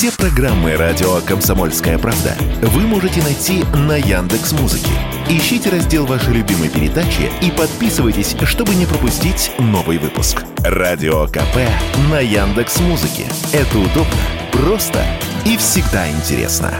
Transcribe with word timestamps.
Все 0.00 0.10
программы 0.12 0.76
радио 0.76 1.20
Комсомольская 1.20 1.98
правда 1.98 2.34
вы 2.62 2.86
можете 2.86 3.22
найти 3.22 3.64
на 3.86 3.98
Яндекс 3.98 4.52
Музыке. 4.52 4.92
Ищите 5.28 5.68
раздел 5.68 6.06
вашей 6.06 6.32
любимой 6.32 6.70
передачи 6.70 7.30
и 7.42 7.50
подписывайтесь, 7.50 8.34
чтобы 8.44 8.74
не 8.76 8.86
пропустить 8.86 9.52
новый 9.58 9.98
выпуск. 9.98 10.42
Радио 10.60 11.26
КП 11.26 11.68
на 12.10 12.18
Яндекс 12.18 12.80
Музыке. 12.80 13.26
Это 13.52 13.78
удобно, 13.78 14.16
просто 14.52 15.04
и 15.44 15.58
всегда 15.58 16.10
интересно. 16.10 16.72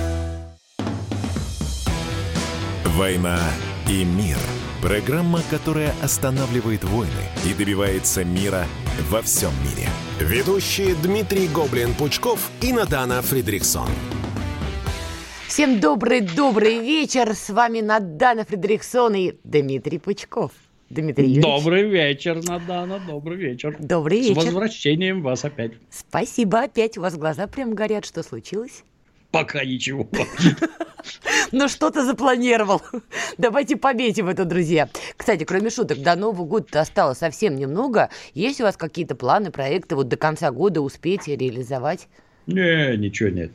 «Война 2.86 3.38
и 3.86 4.02
мир»– 4.02 4.38
программа, 4.80 5.42
которая 5.50 5.92
останавливает 6.00 6.84
войны 6.84 7.28
и 7.44 7.52
добивается 7.52 8.24
мира 8.24 8.64
во 9.10 9.20
всем 9.20 9.52
мире. 9.62 9.90
Ведущие 10.20 10.94
Дмитрий 11.02 11.48
Гоблин-Пучков 11.48 12.50
и 12.60 12.74
Надана 12.74 13.22
Фридриксон. 13.22 13.88
Всем 15.48 15.80
добрый-добрый 15.80 16.78
вечер. 16.80 17.34
С 17.34 17.48
вами 17.48 17.80
Надана 17.80 18.44
Фридриксон 18.44 19.14
и 19.14 19.32
Дмитрий 19.44 19.98
Пучков. 19.98 20.52
Дмитрий 20.90 21.24
Юрьевич. 21.24 21.42
Добрый 21.42 21.88
вечер, 21.88 22.44
Надана, 22.46 23.00
добрый 23.08 23.38
вечер. 23.38 23.74
Добрый 23.78 24.20
вечер. 24.20 24.42
С 24.42 24.44
возвращением 24.44 25.22
вас 25.22 25.46
опять. 25.46 25.72
Спасибо 25.88 26.64
опять. 26.64 26.98
У 26.98 27.00
вас 27.00 27.16
глаза 27.16 27.46
прям 27.46 27.74
горят. 27.74 28.04
Что 28.04 28.22
случилось? 28.22 28.84
Пока 29.30 29.64
ничего. 29.64 30.08
Ну 31.52 31.68
что-то 31.68 32.04
запланировал. 32.04 32.82
Давайте 33.38 33.76
пометим 33.76 34.28
это, 34.28 34.44
друзья. 34.44 34.88
Кстати, 35.16 35.44
кроме 35.44 35.70
шуток, 35.70 36.00
до 36.02 36.14
Нового 36.14 36.44
года 36.44 36.80
осталось 36.80 37.18
совсем 37.18 37.56
немного. 37.56 38.10
Есть 38.34 38.60
у 38.60 38.64
вас 38.64 38.76
какие-то 38.76 39.14
планы, 39.14 39.50
проекты 39.50 39.96
вот 39.96 40.08
до 40.08 40.16
конца 40.16 40.50
года 40.50 40.80
успеть 40.82 41.26
реализовать? 41.26 42.06
Не, 42.46 42.96
ничего 42.96 43.28
нет. 43.28 43.52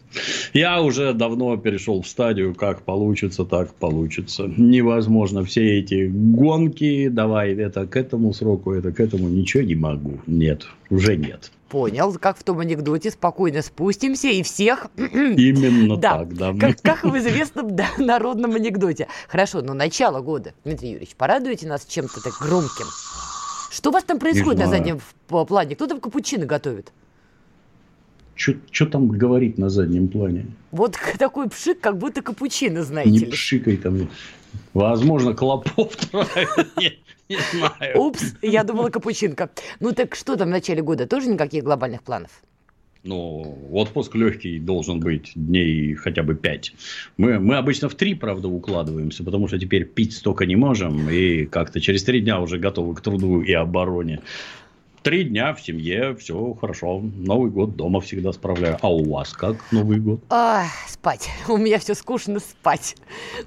Я 0.54 0.82
уже 0.82 1.14
давно 1.14 1.58
перешел 1.58 2.02
в 2.02 2.08
стадию, 2.08 2.56
как 2.56 2.84
получится, 2.84 3.44
так 3.45 3.73
получится. 3.73 4.52
Невозможно 4.58 5.44
все 5.44 5.80
эти 5.80 6.08
гонки, 6.08 7.10
давай 7.10 7.54
это 7.56 7.88
к 7.88 7.95
этому 7.98 8.34
сроку, 8.34 8.72
это 8.72 8.92
к 8.92 9.00
этому, 9.00 9.28
ничего 9.28 9.64
не 9.64 9.76
могу. 9.76 10.20
Нет, 10.28 10.67
уже 10.89 11.17
нет. 11.17 11.52
Понял, 11.69 12.13
как 12.19 12.38
в 12.38 12.44
том 12.44 12.59
анекдоте, 12.59 13.09
спокойно 13.09 13.61
спустимся 13.61 14.27
и 14.27 14.44
всех... 14.44 14.88
Именно 14.97 15.97
да. 15.97 16.19
так, 16.19 16.33
да. 16.35 16.53
Как, 16.53 16.81
как 16.81 17.03
в 17.03 17.17
известном 17.17 17.75
да, 17.75 17.88
народном 17.97 18.55
анекдоте. 18.55 19.08
Хорошо, 19.27 19.61
но 19.61 19.73
начало 19.73 20.21
года. 20.21 20.53
Дмитрий 20.63 20.89
Юрьевич, 20.89 21.16
порадуете 21.16 21.67
нас 21.67 21.86
чем-то 21.86 22.21
так 22.21 22.33
громким? 22.39 22.86
Что 23.71 23.89
у 23.89 23.93
вас 23.93 24.03
там 24.03 24.19
происходит 24.19 24.59
на 24.59 24.67
заднем 24.67 25.02
плане? 25.27 25.75
Кто 25.75 25.88
там 25.88 25.99
капучино 25.99 26.45
готовит? 26.45 26.93
Что 28.36 28.86
там 28.86 29.08
говорить 29.08 29.58
на 29.58 29.69
заднем 29.69 30.08
плане? 30.08 30.47
Вот 30.71 30.97
такой 31.17 31.49
пшик, 31.49 31.80
как 31.80 31.97
будто 31.97 32.21
капучино, 32.21 32.83
знаете 32.83 33.11
Не 33.11 33.19
ли. 33.19 33.31
пшикай 33.31 33.77
там. 33.77 34.09
Возможно, 34.73 35.33
Клопов 35.33 35.93
Нет, 36.77 36.95
не 37.30 37.38
знаю. 37.52 37.98
Упс, 38.00 38.36
я 38.42 38.64
думала 38.64 38.90
капучинка. 38.90 39.50
Ну 39.80 39.92
так 39.92 40.16
что 40.16 40.36
там 40.36 40.48
в 40.48 40.52
начале 40.52 40.81
года? 40.81 41.08
Тоже 41.08 41.30
никаких 41.30 41.64
глобальных 41.64 42.04
планов? 42.04 42.42
Ну, 43.06 43.70
отпуск 43.72 44.16
легкий 44.16 44.59
должен 44.59 45.00
быть 45.00 45.32
дней 45.36 45.94
хотя 45.94 46.23
бы 46.23 46.34
пять. 46.34 46.73
Мы, 47.17 47.40
мы 47.40 47.58
обычно 47.58 47.88
в 47.88 47.94
три, 47.94 48.16
правда, 48.16 48.48
укладываемся, 48.48 49.23
потому 49.23 49.48
что 49.48 49.59
теперь 49.59 49.86
пить 49.86 50.14
столько 50.14 50.48
не 50.48 50.56
можем. 50.56 51.08
И 51.09 51.45
как-то 51.45 51.80
через 51.80 52.04
три 52.04 52.22
дня 52.22 52.42
уже 52.42 52.58
готовы 52.58 52.95
к 52.95 53.02
труду 53.02 53.42
и 53.42 53.54
обороне. 53.54 54.22
Три 55.06 55.23
дня 55.23 55.53
в 55.53 55.61
семье, 55.61 56.16
все 56.16 56.58
хорошо. 56.59 57.00
Новый 57.00 57.52
год 57.52 57.75
дома 57.75 58.02
всегда 58.02 58.34
справляю. 58.34 58.80
А 58.81 58.92
у 58.92 59.03
вас 59.03 59.34
как 59.34 59.56
Новый 59.72 60.00
год? 60.00 60.20
А, 60.31 60.66
спать. 60.88 61.30
У 61.48 61.58
меня 61.58 61.78
все 61.78 61.94
скучно 61.94 62.39
спать. 62.39 62.95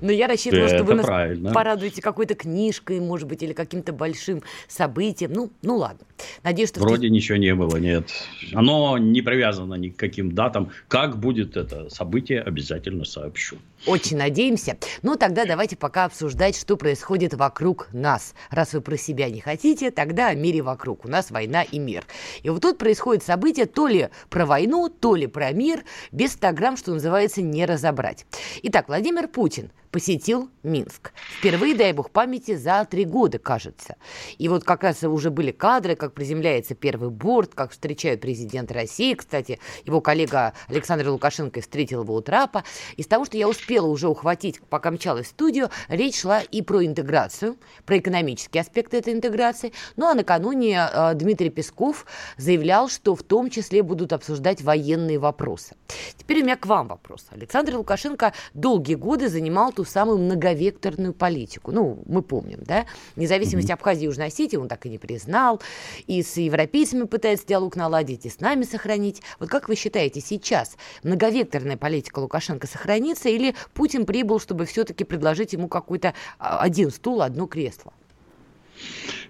Но 0.00 0.12
я 0.12 0.28
рассчитывала, 0.28 0.66
Это 0.66 0.76
что 0.76 0.84
вы 0.84 0.94
нас 0.94 1.04
правильно. 1.04 1.52
порадуете 1.52 2.00
какой-то 2.00 2.36
книжкой, 2.36 3.00
может 3.00 3.26
быть, 3.26 3.42
или 3.42 3.54
каким-то 3.54 3.92
большим 3.92 4.44
событием. 4.68 5.32
Ну, 5.32 5.50
ну 5.62 5.78
ладно. 5.78 6.06
Надеюсь, 6.44 6.68
что... 6.68 6.78
Вроде 6.78 7.10
ничего 7.10 7.38
не 7.38 7.52
было, 7.56 7.76
нет. 7.78 8.08
Оно 8.54 8.96
не 8.96 9.20
привязано 9.20 9.74
ни 9.74 9.88
к 9.88 9.96
каким 9.96 10.36
датам. 10.36 10.70
Как 10.86 11.18
будет 11.18 11.56
это 11.56 11.90
событие, 11.90 12.40
обязательно 12.40 13.04
сообщу. 13.04 13.56
Очень 13.84 14.16
надеемся. 14.18 14.76
Ну, 15.02 15.16
тогда 15.16 15.44
давайте 15.44 15.76
пока 15.76 16.04
обсуждать, 16.04 16.56
что 16.56 16.76
происходит 16.76 17.34
вокруг 17.34 17.88
нас. 17.92 18.34
Раз 18.50 18.74
вы 18.74 18.80
про 18.80 18.96
себя 18.96 19.28
не 19.28 19.40
хотите, 19.40 19.90
тогда 19.90 20.28
о 20.28 20.34
мире 20.34 20.62
вокруг. 20.62 21.04
У 21.04 21.08
нас 21.08 21.32
война 21.32 21.47
и 21.62 21.78
мир. 21.78 22.06
И 22.42 22.50
вот 22.50 22.62
тут 22.62 22.78
происходит 22.78 23.22
событие 23.22 23.66
то 23.66 23.86
ли 23.86 24.08
про 24.30 24.46
войну, 24.46 24.88
то 24.88 25.14
ли 25.14 25.26
про 25.26 25.52
мир, 25.52 25.84
без 26.12 26.32
100 26.32 26.52
грамм, 26.52 26.76
что 26.76 26.92
называется, 26.92 27.42
не 27.42 27.64
разобрать. 27.66 28.26
Итак, 28.62 28.88
Владимир 28.88 29.28
Путин 29.28 29.70
посетил 29.90 30.50
Минск. 30.62 31.12
Впервые, 31.38 31.74
дай 31.74 31.92
бог 31.92 32.10
памяти, 32.10 32.56
за 32.56 32.86
три 32.88 33.04
года, 33.04 33.38
кажется. 33.38 33.96
И 34.38 34.48
вот 34.48 34.64
как 34.64 34.82
раз 34.82 35.02
уже 35.02 35.30
были 35.30 35.50
кадры, 35.50 35.96
как 35.96 36.12
приземляется 36.12 36.74
первый 36.74 37.10
борт, 37.10 37.54
как 37.54 37.72
встречают 37.72 38.20
президент 38.20 38.70
России. 38.72 39.14
Кстати, 39.14 39.58
его 39.84 40.00
коллега 40.00 40.52
Александр 40.68 41.08
Лукашенко 41.08 41.60
встретил 41.60 42.02
его 42.02 42.14
у 42.14 42.20
трапа. 42.20 42.64
Из 42.96 43.06
того, 43.06 43.24
что 43.24 43.36
я 43.36 43.48
успела 43.48 43.86
уже 43.86 44.08
ухватить, 44.08 44.60
пока 44.68 44.90
мчалась 44.90 45.26
в 45.26 45.30
студию, 45.30 45.70
речь 45.88 46.20
шла 46.20 46.40
и 46.40 46.62
про 46.62 46.84
интеграцию, 46.84 47.56
про 47.86 47.98
экономические 47.98 48.60
аспекты 48.60 48.98
этой 48.98 49.14
интеграции. 49.14 49.72
Ну 49.96 50.06
а 50.06 50.14
накануне 50.14 50.88
э, 50.92 51.14
Дмитрий 51.14 51.50
Песков 51.50 52.06
заявлял, 52.36 52.88
что 52.88 53.14
в 53.14 53.22
том 53.22 53.50
числе 53.50 53.82
будут 53.82 54.12
обсуждать 54.12 54.62
военные 54.62 55.18
вопросы. 55.18 55.76
Теперь 56.16 56.40
у 56.40 56.44
меня 56.44 56.56
к 56.56 56.66
вам 56.66 56.88
вопрос. 56.88 57.26
Александр 57.30 57.76
Лукашенко 57.76 58.32
долгие 58.54 58.94
годы 58.94 59.28
занимал 59.28 59.72
ту 59.78 59.84
самую 59.84 60.18
многовекторную 60.18 61.12
политику. 61.12 61.70
Ну, 61.70 62.02
мы 62.06 62.20
помним, 62.20 62.58
да? 62.66 62.84
Независимость 63.14 63.70
Абхазии 63.70 64.02
и 64.02 64.04
Южной 64.06 64.26
Осетии 64.26 64.56
он 64.56 64.66
так 64.66 64.84
и 64.86 64.88
не 64.88 64.98
признал. 64.98 65.62
И 66.08 66.20
с 66.24 66.36
европейцами 66.36 67.04
пытается 67.04 67.46
диалог 67.46 67.76
наладить, 67.76 68.26
и 68.26 68.28
с 68.28 68.40
нами 68.40 68.64
сохранить. 68.64 69.22
Вот 69.38 69.48
как 69.48 69.68
вы 69.68 69.76
считаете, 69.76 70.20
сейчас 70.20 70.76
многовекторная 71.04 71.76
политика 71.76 72.18
Лукашенко 72.18 72.66
сохранится, 72.66 73.28
или 73.28 73.54
Путин 73.72 74.04
прибыл, 74.04 74.40
чтобы 74.40 74.66
все-таки 74.66 75.04
предложить 75.04 75.52
ему 75.52 75.68
какой-то 75.68 76.12
а, 76.40 76.58
один 76.58 76.90
стул, 76.90 77.22
одно 77.22 77.46
кресло? 77.46 77.92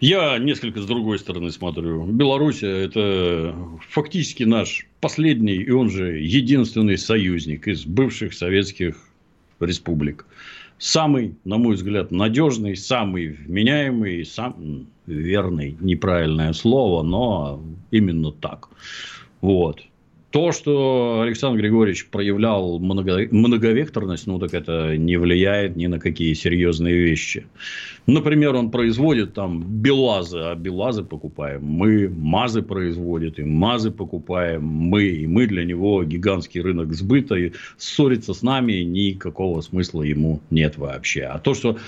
Я 0.00 0.38
несколько 0.38 0.80
с 0.80 0.86
другой 0.86 1.18
стороны 1.18 1.50
смотрю. 1.50 2.06
Белоруссия– 2.06 2.84
это 2.86 3.54
фактически 3.90 4.44
наш 4.44 4.86
последний 5.00 5.56
и 5.56 5.70
он 5.70 5.90
же 5.90 6.20
единственный 6.20 6.96
союзник 6.96 7.68
из 7.68 7.84
бывших 7.84 8.32
советских 8.32 8.96
республик. 9.60 10.24
Самый, 10.78 11.34
на 11.44 11.58
мой 11.58 11.74
взгляд, 11.74 12.12
надежный, 12.12 12.76
самый 12.76 13.28
вменяемый, 13.28 14.24
сам 14.24 14.86
верный, 15.06 15.76
неправильное 15.80 16.52
слово, 16.52 17.02
но 17.02 17.60
именно 17.90 18.30
так. 18.30 18.68
Вот. 19.40 19.82
То, 20.30 20.52
что 20.52 21.22
Александр 21.22 21.60
Григорьевич 21.62 22.06
проявлял 22.08 22.78
много, 22.78 23.26
многовекторность, 23.30 24.26
ну 24.26 24.38
так 24.38 24.52
это 24.52 24.94
не 24.98 25.16
влияет 25.16 25.74
ни 25.76 25.86
на 25.86 25.98
какие 25.98 26.34
серьезные 26.34 26.96
вещи. 26.96 27.46
Например, 28.06 28.54
он 28.54 28.70
производит 28.70 29.32
там 29.32 29.62
белазы, 29.62 30.38
а 30.38 30.54
белазы 30.54 31.02
покупаем 31.02 31.64
мы, 31.64 32.10
мазы 32.10 32.60
производит, 32.60 33.38
и 33.38 33.44
мазы 33.44 33.90
покупаем 33.90 34.64
мы, 34.64 35.04
и 35.04 35.26
мы 35.26 35.46
для 35.46 35.64
него 35.64 36.04
гигантский 36.04 36.60
рынок 36.60 36.92
сбыта, 36.92 37.34
и 37.34 37.52
ссориться 37.78 38.34
с 38.34 38.42
нами 38.42 38.82
никакого 38.82 39.62
смысла 39.62 40.02
ему 40.02 40.40
нет 40.50 40.76
вообще. 40.76 41.22
А 41.22 41.38
то, 41.38 41.54
что 41.54 41.78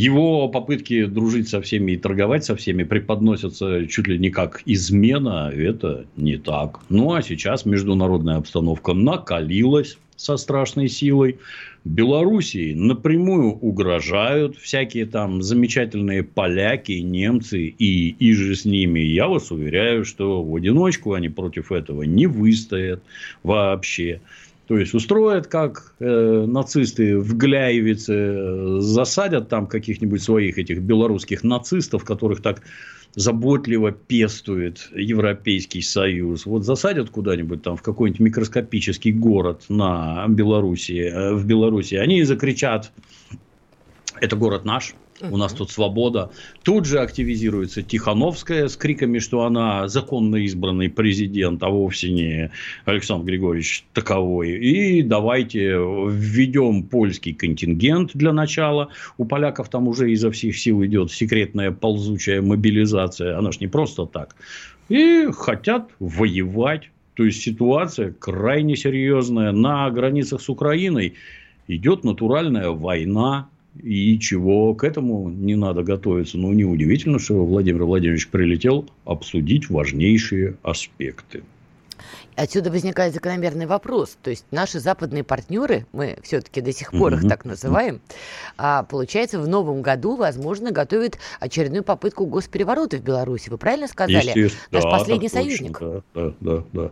его 0.00 0.48
попытки 0.48 1.04
дружить 1.04 1.48
со 1.48 1.60
всеми 1.60 1.92
и 1.92 1.96
торговать 1.98 2.44
со 2.44 2.56
всеми 2.56 2.84
преподносятся 2.84 3.86
чуть 3.86 4.08
ли 4.08 4.18
не 4.18 4.30
как 4.30 4.62
измена. 4.64 5.52
Это 5.54 6.06
не 6.16 6.38
так. 6.38 6.80
Ну, 6.88 7.12
а 7.12 7.22
сейчас 7.22 7.66
международная 7.66 8.36
обстановка 8.36 8.94
накалилась 8.94 9.98
со 10.16 10.38
страшной 10.38 10.88
силой. 10.88 11.38
Белоруссии 11.84 12.72
напрямую 12.72 13.52
угрожают 13.52 14.56
всякие 14.56 15.04
там 15.04 15.42
замечательные 15.42 16.22
поляки, 16.22 16.92
немцы 16.92 17.66
и 17.66 18.10
и 18.10 18.32
же 18.32 18.54
с 18.54 18.64
ними. 18.64 19.00
Я 19.00 19.28
вас 19.28 19.50
уверяю, 19.50 20.04
что 20.06 20.42
в 20.42 20.56
одиночку 20.56 21.12
они 21.12 21.28
против 21.28 21.72
этого 21.72 22.04
не 22.04 22.26
выстоят 22.26 23.02
вообще. 23.42 24.20
То 24.70 24.78
есть 24.78 24.94
устроят, 24.94 25.48
как 25.48 25.96
э, 25.98 26.44
нацисты 26.46 27.18
в 27.18 27.36
Гляевице 27.36 28.14
э, 28.14 28.76
засадят 28.78 29.48
там 29.48 29.66
каких-нибудь 29.66 30.22
своих 30.22 30.58
этих 30.58 30.80
белорусских 30.80 31.42
нацистов, 31.42 32.04
которых 32.04 32.40
так 32.40 32.62
заботливо 33.16 33.90
пестует 33.90 34.88
Европейский 34.94 35.82
Союз. 35.82 36.46
Вот 36.46 36.64
засадят 36.64 37.10
куда-нибудь 37.10 37.62
там 37.62 37.76
в 37.76 37.82
какой-нибудь 37.82 38.20
микроскопический 38.20 39.10
город 39.10 39.64
на 39.68 40.24
Белоруссии, 40.28 41.02
э, 41.02 41.34
в 41.34 41.44
Беларуси, 41.44 41.96
они 41.96 42.22
закричат, 42.22 42.92
это 44.20 44.36
город 44.36 44.64
наш, 44.64 44.94
у 45.22 45.36
нас 45.36 45.52
тут 45.52 45.70
свобода. 45.70 46.30
Тут 46.62 46.86
же 46.86 47.00
активизируется 47.00 47.82
Тихановская 47.82 48.68
с 48.68 48.76
криками, 48.76 49.18
что 49.18 49.44
она 49.44 49.88
законно 49.88 50.36
избранный 50.36 50.88
президент, 50.88 51.62
а 51.62 51.68
вовсе 51.68 52.10
не 52.10 52.50
Александр 52.84 53.26
Григорьевич 53.26 53.84
таковой. 53.92 54.52
И 54.52 55.02
давайте 55.02 55.76
введем 55.76 56.84
польский 56.84 57.34
контингент 57.34 58.12
для 58.14 58.32
начала. 58.32 58.88
У 59.18 59.24
поляков 59.24 59.68
там 59.68 59.88
уже 59.88 60.10
изо 60.12 60.30
всех 60.30 60.56
сил 60.56 60.84
идет 60.84 61.12
секретная 61.12 61.70
ползучая 61.70 62.42
мобилизация. 62.42 63.38
Она 63.38 63.52
ж 63.52 63.60
не 63.60 63.66
просто 63.66 64.06
так. 64.06 64.36
И 64.88 65.28
хотят 65.32 65.90
воевать. 65.98 66.90
То 67.14 67.24
есть 67.24 67.42
ситуация 67.42 68.12
крайне 68.12 68.76
серьезная. 68.76 69.52
На 69.52 69.90
границах 69.90 70.40
с 70.40 70.48
Украиной 70.48 71.14
идет 71.68 72.02
натуральная 72.02 72.70
война 72.70 73.49
и 73.76 74.18
чего 74.18 74.74
к 74.74 74.84
этому 74.84 75.28
не 75.30 75.54
надо 75.56 75.82
готовиться. 75.82 76.38
Ну, 76.38 76.52
неудивительно, 76.52 77.18
что 77.18 77.44
Владимир 77.44 77.84
Владимирович 77.84 78.28
прилетел 78.28 78.88
обсудить 79.04 79.70
важнейшие 79.70 80.56
аспекты. 80.62 81.42
Отсюда 82.36 82.70
возникает 82.70 83.12
закономерный 83.12 83.66
вопрос. 83.66 84.16
То 84.22 84.30
есть 84.30 84.46
наши 84.50 84.80
западные 84.80 85.24
партнеры, 85.24 85.86
мы 85.92 86.16
все-таки 86.22 86.62
до 86.62 86.72
сих 86.72 86.90
пор 86.90 87.14
их 87.14 87.28
так 87.28 87.44
называем, 87.44 88.00
а, 88.56 88.84
получается, 88.84 89.38
в 89.38 89.46
новом 89.46 89.82
году, 89.82 90.16
возможно, 90.16 90.70
готовят 90.70 91.18
очередную 91.38 91.84
попытку 91.84 92.24
госпереворота 92.26 92.96
в 92.96 93.02
Беларуси. 93.02 93.50
Вы 93.50 93.58
правильно 93.58 93.88
сказали? 93.88 94.50
Наш 94.70 94.82
да, 94.82 94.90
последний 94.90 95.28
союзник. 95.28 95.78
Точно, 95.78 96.02
да, 96.14 96.34
да, 96.40 96.64
да. 96.72 96.90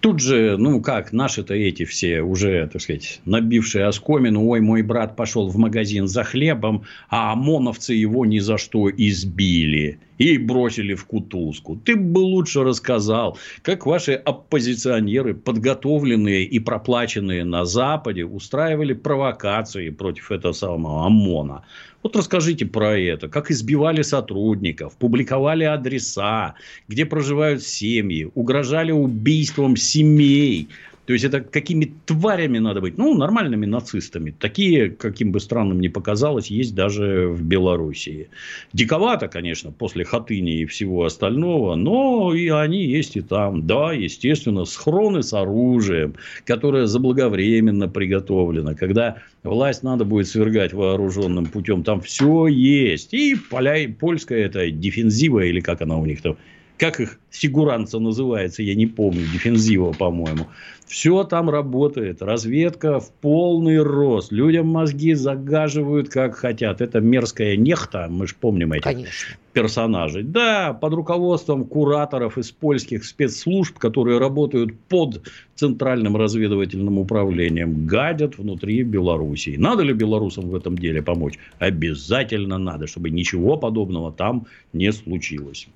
Тут 0.00 0.20
же, 0.20 0.56
ну 0.56 0.80
как, 0.80 1.12
наши-то 1.12 1.52
эти 1.52 1.84
все 1.84 2.22
уже, 2.22 2.66
так 2.72 2.80
сказать, 2.80 3.20
набившие 3.26 3.84
оскомину, 3.84 4.46
ой, 4.46 4.60
мой 4.60 4.80
брат 4.80 5.14
пошел 5.14 5.48
в 5.48 5.56
магазин 5.58 6.08
за 6.08 6.24
хлебом, 6.24 6.84
а 7.10 7.32
ОМОНовцы 7.32 7.92
его 7.92 8.24
ни 8.24 8.38
за 8.38 8.56
что 8.56 8.90
избили 8.90 9.98
и 10.16 10.36
бросили 10.38 10.94
в 10.94 11.06
кутузку. 11.06 11.76
Ты 11.76 11.96
бы 11.96 12.18
лучше 12.18 12.62
рассказал, 12.62 13.38
как 13.62 13.86
ваши 13.86 14.12
оппозиционеры, 14.12 15.34
подготовленные 15.34 16.44
и 16.44 16.58
проплаченные 16.58 17.44
на 17.44 17.64
Западе, 17.64 18.24
устраивали 18.24 18.92
провокации 18.92 19.88
против 19.88 20.30
этого 20.30 20.52
самого 20.52 21.06
ОМОНа. 21.06 21.64
Вот 22.02 22.16
расскажите 22.16 22.64
про 22.64 22.98
это, 22.98 23.28
как 23.28 23.50
избивали 23.50 24.00
сотрудников, 24.02 24.96
публиковали 24.96 25.64
адреса, 25.64 26.54
где 26.88 27.04
проживают 27.04 27.62
семьи, 27.62 28.30
угрожали 28.34 28.90
убийством 28.90 29.76
семей, 29.90 30.68
то 31.10 31.14
есть, 31.14 31.24
это 31.24 31.40
какими 31.40 31.92
тварями 32.06 32.58
надо 32.58 32.80
быть? 32.80 32.96
Ну, 32.96 33.16
нормальными 33.16 33.66
нацистами. 33.66 34.32
Такие, 34.38 34.90
каким 34.90 35.32
бы 35.32 35.40
странным 35.40 35.80
ни 35.80 35.88
показалось, 35.88 36.52
есть 36.52 36.76
даже 36.76 37.26
в 37.26 37.42
Белоруссии. 37.42 38.28
Диковато, 38.72 39.26
конечно, 39.26 39.72
после 39.72 40.04
Хатыни 40.04 40.60
и 40.60 40.66
всего 40.66 41.04
остального, 41.04 41.74
но 41.74 42.32
и 42.32 42.48
они 42.48 42.84
есть 42.84 43.16
и 43.16 43.22
там. 43.22 43.66
Да, 43.66 43.92
естественно, 43.92 44.64
схроны 44.64 45.24
с 45.24 45.32
оружием, 45.32 46.14
которое 46.44 46.86
заблаговременно 46.86 47.88
приготовлено. 47.88 48.76
Когда 48.76 49.16
власть 49.42 49.82
надо 49.82 50.04
будет 50.04 50.28
свергать 50.28 50.72
вооруженным 50.72 51.46
путем, 51.46 51.82
там 51.82 52.00
все 52.02 52.46
есть. 52.46 53.12
И 53.14 53.34
поля, 53.34 53.92
польская 53.98 54.44
это 54.44 54.70
дефензива, 54.70 55.40
или 55.40 55.58
как 55.58 55.82
она 55.82 55.96
у 55.96 56.06
них 56.06 56.22
там 56.22 56.36
как 56.80 56.98
их 56.98 57.20
фигуранца 57.30 57.98
называется, 57.98 58.62
я 58.62 58.74
не 58.74 58.86
помню, 58.86 59.26
дефензива, 59.26 59.92
по-моему. 59.92 60.46
Все 60.90 61.22
там 61.22 61.48
работает. 61.48 62.20
Разведка 62.20 62.98
в 62.98 63.12
полный 63.12 63.80
рост. 63.80 64.32
Людям 64.32 64.66
мозги 64.66 65.14
загаживают, 65.14 66.08
как 66.08 66.34
хотят. 66.34 66.80
Это 66.80 67.00
мерзкая 67.00 67.56
нехта, 67.56 68.08
мы 68.10 68.26
же 68.26 68.34
помним 68.34 68.72
этих 68.72 68.82
Конечно. 68.82 69.36
персонажей. 69.52 70.24
Да, 70.24 70.72
под 70.72 70.94
руководством 70.94 71.64
кураторов 71.64 72.38
из 72.38 72.50
польских 72.50 73.04
спецслужб, 73.04 73.78
которые 73.78 74.18
работают 74.18 74.76
под 74.88 75.22
Центральным 75.54 76.16
разведывательным 76.16 76.98
управлением, 76.98 77.86
гадят 77.86 78.38
внутри 78.38 78.82
Белоруссии. 78.82 79.56
Надо 79.56 79.82
ли 79.82 79.92
белорусам 79.92 80.48
в 80.48 80.56
этом 80.56 80.76
деле 80.76 81.02
помочь? 81.02 81.38
Обязательно 81.58 82.58
надо, 82.58 82.88
чтобы 82.88 83.10
ничего 83.10 83.56
подобного 83.56 84.10
там 84.10 84.46
не 84.72 84.90
случилось. 84.92 85.68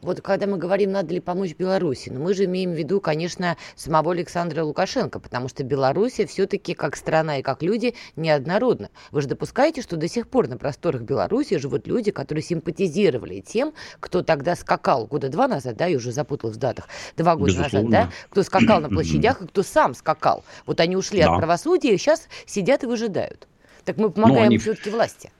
Вот 0.00 0.20
когда 0.20 0.46
мы 0.46 0.58
говорим, 0.58 0.92
надо 0.92 1.14
ли 1.14 1.20
помочь 1.20 1.54
Беларуси, 1.58 2.10
но 2.10 2.20
мы 2.20 2.34
же 2.34 2.44
имеем 2.44 2.72
в 2.72 2.78
виду, 2.78 3.00
конечно, 3.00 3.56
самого 3.74 4.12
Александра 4.12 4.61
Лукашенко, 4.64 5.20
потому 5.20 5.48
что 5.48 5.64
Белоруссия 5.64 6.26
все-таки 6.26 6.74
как 6.74 6.96
страна 6.96 7.38
и 7.38 7.42
как 7.42 7.62
люди 7.62 7.94
неоднородна. 8.16 8.90
Вы 9.10 9.22
же 9.22 9.28
допускаете, 9.28 9.82
что 9.82 9.96
до 9.96 10.08
сих 10.08 10.28
пор 10.28 10.48
на 10.48 10.56
просторах 10.56 11.02
Беларуси 11.02 11.58
живут 11.58 11.86
люди, 11.86 12.10
которые 12.10 12.42
симпатизировали 12.42 13.40
тем, 13.40 13.72
кто 14.00 14.22
тогда 14.22 14.56
скакал 14.56 15.06
года 15.06 15.28
два 15.28 15.48
назад, 15.48 15.76
да, 15.76 15.86
я 15.86 15.96
уже 15.96 16.12
запуталась 16.12 16.56
в 16.56 16.58
датах, 16.58 16.88
два 17.16 17.36
года 17.36 17.52
Безусловно. 17.52 17.90
назад, 17.90 18.08
да, 18.08 18.14
кто 18.30 18.42
скакал 18.42 18.80
на 18.80 18.88
площадях 18.88 19.42
и 19.42 19.46
кто 19.46 19.62
сам 19.62 19.94
скакал. 19.94 20.44
Вот 20.66 20.80
они 20.80 20.96
ушли 20.96 21.20
да. 21.20 21.32
от 21.32 21.38
правосудия 21.38 21.94
и 21.94 21.98
сейчас 21.98 22.28
сидят 22.46 22.82
и 22.84 22.86
выжидают. 22.86 23.48
Так 23.84 23.96
мы 23.96 24.10
помогаем 24.10 24.46
они... 24.46 24.58
все-таки 24.58 24.90
власти 24.90 25.30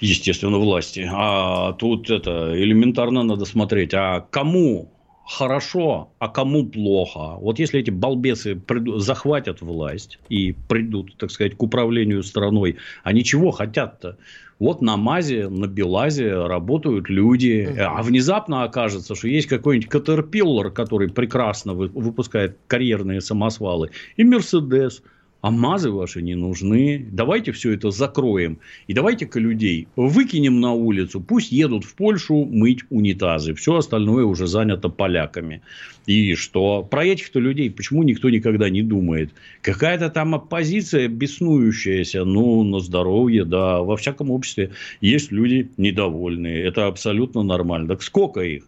естественно, 0.00 0.58
власти. 0.58 1.08
А 1.10 1.72
тут 1.72 2.10
это 2.10 2.54
элементарно 2.56 3.22
надо 3.22 3.44
смотреть, 3.44 3.94
а 3.94 4.20
кому 4.30 4.90
хорошо, 5.26 6.10
а 6.18 6.28
кому 6.28 6.66
плохо. 6.66 7.36
Вот 7.40 7.58
если 7.58 7.80
эти 7.80 7.90
балбесы 7.90 8.56
придут, 8.56 9.02
захватят 9.02 9.62
власть 9.62 10.18
и 10.28 10.54
придут, 10.68 11.16
так 11.16 11.30
сказать, 11.30 11.56
к 11.56 11.62
управлению 11.62 12.22
страной, 12.22 12.76
они 13.02 13.24
чего 13.24 13.50
хотят-то? 13.50 14.18
Вот 14.60 14.82
на 14.82 14.96
МАЗе, 14.96 15.48
на 15.48 15.66
Белазе 15.66 16.46
работают 16.46 17.08
люди, 17.08 17.68
а 17.76 18.02
внезапно 18.02 18.62
окажется, 18.62 19.14
что 19.14 19.26
есть 19.26 19.48
какой-нибудь 19.48 19.90
Caterpillar, 19.90 20.70
который 20.70 21.08
прекрасно 21.08 21.74
выпускает 21.74 22.56
карьерные 22.68 23.20
самосвалы, 23.20 23.90
и 24.16 24.24
Мерседес– 24.24 25.02
а 25.44 25.50
мазы 25.50 25.90
ваши 25.90 26.22
не 26.22 26.36
нужны, 26.36 27.06
давайте 27.12 27.52
все 27.52 27.72
это 27.72 27.90
закроем. 27.90 28.60
И 28.86 28.94
давайте-ка 28.94 29.38
людей 29.38 29.88
выкинем 29.94 30.58
на 30.58 30.72
улицу, 30.72 31.20
пусть 31.20 31.52
едут 31.52 31.84
в 31.84 31.94
Польшу 31.96 32.46
мыть 32.46 32.80
унитазы. 32.88 33.52
Все 33.52 33.76
остальное 33.76 34.24
уже 34.24 34.46
занято 34.46 34.88
поляками. 34.88 35.60
И 36.06 36.34
что? 36.34 36.82
Про 36.82 37.04
этих-то 37.04 37.40
людей 37.40 37.70
почему 37.70 38.04
никто 38.04 38.30
никогда 38.30 38.70
не 38.70 38.82
думает? 38.82 39.32
Какая-то 39.60 40.08
там 40.08 40.34
оппозиция 40.34 41.08
беснующаяся, 41.08 42.24
ну, 42.24 42.64
на 42.64 42.80
здоровье, 42.80 43.44
да. 43.44 43.82
Во 43.82 43.98
всяком 43.98 44.30
обществе 44.30 44.70
есть 45.02 45.30
люди 45.30 45.68
недовольные. 45.76 46.64
Это 46.64 46.86
абсолютно 46.86 47.42
нормально. 47.42 47.88
Так 47.88 48.02
сколько 48.02 48.40
их? 48.40 48.64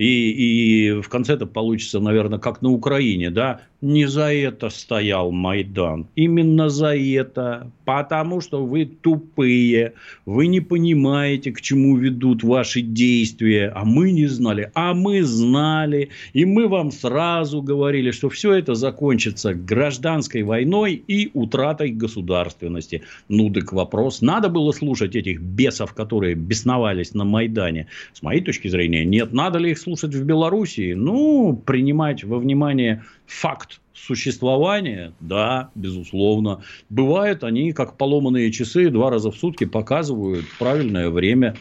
И, 0.00 0.30
и 0.30 0.92
в 1.02 1.10
конце 1.10 1.34
это 1.34 1.44
получится, 1.44 2.00
наверное, 2.00 2.38
как 2.38 2.62
на 2.62 2.70
Украине, 2.70 3.28
да, 3.28 3.60
не 3.82 4.06
за 4.06 4.32
это 4.32 4.70
стоял 4.70 5.30
Майдан. 5.30 6.06
Именно 6.16 6.70
за 6.70 6.96
это. 6.96 7.70
Потому 7.84 8.40
что 8.40 8.64
вы 8.64 8.84
тупые. 8.84 9.94
Вы 10.26 10.46
не 10.46 10.60
понимаете, 10.60 11.50
к 11.52 11.60
чему 11.60 11.96
ведут 11.96 12.42
ваши 12.42 12.82
действия. 12.82 13.72
А 13.74 13.84
мы 13.84 14.12
не 14.12 14.26
знали. 14.26 14.70
А 14.74 14.94
мы 14.94 15.22
знали. 15.22 16.10
И 16.34 16.44
мы 16.44 16.68
вам 16.68 16.92
сразу 16.92 17.62
говорили, 17.62 18.10
что 18.10 18.28
все 18.28 18.52
это 18.52 18.74
закончится 18.74 19.54
гражданской 19.54 20.42
войной 20.42 21.02
и 21.06 21.30
утратой 21.34 21.90
государственности. 21.90 23.02
Ну, 23.28 23.50
так 23.50 23.72
вопрос. 23.72 24.20
Надо 24.20 24.48
было 24.48 24.72
слушать 24.72 25.16
этих 25.16 25.40
бесов, 25.40 25.94
которые 25.94 26.34
бесновались 26.34 27.14
на 27.14 27.24
Майдане. 27.24 27.88
С 28.12 28.22
моей 28.22 28.40
точки 28.40 28.68
зрения, 28.68 29.04
нет. 29.04 29.32
Надо 29.32 29.58
ли 29.58 29.70
их 29.70 29.78
слушать 29.78 29.89
в 29.96 30.24
Белоруссии? 30.24 30.94
Ну, 30.94 31.60
принимать 31.64 32.24
во 32.24 32.38
внимание 32.38 33.04
факт 33.26 33.80
существования, 33.94 35.12
да, 35.20 35.70
безусловно. 35.74 36.62
Бывают 36.88 37.44
они, 37.44 37.72
как 37.72 37.96
поломанные 37.96 38.50
часы, 38.50 38.90
два 38.90 39.10
раза 39.10 39.30
в 39.30 39.36
сутки 39.36 39.64
показывают 39.64 40.46
правильное 40.58 41.10
время. 41.10 41.56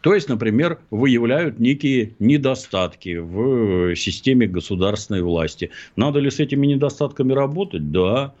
То 0.00 0.14
есть, 0.14 0.28
например, 0.28 0.78
выявляют 0.90 1.58
некие 1.58 2.14
недостатки 2.18 3.16
в 3.16 3.94
системе 3.96 4.46
государственной 4.46 5.22
власти. 5.22 5.70
Надо 5.96 6.20
ли 6.20 6.30
с 6.30 6.40
этими 6.40 6.66
недостатками 6.66 7.32
работать? 7.32 7.90
Да. 7.90 8.32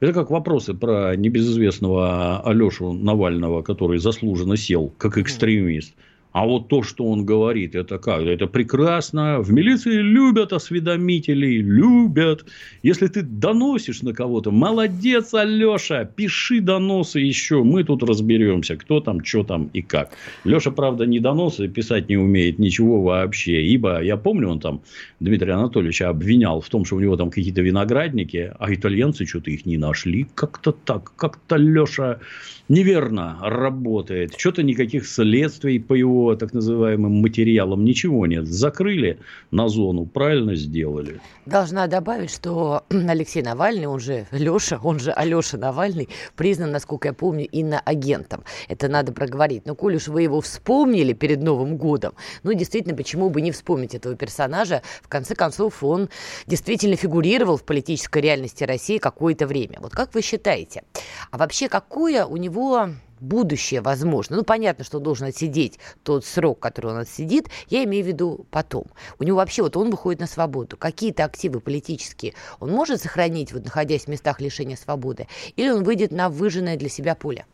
Это 0.00 0.12
как 0.12 0.30
вопросы 0.30 0.74
про 0.74 1.14
небезызвестного 1.16 2.40
Алешу 2.40 2.92
Навального, 2.92 3.62
который 3.62 3.98
заслуженно 3.98 4.56
сел 4.56 4.92
как 4.98 5.16
экстремист. 5.16 5.94
А 6.36 6.44
вот 6.44 6.68
то, 6.68 6.82
что 6.82 7.06
он 7.06 7.24
говорит, 7.24 7.74
это 7.74 7.96
как? 7.96 8.20
Это 8.20 8.46
прекрасно. 8.46 9.40
В 9.40 9.50
милиции 9.52 9.94
любят 10.02 10.52
осведомителей, 10.52 11.62
любят. 11.62 12.44
Если 12.82 13.06
ты 13.06 13.22
доносишь 13.22 14.02
на 14.02 14.12
кого-то, 14.12 14.50
молодец, 14.50 15.32
Алеша, 15.32 16.04
пиши 16.04 16.60
доносы 16.60 17.20
еще. 17.20 17.62
Мы 17.62 17.84
тут 17.84 18.02
разберемся, 18.02 18.76
кто 18.76 19.00
там, 19.00 19.24
что 19.24 19.44
там 19.44 19.70
и 19.72 19.80
как. 19.80 20.10
Леша, 20.44 20.70
правда, 20.70 21.06
не 21.06 21.20
доносы 21.20 21.68
писать 21.68 22.10
не 22.10 22.18
умеет 22.18 22.58
ничего 22.58 23.00
вообще. 23.00 23.62
Ибо 23.62 24.02
я 24.02 24.18
помню, 24.18 24.50
он 24.50 24.60
там 24.60 24.82
Дмитрия 25.20 25.54
Анатольевича 25.54 26.10
обвинял 26.10 26.60
в 26.60 26.68
том, 26.68 26.84
что 26.84 26.96
у 26.96 27.00
него 27.00 27.16
там 27.16 27.30
какие-то 27.30 27.62
виноградники, 27.62 28.52
а 28.58 28.74
итальянцы 28.74 29.24
что-то 29.24 29.50
их 29.50 29.64
не 29.64 29.78
нашли. 29.78 30.26
Как-то 30.34 30.72
так. 30.72 31.12
Как-то 31.16 31.56
Леша 31.56 32.20
неверно 32.68 33.38
работает. 33.40 34.34
Что-то 34.36 34.62
никаких 34.62 35.06
следствий 35.06 35.78
по 35.78 35.94
его 35.94 36.34
так 36.36 36.52
называемым 36.52 37.12
материалам 37.20 37.84
ничего 37.84 38.26
нет. 38.26 38.46
Закрыли 38.46 39.18
на 39.50 39.68
зону, 39.68 40.06
правильно 40.06 40.56
сделали. 40.56 41.20
Должна 41.46 41.86
добавить, 41.86 42.30
что 42.30 42.84
Алексей 42.90 43.42
Навальный, 43.42 43.86
он 43.86 44.00
же 44.00 44.26
Леша, 44.32 44.80
он 44.82 44.98
же 44.98 45.12
Алеша 45.12 45.58
Навальный, 45.58 46.08
признан, 46.34 46.72
насколько 46.72 47.08
я 47.08 47.14
помню, 47.14 47.46
иноагентом. 47.46 48.42
Это 48.68 48.88
надо 48.88 49.12
проговорить. 49.12 49.66
Но 49.66 49.74
коль 49.74 49.96
уж 49.96 50.08
вы 50.08 50.22
его 50.22 50.40
вспомнили 50.40 51.12
перед 51.12 51.42
Новым 51.42 51.76
годом, 51.76 52.14
ну, 52.42 52.52
действительно, 52.52 52.96
почему 52.96 53.30
бы 53.30 53.40
не 53.40 53.52
вспомнить 53.52 53.94
этого 53.94 54.16
персонажа? 54.16 54.82
В 55.02 55.08
конце 55.08 55.34
концов, 55.34 55.82
он 55.82 56.08
действительно 56.46 56.96
фигурировал 56.96 57.56
в 57.56 57.64
политической 57.64 58.22
реальности 58.22 58.64
России 58.64 58.98
какое-то 58.98 59.46
время. 59.46 59.78
Вот 59.80 59.92
как 59.92 60.14
вы 60.14 60.22
считаете? 60.22 60.82
А 61.30 61.38
вообще, 61.38 61.68
какое 61.68 62.24
у 62.24 62.36
него 62.36 62.55
него 62.56 62.90
будущее 63.20 63.80
возможно. 63.80 64.36
Ну, 64.36 64.42
понятно, 64.44 64.84
что 64.84 64.98
он 64.98 65.02
должен 65.02 65.26
отсидеть 65.26 65.78
тот 66.02 66.24
срок, 66.24 66.58
который 66.58 66.92
он 66.92 66.98
отсидит. 66.98 67.48
Я 67.70 67.84
имею 67.84 68.04
в 68.04 68.08
виду 68.08 68.46
потом. 68.50 68.84
У 69.18 69.24
него 69.24 69.38
вообще, 69.38 69.62
вот 69.62 69.76
он 69.76 69.90
выходит 69.90 70.20
на 70.20 70.26
свободу. 70.26 70.76
Какие-то 70.76 71.24
активы 71.24 71.60
политические 71.60 72.34
он 72.60 72.70
может 72.70 73.00
сохранить, 73.00 73.52
вот 73.52 73.64
находясь 73.64 74.04
в 74.04 74.08
местах 74.08 74.40
лишения 74.40 74.76
свободы? 74.76 75.28
Или 75.56 75.70
он 75.70 75.84
выйдет 75.84 76.12
на 76.12 76.28
выжженное 76.28 76.76
для 76.76 76.88
себя 76.88 77.14
поле? 77.14 77.46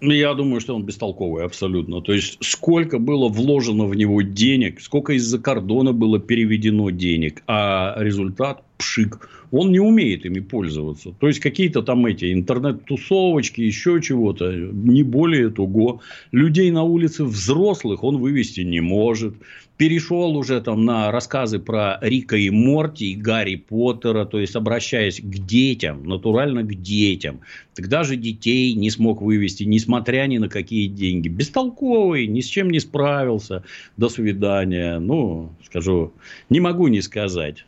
Ну, 0.00 0.12
я 0.12 0.34
думаю, 0.34 0.60
что 0.60 0.74
он 0.74 0.84
бестолковый 0.84 1.44
абсолютно. 1.44 2.02
То 2.02 2.12
есть, 2.12 2.38
сколько 2.42 2.98
было 2.98 3.28
вложено 3.28 3.86
в 3.86 3.94
него 3.94 4.20
денег, 4.20 4.80
сколько 4.80 5.14
из-за 5.14 5.38
кордона 5.38 5.92
было 5.92 6.18
переведено 6.18 6.90
денег, 6.90 7.42
а 7.46 7.94
результат 7.98 8.62
пшик. 8.76 9.28
Он 9.52 9.70
не 9.70 9.78
умеет 9.78 10.26
ими 10.26 10.40
пользоваться. 10.40 11.12
То 11.20 11.28
есть, 11.28 11.40
какие-то 11.40 11.82
там 11.82 12.04
эти 12.06 12.32
интернет-тусовочки, 12.32 13.60
еще 13.60 14.00
чего-то, 14.02 14.52
не 14.52 15.02
более 15.02 15.50
того. 15.50 16.00
Людей 16.32 16.70
на 16.70 16.82
улице 16.82 17.24
взрослых 17.24 18.02
он 18.02 18.18
вывести 18.18 18.62
не 18.62 18.80
может. 18.80 19.34
Перешел 19.76 20.36
уже 20.36 20.60
там 20.62 20.86
на 20.86 21.12
рассказы 21.12 21.58
про 21.58 21.98
Рика 22.00 22.36
и 22.36 22.48
Морти, 22.48 23.12
и 23.12 23.14
Гарри 23.14 23.56
Поттера, 23.56 24.24
то 24.24 24.40
есть, 24.40 24.56
обращаясь 24.56 25.20
к 25.20 25.46
детям, 25.46 26.04
натурально 26.04 26.62
к 26.62 26.74
детям. 26.74 27.40
Тогда 27.74 28.02
же 28.02 28.16
детей 28.16 28.72
не 28.72 28.90
смог 28.90 29.20
вывести, 29.20 29.64
несмотря 29.64 30.26
ни 30.26 30.38
на 30.38 30.48
какие 30.48 30.88
деньги. 30.88 31.28
Бестолковый, 31.28 32.26
ни 32.26 32.40
с 32.40 32.46
чем 32.46 32.70
не 32.70 32.80
справился. 32.80 33.64
До 33.98 34.08
свидания. 34.08 34.98
Ну, 34.98 35.52
скажу, 35.66 36.12
не 36.48 36.60
могу 36.60 36.88
не 36.88 37.02
сказать. 37.02 37.66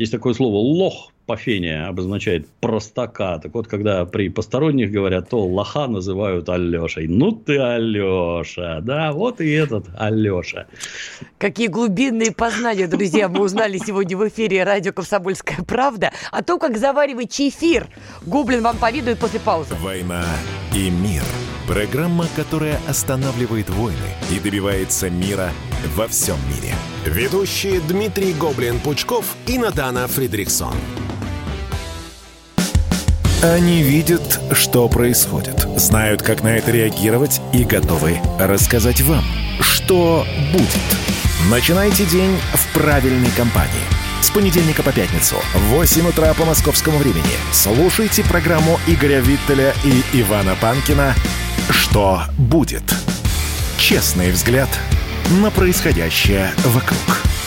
Есть 0.00 0.12
такое 0.12 0.32
слово 0.32 0.56
«лох» 0.56 1.12
по 1.26 1.36
фене 1.36 1.84
обозначает 1.84 2.48
простака. 2.60 3.38
Так 3.38 3.52
вот, 3.52 3.68
когда 3.68 4.06
при 4.06 4.30
посторонних 4.30 4.90
говорят, 4.90 5.28
то 5.28 5.44
лоха 5.44 5.88
называют 5.88 6.48
Алешей. 6.48 7.06
Ну 7.06 7.32
ты 7.32 7.58
Алеша, 7.58 8.80
да, 8.80 9.12
вот 9.12 9.42
и 9.42 9.50
этот 9.50 9.84
Алеша. 9.98 10.68
Какие 11.36 11.66
глубинные 11.66 12.32
познания, 12.32 12.86
друзья, 12.86 13.28
мы 13.28 13.42
узнали 13.42 13.76
сегодня 13.76 14.16
в 14.16 14.26
эфире 14.26 14.64
радио 14.64 14.94
«Комсомольская 14.94 15.58
правда» 15.66 16.12
о 16.32 16.42
том, 16.42 16.58
как 16.58 16.78
заваривать 16.78 17.30
чефир. 17.30 17.86
Гоблин 18.24 18.62
вам 18.62 18.78
поведает 18.78 19.18
после 19.18 19.38
паузы. 19.38 19.74
«Война 19.82 20.24
и 20.74 20.88
мир»– 20.88 21.24
программа, 21.68 22.24
которая 22.36 22.80
останавливает 22.88 23.68
войны 23.68 23.98
и 24.34 24.40
добивается 24.40 25.10
мира 25.10 25.50
во 25.94 26.06
всем 26.06 26.36
мире. 26.48 26.72
Ведущие 27.06 27.80
Дмитрий 27.80 28.34
Гоблин-Пучков 28.34 29.24
и 29.46 29.56
Надана 29.56 30.06
Фридриксон. 30.06 30.74
Они 33.42 33.82
видят, 33.82 34.38
что 34.52 34.86
происходит, 34.86 35.66
знают, 35.78 36.20
как 36.20 36.42
на 36.42 36.48
это 36.48 36.70
реагировать 36.70 37.40
и 37.54 37.64
готовы 37.64 38.20
рассказать 38.38 39.00
вам, 39.00 39.24
что 39.60 40.26
будет. 40.52 40.68
Начинайте 41.50 42.04
день 42.04 42.38
в 42.52 42.74
правильной 42.74 43.30
компании. 43.30 43.70
С 44.20 44.28
понедельника 44.28 44.82
по 44.82 44.92
пятницу 44.92 45.36
в 45.54 45.60
8 45.70 46.06
утра 46.06 46.34
по 46.34 46.44
московскому 46.44 46.98
времени 46.98 47.24
слушайте 47.50 48.22
программу 48.24 48.78
Игоря 48.86 49.20
Виттеля 49.20 49.72
и 49.84 50.20
Ивана 50.20 50.54
Панкина 50.60 51.14
«Что 51.70 52.24
будет?». 52.36 52.84
Честный 53.78 54.30
взгляд 54.32 54.68
на 55.30 55.50
происходящее 55.50 56.52
вокруг. 56.64 57.39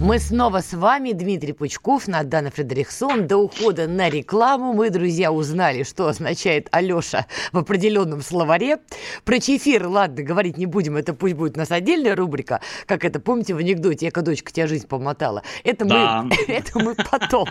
Мы 0.00 0.20
снова 0.20 0.60
с 0.60 0.74
вами, 0.74 1.10
Дмитрий 1.10 1.52
Пучков, 1.52 2.06
Надана 2.06 2.52
Фредериксон. 2.52 3.26
До 3.26 3.38
ухода 3.38 3.88
на 3.88 4.08
рекламу 4.08 4.72
мы, 4.72 4.90
друзья, 4.90 5.32
узнали, 5.32 5.82
что 5.82 6.06
означает 6.06 6.68
Алеша 6.70 7.26
в 7.50 7.58
определенном 7.58 8.22
словаре. 8.22 8.78
Про 9.24 9.40
чефир, 9.40 9.88
ладно, 9.88 10.22
говорить 10.22 10.56
не 10.56 10.66
будем, 10.66 10.96
это 10.96 11.14
пусть 11.14 11.34
будет 11.34 11.56
у 11.56 11.58
нас 11.58 11.72
отдельная 11.72 12.14
рубрика, 12.14 12.60
как 12.86 13.04
это, 13.04 13.18
помните, 13.18 13.54
в 13.54 13.58
анекдоте 13.58 14.06
«Эка 14.06 14.22
дочка 14.22 14.52
тебя 14.52 14.68
жизнь 14.68 14.86
помотала». 14.86 15.42
Это, 15.64 15.84
да. 15.84 16.22
мы, 16.22 16.36
это 16.46 16.78
мы 16.78 16.94
потом. 16.94 17.48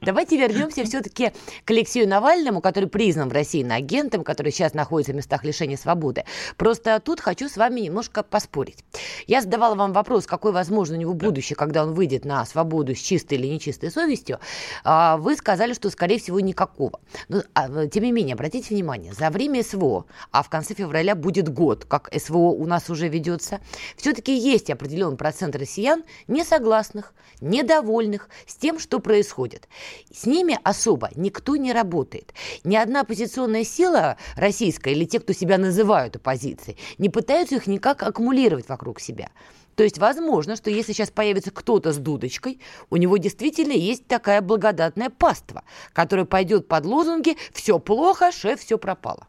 Давайте 0.00 0.38
вернемся 0.38 0.84
все-таки 0.84 1.32
к 1.66 1.70
Алексею 1.70 2.08
Навальному, 2.08 2.62
который 2.62 2.88
признан 2.88 3.28
в 3.28 3.32
России 3.34 3.62
агентом, 3.70 4.24
который 4.24 4.52
сейчас 4.52 4.72
находится 4.72 5.12
в 5.12 5.16
местах 5.16 5.44
лишения 5.44 5.76
свободы. 5.76 6.24
Просто 6.56 6.98
тут 7.00 7.20
хочу 7.20 7.50
с 7.50 7.58
вами 7.58 7.80
немножко 7.80 8.22
поспорить. 8.22 8.84
Я 9.26 9.42
задавала 9.42 9.74
вам 9.74 9.92
вопрос, 9.92 10.24
какой 10.24 10.52
возможно 10.52 10.96
у 10.96 10.98
него 10.98 11.12
будущее, 11.12 11.56
когда 11.56 11.73
когда 11.74 11.88
он 11.88 11.94
выйдет 11.94 12.24
на 12.24 12.44
свободу 12.46 12.94
с 12.94 12.98
чистой 12.98 13.34
или 13.36 13.48
нечистой 13.48 13.90
совестью, 13.90 14.38
а, 14.84 15.16
вы 15.16 15.34
сказали, 15.34 15.74
что, 15.74 15.90
скорее 15.90 16.20
всего, 16.20 16.38
никакого. 16.38 17.00
Но, 17.28 17.42
а, 17.52 17.88
тем 17.88 18.04
не 18.04 18.12
менее, 18.12 18.34
обратите 18.34 18.72
внимание, 18.72 19.12
за 19.12 19.28
время 19.30 19.64
СВО, 19.64 20.06
а 20.30 20.44
в 20.44 20.48
конце 20.48 20.74
февраля 20.74 21.16
будет 21.16 21.48
год, 21.48 21.84
как 21.84 22.12
СВО 22.16 22.50
у 22.50 22.64
нас 22.66 22.90
уже 22.90 23.08
ведется, 23.08 23.58
все-таки 23.96 24.36
есть 24.36 24.70
определенный 24.70 25.16
процент 25.16 25.56
россиян, 25.56 26.04
не 26.28 26.44
согласных, 26.44 27.12
недовольных 27.40 28.28
с 28.46 28.54
тем, 28.54 28.78
что 28.78 29.00
происходит. 29.00 29.68
С 30.12 30.26
ними 30.26 30.56
особо 30.62 31.10
никто 31.16 31.56
не 31.56 31.72
работает. 31.72 32.34
Ни 32.62 32.76
одна 32.76 33.00
оппозиционная 33.00 33.64
сила 33.64 34.16
российская 34.36 34.92
или 34.92 35.06
те, 35.06 35.18
кто 35.18 35.32
себя 35.32 35.58
называют 35.58 36.14
оппозицией, 36.14 36.78
не 36.98 37.08
пытаются 37.08 37.56
их 37.56 37.66
никак 37.66 38.04
аккумулировать 38.04 38.68
вокруг 38.68 39.00
себя. 39.00 39.30
То 39.76 39.82
есть 39.82 39.98
возможно, 39.98 40.56
что 40.56 40.70
если 40.70 40.92
сейчас 40.92 41.10
появится 41.10 41.50
кто-то 41.50 41.92
с 41.92 41.98
дудочкой, 41.98 42.60
у 42.90 42.96
него 42.96 43.16
действительно 43.16 43.72
есть 43.72 44.06
такая 44.06 44.40
благодатная 44.40 45.10
паства, 45.10 45.64
которая 45.92 46.26
пойдет 46.26 46.68
под 46.68 46.86
лозунги 46.86 47.36
«все 47.52 47.78
плохо, 47.78 48.30
шеф, 48.32 48.60
все 48.60 48.78
пропало». 48.78 49.26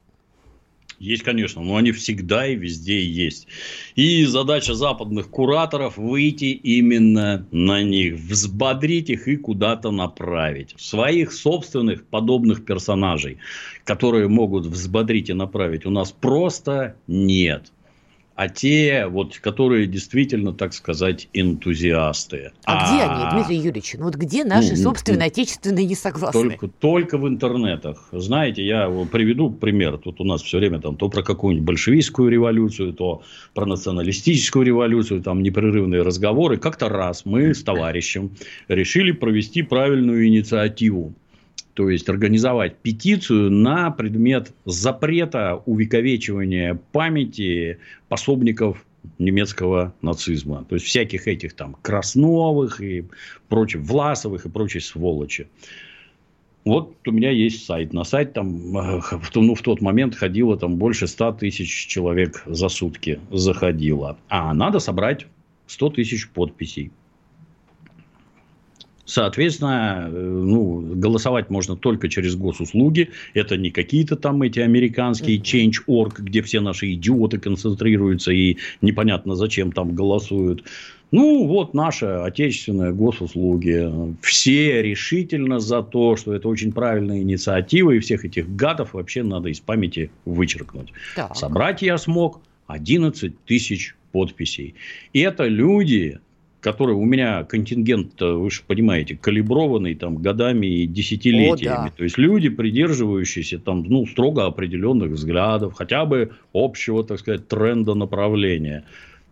Есть, 1.00 1.24
конечно, 1.24 1.62
но 1.62 1.76
они 1.76 1.92
всегда 1.92 2.48
и 2.48 2.56
везде 2.56 3.04
есть. 3.04 3.48
И 3.96 4.24
задача 4.26 4.76
западных 4.76 5.30
кураторов 5.30 5.98
выйти 5.98 6.46
именно 6.46 7.46
на 7.52 7.84
них, 7.84 8.16
взбодрить 8.16 9.10
их 9.10 9.28
и 9.28 9.36
куда-то 9.36 9.92
направить. 9.92 10.74
Своих 10.78 11.34
собственных 11.34 12.06
подобных 12.06 12.64
персонажей, 12.64 13.40
которые 13.84 14.30
могут 14.30 14.66
взбодрить 14.66 15.30
и 15.30 15.34
направить, 15.34 15.86
у 15.86 15.90
нас 15.90 16.14
просто 16.14 16.96
нет 17.08 17.72
а 18.36 18.50
те, 18.50 19.08
вот, 19.08 19.38
которые 19.40 19.88
действительно, 19.88 20.54
так 20.54 20.74
сказать, 20.74 21.30
энтузиасты. 21.34 22.52
А, 22.66 22.74
а 22.74 22.88
где 22.88 23.04
они, 23.04 23.32
Дмитрий 23.34 23.58
Юрьевич? 23.58 23.96
Ну 23.98 24.06
вот 24.06 24.16
где 24.16 24.44
наши 24.44 24.72
ну, 24.72 24.76
собственные 24.76 25.20
ну, 25.20 25.28
отечественные 25.28 25.86
несогласные? 25.86 26.58
Только, 26.58 26.68
только 26.68 27.18
в 27.18 27.28
интернетах. 27.28 28.10
Знаете, 28.12 28.66
я 28.66 28.90
приведу 29.12 29.50
пример. 29.50 29.98
Тут 29.98 30.20
у 30.20 30.26
нас 30.26 30.42
все 30.42 30.58
время 30.58 30.82
там 30.82 30.98
то 30.98 31.08
про 31.08 31.24
какую-нибудь 31.24 31.66
большевистскую 31.66 32.30
революцию, 32.30 32.94
то 32.94 33.24
про 33.54 33.66
националистическую 33.66 34.66
революцию, 34.66 35.22
там 35.22 35.42
непрерывные 35.42 36.02
разговоры. 36.02 36.58
Как-то 36.58 36.90
раз 36.90 37.26
мы 37.26 37.54
с 37.54 37.64
товарищем 37.64 38.32
решили 38.68 39.14
провести 39.14 39.62
правильную 39.62 40.28
инициативу 40.28 41.14
то 41.76 41.90
есть 41.90 42.08
организовать 42.08 42.78
петицию 42.78 43.52
на 43.52 43.92
предмет 43.92 44.54
запрета 44.64 45.62
увековечивания 45.66 46.80
памяти 46.94 47.80
пособников 48.08 48.86
немецкого 49.20 49.94
нацизма. 50.02 50.66
То 50.70 50.76
есть 50.76 50.86
всяких 50.88 51.28
этих 51.28 51.54
там 51.54 51.76
Красновых 51.82 52.80
и 52.80 53.06
прочих, 53.50 53.82
Власовых 53.82 54.46
и 54.46 54.50
прочей 54.50 54.80
сволочи. 54.80 55.48
Вот 56.64 56.96
у 57.06 57.12
меня 57.12 57.30
есть 57.30 57.66
сайт. 57.66 57.92
На 57.94 58.06
сайт 58.06 58.34
там 58.34 58.76
э, 58.78 59.02
ну, 59.36 59.54
в 59.54 59.62
тот 59.62 59.82
момент 59.82 60.16
ходило 60.16 60.58
там 60.58 60.78
больше 60.78 61.08
100 61.08 61.34
тысяч 61.34 61.88
человек 61.88 62.42
за 62.48 62.70
сутки 62.70 63.20
заходило. 63.32 64.18
А 64.30 64.54
надо 64.54 64.80
собрать 64.80 65.28
100 65.68 65.90
тысяч 65.92 66.30
подписей. 66.30 66.92
Соответственно, 69.06 70.10
э, 70.12 70.20
ну, 70.20 70.82
голосовать 70.96 71.50
можно 71.50 71.76
только 71.76 72.10
через 72.10 72.36
госуслуги. 72.36 73.10
Это 73.34 73.56
не 73.58 73.72
какие-то 73.72 74.16
там 74.16 74.42
эти 74.42 74.60
американские 74.60 75.38
Change.org, 75.38 76.20
где 76.20 76.42
все 76.42 76.60
наши 76.60 76.94
идиоты 76.94 77.38
концентрируются 77.38 78.32
и 78.32 78.58
непонятно 78.82 79.36
зачем 79.36 79.72
там 79.72 79.96
голосуют. 79.96 80.64
Ну, 81.12 81.46
вот 81.48 81.74
наши 81.74 82.06
отечественные 82.06 82.92
госуслуги. 82.92 83.90
Все 84.22 84.82
решительно 84.82 85.60
за 85.60 85.84
то, 85.84 86.16
что 86.16 86.34
это 86.34 86.48
очень 86.48 86.74
правильная 86.74 87.22
инициатива, 87.22 87.92
и 87.92 88.00
всех 88.00 88.26
этих 88.26 88.54
гадов 88.54 88.94
вообще 88.94 89.24
надо 89.24 89.50
из 89.50 89.60
памяти 89.60 90.10
вычеркнуть. 90.26 90.92
Так. 91.16 91.36
Собрать 91.36 91.82
я 91.84 91.98
смог 91.98 92.42
11 92.68 93.34
тысяч 93.46 93.96
подписей. 94.12 94.76
И 95.14 95.20
это 95.20 95.46
люди, 95.46 96.20
который 96.66 96.96
у 96.96 97.06
меня 97.06 97.44
контингент, 97.44 98.20
вы 98.20 98.50
же 98.50 98.64
понимаете, 98.66 99.16
калиброванный 99.16 99.94
там 99.94 100.16
годами 100.18 100.66
и 100.66 100.88
десятилетиями. 100.88 101.76
О, 101.76 101.90
да. 101.90 101.94
То 101.96 102.04
есть 102.04 102.18
люди, 102.18 102.50
придерживающиеся 102.50 103.60
там, 103.60 103.84
ну, 103.84 104.08
строго 104.08 104.48
определенных 104.48 105.12
взглядов, 105.12 105.76
хотя 105.76 106.06
бы 106.06 106.32
общего, 106.54 107.04
так 107.04 107.20
сказать, 107.20 107.48
тренда 107.48 107.94
направления. 107.94 108.84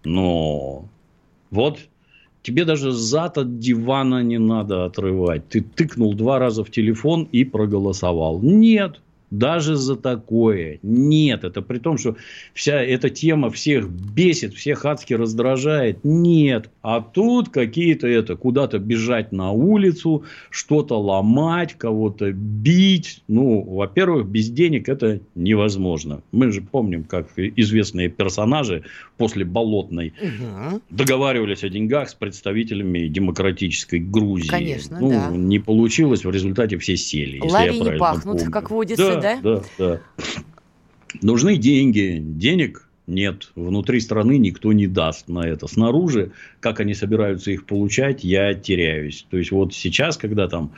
Но 0.04 0.88
вот 1.50 1.80
тебе 2.44 2.66
даже 2.66 2.92
зад 2.92 3.40
от 3.40 3.58
дивана 3.58 4.22
не 4.22 4.38
надо 4.38 4.86
отрывать. 4.86 5.50
Ты 5.50 5.62
тыкнул 5.62 6.13
два 6.13 6.38
раза 6.38 6.63
в 6.63 6.70
телефон 6.70 7.28
и 7.32 7.46
проголосовал. 7.46 8.42
Нет, 8.44 9.02
даже 9.34 9.75
за 9.75 9.96
такое. 9.96 10.80
Нет, 10.84 11.44
это 11.44 11.62
при 11.62 11.80
том, 11.80 11.98
что 11.98 12.16
вся 12.54 12.82
эта 12.82 13.10
тема 13.10 13.50
всех 13.50 13.90
бесит, 13.90 14.54
всех 14.54 14.86
адски 14.86 15.16
раздражает. 15.16 16.00
Нет, 16.04 16.70
а 16.84 17.02
тут 17.02 17.50
какие-то 17.50 18.08
это, 18.08 18.36
куда-то 18.36 18.78
бежать 18.78 19.32
на 19.32 19.52
улицу, 19.52 20.24
что-то 20.52 21.00
ломать, 21.00 21.74
кого-то 21.74 22.32
бить. 22.32 23.24
Ну, 23.28 23.62
во-первых, 23.62 24.28
без 24.28 24.50
денег 24.50 24.88
это 24.88 25.20
невозможно. 25.34 26.22
Мы 26.32 26.52
же 26.52 26.62
помним, 26.62 27.04
как 27.04 27.28
известные 27.38 28.10
персонажи 28.10 28.84
после 29.18 29.46
Болотной 29.46 30.13
угу. 30.22 30.82
договаривались 30.90 31.63
о 31.63 31.70
деньгах 31.70 32.10
с 32.10 32.13
представителями 32.13 33.08
демократической 33.08 34.00
Грузии. 34.00 34.48
Конечно, 34.48 35.00
ну, 35.00 35.10
да. 35.10 35.30
Не 35.32 35.58
получилось, 35.60 36.24
в 36.24 36.30
результате 36.30 36.78
все 36.78 36.98
сели. 36.98 37.40
Лари 37.40 37.80
не 37.80 37.98
пахнут, 37.98 38.38
помню. 38.40 38.52
как 38.52 38.70
водится, 38.70 39.16
да? 39.16 39.23
Да, 39.24 39.39
да, 39.42 39.62
да. 39.77 40.01
Нужны 41.22 41.58
деньги. 41.58 42.20
Денег 42.22 42.88
нет. 43.08 43.51
Внутри 43.56 44.00
страны 44.00 44.38
никто 44.38 44.74
не 44.74 44.88
даст 44.88 45.27
на 45.27 45.48
это. 45.48 45.68
Снаружи, 45.68 46.32
как 46.60 46.80
они 46.80 46.94
собираются 46.94 47.51
их 47.51 47.65
получать, 47.65 48.24
я 48.24 48.53
теряюсь. 48.53 49.25
То 49.30 49.38
есть, 49.38 49.51
вот 49.51 49.74
сейчас, 49.74 50.18
когда 50.18 50.48
там 50.48 50.72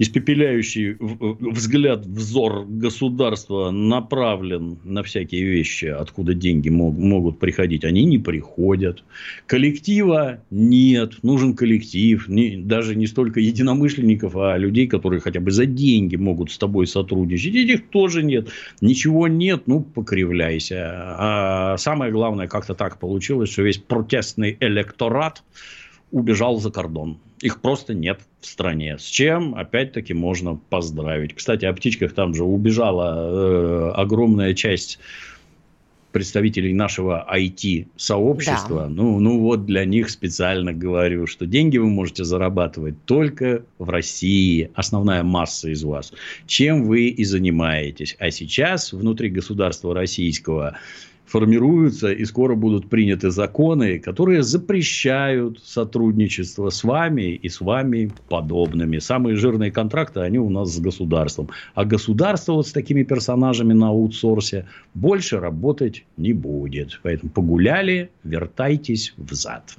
испепеляющий 0.00 0.96
взгляд, 0.98 2.06
взор 2.06 2.64
государства 2.66 3.70
направлен 3.70 4.78
на 4.82 5.02
всякие 5.02 5.44
вещи, 5.44 5.84
откуда 5.84 6.32
деньги 6.32 6.70
мог, 6.70 6.96
могут 6.96 7.38
приходить, 7.38 7.84
они 7.84 8.06
не 8.06 8.16
приходят. 8.16 9.04
Коллектива 9.44 10.42
нет, 10.50 11.22
нужен 11.22 11.54
коллектив, 11.54 12.26
не, 12.28 12.56
даже 12.56 12.96
не 12.96 13.06
столько 13.06 13.40
единомышленников, 13.40 14.36
а 14.36 14.56
людей, 14.56 14.86
которые 14.86 15.20
хотя 15.20 15.38
бы 15.38 15.50
за 15.50 15.66
деньги 15.66 16.16
могут 16.16 16.50
с 16.50 16.56
тобой 16.56 16.86
сотрудничать. 16.86 17.54
Этих 17.54 17.88
тоже 17.88 18.22
нет. 18.22 18.48
Ничего 18.80 19.28
нет, 19.28 19.64
ну, 19.66 19.82
покривляйся. 19.82 20.78
А 21.18 21.76
самое 21.76 22.10
главное, 22.10 22.48
как-то 22.48 22.74
так 22.74 22.98
получилось, 22.98 23.50
что 23.52 23.60
весь 23.60 23.76
протестный 23.76 24.56
электорат 24.60 25.42
убежал 26.10 26.58
за 26.58 26.70
кордон. 26.70 27.18
Их 27.40 27.60
просто 27.60 27.94
нет 27.94 28.20
в 28.40 28.46
стране. 28.46 28.98
С 28.98 29.04
чем, 29.04 29.54
опять-таки, 29.54 30.12
можно 30.12 30.56
поздравить. 30.56 31.34
Кстати, 31.34 31.64
о 31.64 31.72
птичках 31.72 32.12
там 32.12 32.34
же 32.34 32.44
убежала 32.44 33.14
э, 33.16 33.90
огромная 33.92 34.54
часть 34.54 34.98
представителей 36.12 36.72
нашего 36.72 37.26
IT-сообщества. 37.32 38.82
Да. 38.82 38.88
Ну, 38.88 39.20
ну 39.20 39.40
вот 39.40 39.66
для 39.66 39.84
них 39.84 40.10
специально 40.10 40.72
говорю, 40.72 41.26
что 41.26 41.46
деньги 41.46 41.78
вы 41.78 41.88
можете 41.88 42.24
зарабатывать 42.24 42.96
только 43.04 43.64
в 43.78 43.88
России, 43.88 44.70
основная 44.74 45.22
масса 45.22 45.70
из 45.70 45.84
вас, 45.84 46.12
чем 46.46 46.84
вы 46.84 47.08
и 47.08 47.24
занимаетесь. 47.24 48.16
А 48.18 48.30
сейчас 48.30 48.92
внутри 48.92 49.30
государства 49.30 49.94
российского 49.94 50.76
формируются 51.30 52.10
и 52.10 52.24
скоро 52.24 52.56
будут 52.56 52.90
приняты 52.90 53.30
законы, 53.30 54.00
которые 54.00 54.42
запрещают 54.42 55.60
сотрудничество 55.64 56.70
с 56.70 56.82
вами 56.82 57.34
и 57.34 57.48
с 57.48 57.60
вами 57.60 58.10
подобными. 58.28 58.98
Самые 58.98 59.36
жирные 59.36 59.70
контракты, 59.70 60.20
они 60.20 60.38
у 60.38 60.50
нас 60.50 60.74
с 60.74 60.80
государством. 60.80 61.48
А 61.74 61.84
государство 61.84 62.54
вот 62.54 62.66
с 62.66 62.72
такими 62.72 63.04
персонажами 63.04 63.72
на 63.72 63.88
аутсорсе 63.88 64.66
больше 64.94 65.38
работать 65.38 66.04
не 66.16 66.32
будет. 66.32 66.98
Поэтому 67.04 67.30
погуляли, 67.30 68.10
вертайтесь 68.24 69.14
в 69.16 69.32
зад. 69.32 69.76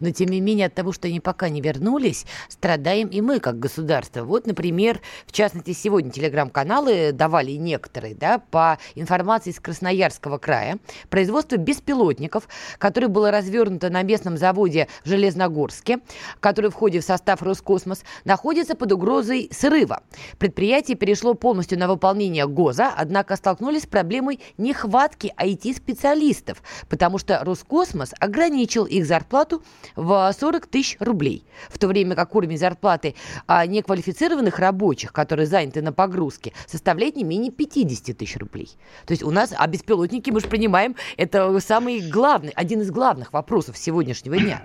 Но 0.00 0.10
тем 0.10 0.28
не 0.28 0.40
менее 0.42 0.66
от 0.66 0.74
того, 0.74 0.92
что 0.92 1.08
они 1.08 1.20
пока 1.20 1.48
не 1.48 1.62
вернулись, 1.62 2.26
страдаем 2.48 3.08
и 3.08 3.22
мы 3.22 3.40
как 3.40 3.58
государство. 3.58 4.22
Вот, 4.24 4.46
например, 4.46 5.00
в 5.26 5.32
частности, 5.32 5.72
сегодня 5.72 6.10
телеграм-каналы 6.10 7.12
давали 7.12 7.52
некоторые, 7.52 8.14
да, 8.14 8.38
по 8.38 8.78
информации 8.94 9.50
из 9.50 9.60
Красноярского 9.60 10.36
края, 10.36 10.73
производство 11.10 11.56
беспилотников, 11.56 12.48
которое 12.78 13.08
было 13.08 13.30
развернуто 13.30 13.90
на 13.90 14.02
местном 14.02 14.36
заводе 14.36 14.88
в 15.04 15.08
Железногорске, 15.08 16.00
который 16.40 16.70
входит 16.70 17.04
в 17.04 17.06
состав 17.06 17.42
Роскосмос, 17.42 18.04
находится 18.24 18.74
под 18.74 18.92
угрозой 18.92 19.48
срыва. 19.52 20.02
Предприятие 20.38 20.96
перешло 20.96 21.34
полностью 21.34 21.78
на 21.78 21.88
выполнение 21.88 22.46
ГОЗа, 22.46 22.92
однако 22.96 23.36
столкнулись 23.36 23.82
с 23.82 23.86
проблемой 23.86 24.40
нехватки 24.58 25.32
IT-специалистов, 25.38 26.62
потому 26.88 27.18
что 27.18 27.40
Роскосмос 27.44 28.12
ограничил 28.18 28.84
их 28.84 29.06
зарплату 29.06 29.62
в 29.96 30.32
40 30.38 30.66
тысяч 30.66 30.96
рублей, 31.00 31.44
в 31.68 31.78
то 31.78 31.86
время 31.88 32.14
как 32.14 32.34
уровень 32.34 32.58
зарплаты 32.58 33.14
а, 33.46 33.66
неквалифицированных 33.66 34.58
рабочих, 34.58 35.12
которые 35.12 35.46
заняты 35.46 35.82
на 35.82 35.92
погрузке, 35.92 36.52
составляет 36.66 37.16
не 37.16 37.24
менее 37.24 37.52
50 37.52 38.16
тысяч 38.16 38.36
рублей. 38.36 38.70
То 39.06 39.12
есть 39.12 39.22
у 39.22 39.30
нас, 39.30 39.52
а 39.56 39.66
беспилотники, 39.66 40.30
мы 40.30 40.40
же 40.40 40.48
понимаем, 40.64 40.96
это 41.16 41.60
самый 41.60 42.00
главный, 42.00 42.52
один 42.54 42.80
из 42.80 42.90
главных 42.90 43.32
вопросов 43.32 43.76
сегодняшнего 43.76 44.36
дня. 44.38 44.62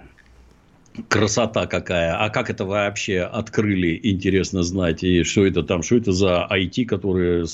Красота 1.08 1.66
какая. 1.68 2.16
А 2.18 2.30
как 2.30 2.50
это 2.50 2.66
вообще 2.66 3.22
открыли, 3.22 4.00
интересно 4.04 4.64
знать. 4.64 5.04
И 5.04 5.24
что 5.24 5.46
это 5.46 5.64
там, 5.64 5.84
что 5.84 5.98
это 5.98 6.12
за 6.12 6.48
IT, 6.52 6.86
которые 6.86 7.46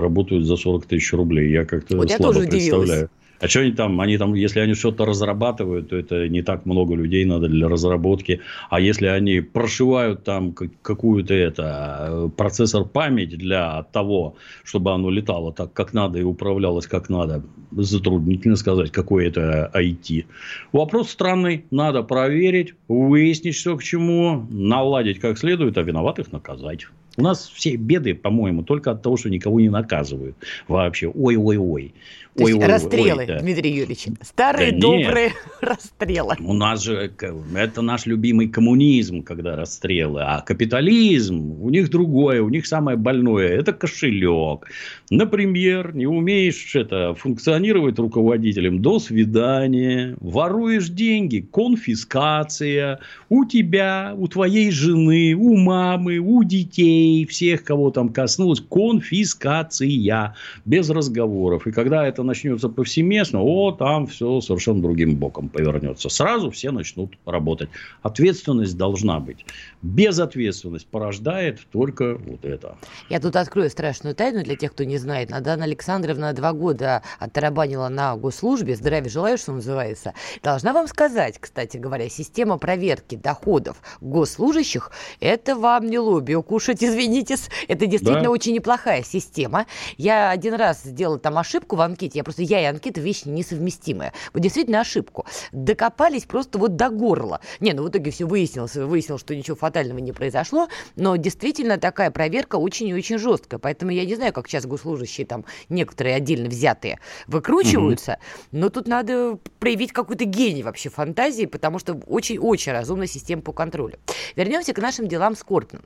работают 0.00 0.46
за 0.46 0.56
40 0.56 0.86
тысяч 0.86 1.12
рублей? 1.12 1.50
Я 1.50 1.64
как-то 1.64 1.96
вот 1.96 2.10
слабо 2.10 2.42
я 2.42 2.48
представляю. 2.48 2.84
Удивилась. 2.84 3.10
А 3.44 3.48
что 3.48 3.60
они 3.60 3.72
там? 3.72 4.00
Они 4.00 4.16
там, 4.16 4.32
если 4.32 4.60
они 4.60 4.72
что-то 4.72 5.04
разрабатывают, 5.04 5.90
то 5.90 5.96
это 5.96 6.30
не 6.30 6.40
так 6.40 6.64
много 6.64 6.94
людей 6.94 7.26
надо 7.26 7.46
для 7.46 7.68
разработки. 7.68 8.40
А 8.70 8.80
если 8.80 9.06
они 9.06 9.40
прошивают 9.40 10.24
там 10.24 10.54
какую-то 10.54 11.34
это 11.34 12.30
процессор 12.38 12.86
памяти 12.86 13.36
для 13.36 13.82
того, 13.92 14.36
чтобы 14.64 14.92
оно 14.92 15.10
летало 15.10 15.52
так, 15.52 15.74
как 15.74 15.92
надо 15.92 16.18
и 16.18 16.22
управлялось 16.22 16.86
как 16.86 17.10
надо, 17.10 17.42
затруднительно 17.70 18.56
сказать, 18.56 18.90
какой 18.90 19.26
это 19.26 19.70
IT. 19.74 20.24
Вопрос 20.72 21.10
странный. 21.10 21.66
Надо 21.70 22.02
проверить, 22.02 22.72
выяснить, 22.88 23.56
что 23.56 23.76
к 23.76 23.82
чему, 23.82 24.46
наладить 24.48 25.20
как 25.20 25.36
следует, 25.36 25.76
а 25.76 25.82
виноватых 25.82 26.32
наказать. 26.32 26.86
У 27.16 27.22
нас 27.22 27.50
все 27.54 27.76
беды, 27.76 28.14
по-моему, 28.14 28.62
только 28.62 28.90
от 28.90 29.02
того, 29.02 29.16
что 29.16 29.30
никого 29.30 29.60
не 29.60 29.70
наказывают 29.70 30.36
вообще. 30.68 31.08
Ой-ой-ой. 31.08 31.94
То 32.36 32.42
ой, 32.42 32.50
есть 32.50 32.62
ой, 32.62 32.68
расстрелы, 32.68 33.20
ой, 33.20 33.26
да. 33.26 33.38
Дмитрий 33.38 33.70
Юрьевич. 33.70 34.06
Старые 34.20 34.72
да 34.72 34.78
добрые 34.78 35.26
нет. 35.26 35.34
расстрелы. 35.60 36.34
У 36.40 36.52
нас 36.52 36.82
же 36.82 37.12
это 37.54 37.82
наш 37.82 38.06
любимый 38.06 38.48
коммунизм, 38.48 39.22
когда 39.22 39.54
расстрелы. 39.54 40.22
А 40.22 40.40
капитализм 40.40 41.62
у 41.62 41.70
них 41.70 41.90
другое, 41.90 42.42
у 42.42 42.48
них 42.48 42.66
самое 42.66 42.96
больное. 42.96 43.48
Это 43.48 43.72
кошелек. 43.72 44.66
Например, 45.10 45.94
не 45.94 46.08
умеешь 46.08 46.74
это 46.74 47.14
функционировать 47.14 48.00
руководителем, 48.00 48.82
до 48.82 48.98
свидания. 48.98 50.16
Воруешь 50.18 50.88
деньги, 50.88 51.46
конфискация. 51.52 52.98
У 53.28 53.44
тебя, 53.44 54.12
у 54.16 54.26
твоей 54.26 54.72
жены, 54.72 55.34
у 55.34 55.56
мамы, 55.56 56.18
у 56.18 56.42
детей, 56.42 57.03
всех, 57.28 57.64
кого 57.64 57.90
там 57.90 58.08
коснулось, 58.08 58.60
конфискация. 58.60 60.34
Без 60.64 60.90
разговоров. 60.90 61.66
И 61.66 61.72
когда 61.72 62.06
это 62.06 62.22
начнется 62.22 62.68
повсеместно, 62.68 63.40
о, 63.42 63.72
там 63.72 64.06
все 64.06 64.40
совершенно 64.40 64.82
другим 64.82 65.16
боком 65.16 65.48
повернется. 65.48 66.08
Сразу 66.08 66.50
все 66.50 66.70
начнут 66.70 67.14
работать. 67.26 67.68
Ответственность 68.02 68.76
должна 68.76 69.20
быть. 69.20 69.44
Безответственность 69.82 70.86
порождает 70.86 71.60
только 71.70 72.16
вот 72.16 72.44
это. 72.44 72.76
Я 73.10 73.20
тут 73.20 73.36
открою 73.36 73.70
страшную 73.70 74.14
тайну 74.14 74.42
для 74.42 74.56
тех, 74.56 74.72
кто 74.72 74.84
не 74.84 74.98
знает. 74.98 75.30
Надана 75.30 75.64
Александровна 75.64 76.32
два 76.32 76.52
года 76.52 77.02
оттарабанила 77.18 77.88
на 77.88 78.16
госслужбе. 78.16 78.76
Здравия 78.76 79.10
желаю, 79.10 79.38
что 79.38 79.52
называется. 79.52 80.14
Должна 80.42 80.72
вам 80.72 80.88
сказать, 80.88 81.38
кстати 81.38 81.76
говоря, 81.76 82.08
система 82.08 82.58
проверки 82.58 83.16
доходов 83.16 83.76
госслужащих– 84.00 84.90
это 85.20 85.56
вам 85.56 85.86
не 85.88 85.98
лобби 85.98 86.34
укушать, 86.34 86.82
извините. 86.94 87.36
Это 87.68 87.86
действительно 87.86 88.24
да. 88.24 88.30
очень 88.30 88.54
неплохая 88.54 89.02
система. 89.02 89.66
Я 89.96 90.30
один 90.30 90.54
раз 90.54 90.82
сделала 90.84 91.18
там 91.18 91.38
ошибку 91.38 91.76
в 91.76 91.80
анкете. 91.80 92.18
Я 92.18 92.24
просто, 92.24 92.42
я 92.42 92.60
и 92.60 92.64
анкета 92.64 93.00
вещи 93.00 93.28
несовместимые. 93.28 94.12
Вот 94.32 94.40
действительно 94.40 94.80
ошибку. 94.80 95.26
Докопались 95.52 96.24
просто 96.24 96.58
вот 96.58 96.76
до 96.76 96.90
горла. 96.90 97.40
Не, 97.60 97.72
ну 97.72 97.82
в 97.82 97.88
итоге 97.88 98.10
все 98.10 98.24
выяснилось. 98.26 98.74
Выяснилось, 98.74 99.20
что 99.20 99.34
ничего 99.34 99.56
фатального 99.56 99.98
не 99.98 100.12
произошло. 100.12 100.68
Но 100.96 101.16
действительно 101.16 101.78
такая 101.78 102.10
проверка 102.10 102.56
очень 102.56 102.88
и 102.88 102.94
очень 102.94 103.18
жесткая. 103.18 103.58
Поэтому 103.58 103.90
я 103.90 104.04
не 104.04 104.14
знаю, 104.14 104.32
как 104.32 104.48
сейчас 104.48 104.66
госслужащие 104.66 105.26
там 105.26 105.44
некоторые 105.68 106.16
отдельно 106.16 106.48
взятые 106.48 107.00
выкручиваются. 107.26 108.12
Угу. 108.12 108.58
Но 108.60 108.68
тут 108.68 108.86
надо 108.86 109.38
проявить 109.58 109.92
какой-то 109.92 110.24
гений 110.24 110.62
вообще 110.62 110.88
фантазии, 110.88 111.46
потому 111.46 111.78
что 111.78 111.94
очень-очень 112.06 112.72
разумная 112.72 113.06
система 113.06 113.42
по 113.42 113.52
контролю. 113.52 113.98
Вернемся 114.36 114.72
к 114.72 114.78
нашим 114.78 115.08
делам 115.08 115.36
скорбным. 115.36 115.82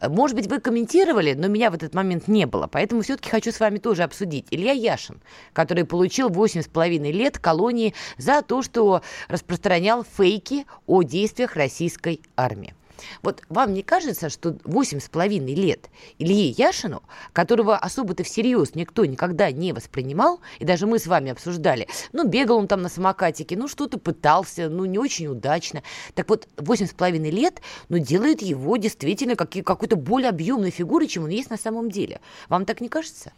Может 0.00 0.35
быть, 0.36 0.46
вы 0.46 0.60
комментировали, 0.60 1.32
но 1.32 1.48
меня 1.48 1.70
в 1.70 1.74
этот 1.74 1.94
момент 1.94 2.28
не 2.28 2.46
было, 2.46 2.68
поэтому 2.68 3.02
все-таки 3.02 3.28
хочу 3.28 3.50
с 3.50 3.58
вами 3.58 3.78
тоже 3.78 4.04
обсудить. 4.04 4.46
Илья 4.50 4.72
Яшин, 4.72 5.20
который 5.52 5.84
получил 5.84 6.30
8,5 6.30 7.10
лет 7.10 7.38
колонии 7.38 7.94
за 8.16 8.42
то, 8.42 8.62
что 8.62 9.02
распространял 9.26 10.04
фейки 10.04 10.66
о 10.86 11.02
действиях 11.02 11.56
российской 11.56 12.20
армии. 12.36 12.75
Вот 13.22 13.42
вам 13.48 13.74
не 13.74 13.82
кажется, 13.82 14.28
что 14.28 14.56
восемь 14.64 15.00
с 15.00 15.08
половиной 15.08 15.54
лет 15.54 15.90
Илье 16.18 16.50
Яшину, 16.50 17.02
которого 17.32 17.76
особо-то 17.76 18.24
всерьез 18.24 18.74
никто 18.74 19.04
никогда 19.04 19.50
не 19.50 19.72
воспринимал, 19.72 20.40
и 20.58 20.64
даже 20.64 20.86
мы 20.86 20.98
с 20.98 21.06
вами 21.06 21.30
обсуждали, 21.30 21.88
ну, 22.12 22.26
бегал 22.26 22.58
он 22.58 22.68
там 22.68 22.82
на 22.82 22.88
самокатике, 22.88 23.56
ну, 23.56 23.68
что-то 23.68 23.98
пытался, 23.98 24.68
ну, 24.68 24.84
не 24.84 24.98
очень 24.98 25.26
удачно. 25.26 25.82
Так 26.14 26.28
вот, 26.28 26.48
восемь 26.56 26.86
с 26.86 26.92
половиной 26.92 27.30
лет, 27.30 27.60
ну, 27.88 27.98
делает 27.98 28.42
его 28.42 28.76
действительно 28.76 29.36
как, 29.36 29.50
какой-то 29.50 29.96
более 29.96 30.30
объемной 30.30 30.70
фигурой, 30.70 31.08
чем 31.08 31.24
он 31.24 31.30
есть 31.30 31.50
на 31.50 31.56
самом 31.56 31.90
деле. 31.90 32.20
Вам 32.48 32.64
так 32.64 32.80
не 32.80 32.88
кажется? 32.88 33.32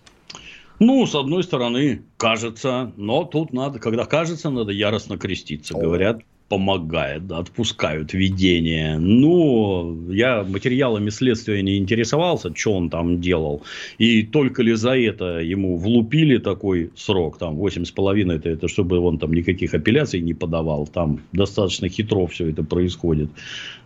Ну, 0.78 1.04
с 1.06 1.14
одной 1.14 1.42
стороны, 1.42 2.04
кажется, 2.16 2.92
но 2.96 3.24
тут 3.24 3.52
надо, 3.52 3.80
когда 3.80 4.04
кажется, 4.04 4.50
надо 4.50 4.70
яростно 4.70 5.18
креститься. 5.18 5.74
Говорят, 5.74 6.22
помогает, 6.48 7.30
отпускают 7.30 8.14
видение. 8.14 8.98
Ну, 8.98 10.10
я 10.10 10.44
материалами 10.44 11.10
следствия 11.10 11.62
не 11.62 11.76
интересовался, 11.76 12.54
что 12.54 12.72
он 12.72 12.88
там 12.88 13.20
делал. 13.20 13.62
И 13.98 14.22
только 14.22 14.62
ли 14.62 14.74
за 14.74 14.96
это 14.96 15.40
ему 15.40 15.76
влупили 15.76 16.38
такой 16.38 16.90
срок, 16.96 17.38
там, 17.38 17.56
8,5, 17.56 18.32
это, 18.32 18.48
это 18.48 18.68
чтобы 18.68 18.98
он 18.98 19.18
там 19.18 19.32
никаких 19.32 19.74
апелляций 19.74 20.20
не 20.20 20.34
подавал. 20.34 20.86
Там 20.86 21.20
достаточно 21.32 21.88
хитро 21.88 22.26
все 22.26 22.48
это 22.50 22.62
происходит. 22.62 23.28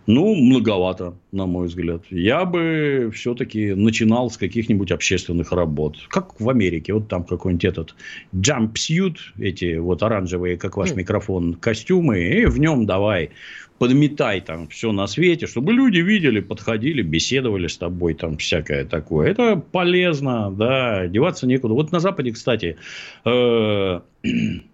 Ну, 0.05 0.35
многовато, 0.35 1.15
на 1.31 1.45
мой 1.45 1.67
взгляд. 1.67 2.03
Я 2.09 2.43
бы 2.45 3.09
все-таки 3.13 3.73
начинал 3.73 4.29
с 4.29 4.37
каких-нибудь 4.37 4.91
общественных 4.91 5.51
работ. 5.51 5.97
Как 6.09 6.39
в 6.39 6.49
Америке. 6.49 6.93
Вот 6.93 7.07
там 7.07 7.23
какой-нибудь 7.23 7.65
этот 7.65 7.95
jumpsuit, 8.33 9.15
эти 9.39 9.77
вот 9.77 10.03
оранжевые, 10.03 10.57
как 10.57 10.75
ваш 10.77 10.93
микрофон, 10.93 11.53
костюмы. 11.53 12.19
И 12.19 12.45
в 12.45 12.59
нем 12.59 12.85
давай 12.85 13.31
подметай 13.79 14.41
там 14.41 14.67
все 14.67 14.91
на 14.91 15.07
свете, 15.07 15.47
чтобы 15.47 15.73
люди 15.73 15.99
видели, 15.99 16.39
подходили, 16.39 17.01
беседовали 17.01 17.67
с 17.67 17.77
тобой, 17.77 18.13
там 18.13 18.37
всякое 18.37 18.85
такое. 18.85 19.29
Это 19.29 19.55
полезно, 19.57 20.51
да, 20.51 21.07
деваться 21.07 21.47
некуда. 21.47 21.73
Вот 21.73 21.91
на 21.91 21.99
Западе, 21.99 22.31
кстати, 22.31 22.77
э- 23.25 23.99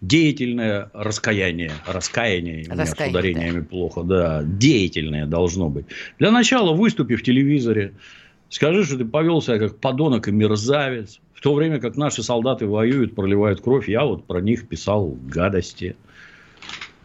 деятельное 0.00 0.90
раскаяние, 0.92 1.72
раскаяние, 1.86 2.66
у 2.68 2.74
меня 2.74 2.86
с 2.86 2.92
ударениями 2.92 3.60
да. 3.60 3.66
плохо, 3.66 4.02
да, 4.02 4.42
деятельное 4.44 5.26
должно 5.26 5.68
быть. 5.68 5.86
Для 6.18 6.30
начала 6.30 6.74
выступи 6.74 7.16
в 7.16 7.22
телевизоре, 7.22 7.94
скажи, 8.48 8.84
что 8.84 8.98
ты 8.98 9.04
повел 9.04 9.40
себя 9.40 9.58
как 9.58 9.78
подонок 9.78 10.28
и 10.28 10.32
мерзавец, 10.32 11.20
в 11.34 11.40
то 11.40 11.54
время 11.54 11.80
как 11.80 11.96
наши 11.96 12.22
солдаты 12.22 12.66
воюют, 12.66 13.14
проливают 13.14 13.60
кровь, 13.60 13.88
я 13.88 14.04
вот 14.04 14.24
про 14.26 14.40
них 14.40 14.68
писал 14.68 15.16
гадости. 15.26 15.96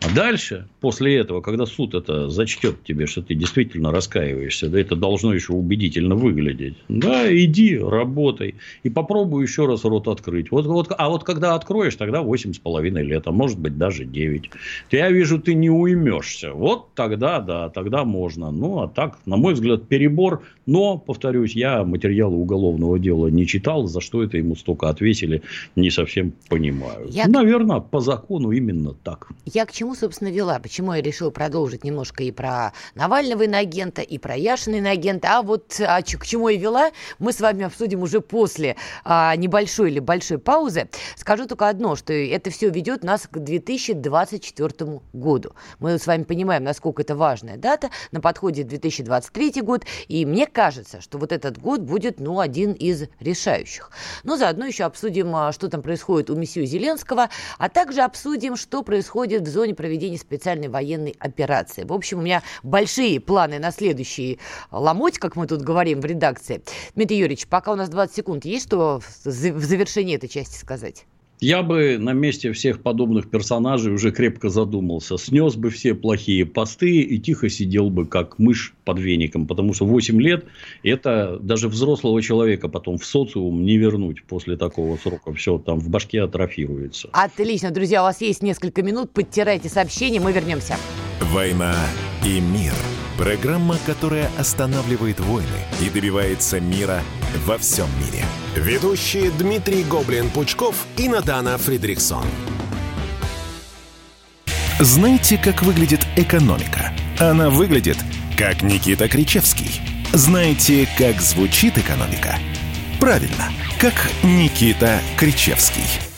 А 0.04 0.16
дальше, 0.16 0.68
после 0.80 1.18
этого, 1.18 1.42
когда 1.42 1.68
суд 1.68 1.94
это 1.94 2.28
зачтет 2.28 2.84
тебе, 2.84 3.06
что 3.06 3.22
ты 3.22 3.36
действительно 3.36 3.92
раскаиваешься, 3.92 4.68
да, 4.68 4.80
это 4.80 4.96
должно 4.96 5.32
еще 5.32 5.54
убедительно 5.54 6.16
выглядеть. 6.16 6.74
Да, 6.90 7.32
иди, 7.32 7.78
работай. 7.78 8.56
И 8.82 8.90
попробуй 8.90 9.44
еще 9.44 9.68
раз 9.68 9.84
рот 9.86 10.08
открыть. 10.08 10.50
Вот, 10.50 10.66
вот, 10.66 10.92
а 10.98 11.10
вот 11.10 11.24
когда 11.24 11.54
откроешь, 11.54 11.96
тогда 11.96 12.22
8,5 12.24 13.04
лет, 13.04 13.28
а 13.28 13.32
может 13.32 13.60
быть 13.60 13.78
даже 13.78 14.06
9. 14.06 14.50
Я 14.90 15.12
вижу, 15.12 15.40
ты 15.40 15.54
не 15.54 15.70
уймешься. 15.70 16.52
Вот 16.54 16.96
тогда, 16.96 17.40
да, 17.40 17.70
тогда 17.70 18.04
можно. 18.04 18.50
Ну, 18.50 18.82
а 18.82 18.88
так, 18.88 19.20
на 19.28 19.38
мой 19.38 19.54
взгляд, 19.54 19.88
перебор. 19.88 20.42
Но, 20.66 20.98
повторюсь, 20.98 21.54
я 21.54 21.84
материалы 21.84 22.38
уголовного 22.38 22.98
дела 22.98 23.28
не 23.28 23.46
читал, 23.46 23.86
за 23.86 24.02
что 24.02 24.24
это 24.24 24.38
ему 24.38 24.56
столько 24.56 24.90
отвесили, 24.90 25.44
не 25.76 25.92
совсем 25.92 26.34
понимаю. 26.50 27.08
Я... 27.10 27.28
Наверное, 27.28 27.82
по 27.82 28.00
закону 28.00 28.52
именно 28.52 28.94
так. 28.94 29.30
Я 29.46 29.66
к 29.66 29.72
чему 29.72 29.91
чему, 29.92 29.96
собственно, 29.96 30.30
вела? 30.30 30.60
Почему 30.60 30.94
я 30.94 31.02
решила 31.02 31.32
продолжить 31.32 31.84
немножко 31.84 32.24
и 32.24 32.32
про 32.32 32.72
Навального 32.96 33.44
иноагента, 33.44 34.02
и 34.02 34.18
про 34.18 34.36
Яшина 34.36 34.76
иноагента? 34.76 35.38
А 35.38 35.42
вот 35.42 35.82
а, 35.82 36.02
к 36.02 36.26
чему 36.26 36.48
я 36.50 36.58
вела, 36.58 36.92
мы 37.20 37.34
с 37.34 37.42
вами 37.42 37.66
обсудим 37.66 38.02
уже 38.02 38.22
после 38.22 38.78
а, 39.04 39.36
небольшой 39.36 39.92
или 39.92 40.00
большой 40.00 40.38
паузы. 40.38 40.88
Скажу 41.18 41.46
только 41.46 41.68
одно, 41.68 41.96
что 41.96 42.14
это 42.14 42.52
все 42.52 42.70
ведет 42.70 43.04
нас 43.04 43.28
к 43.30 43.38
2024 43.38 45.02
году. 45.12 45.56
Мы 45.80 45.98
с 45.98 46.08
вами 46.08 46.24
понимаем, 46.24 46.64
насколько 46.64 47.02
это 47.02 47.16
важная 47.16 47.58
дата. 47.58 47.90
На 48.12 48.22
подходе 48.22 48.64
2023 48.64 49.62
год. 49.62 49.86
И 50.08 50.26
мне 50.26 50.48
кажется, 50.48 51.02
что 51.02 51.18
вот 51.18 51.34
этот 51.34 51.58
год 51.60 51.82
будет, 51.82 52.20
ну, 52.20 52.40
один 52.40 52.72
из 52.72 53.10
решающих. 53.20 53.92
Но 54.24 54.38
заодно 54.38 54.66
еще 54.66 54.86
обсудим, 54.86 55.36
а, 55.36 55.52
что 55.52 55.68
там 55.68 55.82
происходит 55.82 56.30
у 56.30 56.36
месье 56.36 56.66
Зеленского, 56.66 57.30
а 57.58 57.70
также 57.70 58.02
обсудим, 58.02 58.56
что 58.56 58.84
происходит 58.84 59.42
в 59.42 59.52
зоне 59.52 59.76
проведения 59.82 60.20
специальной 60.20 60.68
военной 60.68 61.16
операции. 61.18 61.84
В 61.84 61.92
общем, 61.92 62.20
у 62.20 62.22
меня 62.22 62.44
большие 62.62 63.20
планы 63.20 63.58
на 63.58 63.72
следующий 63.72 64.40
ломоть, 64.70 65.18
как 65.18 65.36
мы 65.36 65.48
тут 65.48 65.64
говорим 65.64 66.02
в 66.02 66.06
редакции. 66.06 66.62
Дмитрий 66.94 67.18
Юрьевич, 67.18 67.48
пока 67.48 67.72
у 67.72 67.76
нас 67.76 67.90
20 67.90 68.16
секунд, 68.16 68.46
есть 68.46 68.68
что 68.68 69.00
в 69.00 69.30
завершении 69.32 70.16
этой 70.16 70.30
части 70.30 70.56
сказать? 70.56 71.06
Я 71.44 71.64
бы 71.64 71.98
на 71.98 72.14
месте 72.14 72.52
всех 72.52 72.84
подобных 72.84 73.28
персонажей 73.28 73.92
уже 73.92 74.12
крепко 74.12 74.50
задумался. 74.50 75.18
Снес 75.18 75.56
бы 75.56 75.72
все 75.72 75.96
плохие 75.96 76.46
посты 76.46 77.02
и 77.02 77.18
тихо 77.18 77.50
сидел 77.50 77.90
бы, 77.90 78.06
как 78.06 78.38
мышь 78.38 78.76
под 78.86 79.00
веником. 79.00 79.48
Потому 79.48 79.74
что 79.74 79.88
8 79.88 80.22
лет– 80.22 80.46
это 80.84 81.40
даже 81.42 81.68
взрослого 81.68 82.22
человека 82.22 82.70
потом 82.70 83.00
в 83.00 83.06
социум 83.06 83.66
не 83.66 83.78
вернуть 83.78 84.24
после 84.24 84.56
такого 84.56 84.98
срока. 84.98 85.34
Все 85.34 85.58
там 85.58 85.80
в 85.80 85.90
башке 85.90 86.22
атрофируется. 86.22 87.10
Отлично, 87.12 87.72
друзья, 87.72 88.04
у 88.04 88.06
вас 88.06 88.22
есть 88.22 88.44
несколько 88.44 88.84
минут. 88.84 89.10
Подтирайте 89.10 89.68
сообщение, 89.68 90.22
мы 90.22 90.34
вернемся. 90.34 90.76
«Война 91.34 91.76
и 92.24 92.40
мир». 92.40 92.74
Программа, 93.18 93.78
которая 93.88 94.30
останавливает 94.38 95.20
войны 95.20 95.48
и 95.84 95.90
добивается 95.90 96.60
мира 96.60 97.02
во 97.46 97.58
всем 97.58 97.88
мире. 98.00 98.26
Ведущие 98.56 99.32
Дмитрий 99.32 99.84
Гоблин-Пучков 99.84 100.76
и 100.98 101.08
Надана 101.08 101.58
Фридриксон. 101.58 102.26
Знаете, 104.80 105.38
как 105.38 105.62
выглядит 105.62 106.06
экономика? 106.16 106.92
Она 107.20 107.50
выглядит, 107.50 107.98
как 108.38 108.62
Никита 108.64 109.08
Кричевский. 109.08 109.82
Знаете, 110.14 110.88
как 110.98 111.22
звучит 111.22 111.78
экономика? 111.78 112.38
Правильно, 113.00 113.52
как 113.80 113.94
Никита 114.24 115.00
Кричевский. 115.18 116.11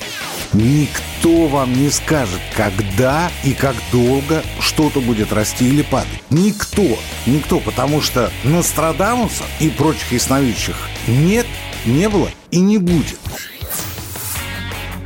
Никто 0.54 1.48
вам 1.48 1.74
не 1.74 1.89
скажет, 1.89 2.39
когда 2.56 3.32
и 3.44 3.54
как 3.54 3.76
долго 3.92 4.44
что-то 4.60 5.02
будет 5.02 5.34
расти 5.34 5.68
или 5.68 5.82
падать. 5.82 6.22
Никто. 6.30 7.00
Никто, 7.26 7.60
потому 7.60 8.02
что 8.02 8.32
Нострадамуса 8.44 9.44
и 9.60 9.70
прочих 9.70 10.12
ясновидящих 10.12 10.76
нет, 11.08 11.48
не 11.86 12.08
было 12.08 12.30
и 12.52 12.60
не 12.60 12.78
будет. 12.78 13.20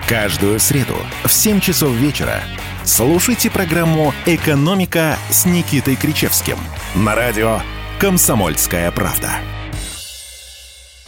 Каждую 0.08 0.60
среду 0.60 0.96
в 1.24 1.32
7 1.32 1.60
часов 1.60 1.92
вечера 1.92 2.42
слушайте 2.84 3.50
программу 3.50 4.14
«Экономика» 4.26 5.18
с 5.30 5.46
Никитой 5.46 5.96
Кричевским 5.96 6.58
на 6.96 7.16
радио 7.16 7.62
«Комсомольская 8.00 8.92
правда». 8.92 9.32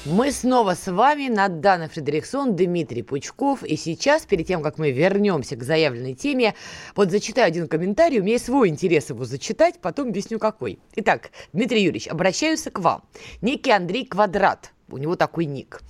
Мы 0.05 0.31
снова 0.31 0.75
с 0.75 0.89
вами, 0.89 1.27
Надана 1.27 1.89
Фредериксон, 1.89 2.55
Дмитрий 2.55 3.03
Пучков. 3.03 3.65
И 3.65 3.75
сейчас, 3.75 4.25
перед 4.25 4.47
тем, 4.47 4.63
как 4.63 4.77
мы 4.77 4.91
вернемся 4.91 5.57
к 5.57 5.63
заявленной 5.63 6.13
теме, 6.13 6.55
вот 6.95 7.11
зачитаю 7.11 7.47
один 7.47 7.67
комментарий. 7.67 8.21
У 8.21 8.23
меня 8.23 8.39
свой 8.39 8.69
интерес 8.69 9.09
его 9.09 9.25
зачитать, 9.25 9.81
потом 9.81 10.07
объясню 10.07 10.39
какой. 10.39 10.79
Итак, 10.95 11.31
Дмитрий 11.51 11.83
Юрьевич, 11.83 12.07
обращаюсь 12.07 12.63
к 12.63 12.79
вам. 12.79 13.03
Некий 13.41 13.71
Андрей 13.71 14.05
Квадрат, 14.05 14.71
у 14.87 14.97
него 14.97 15.17
такой 15.17 15.43
ник. 15.43 15.81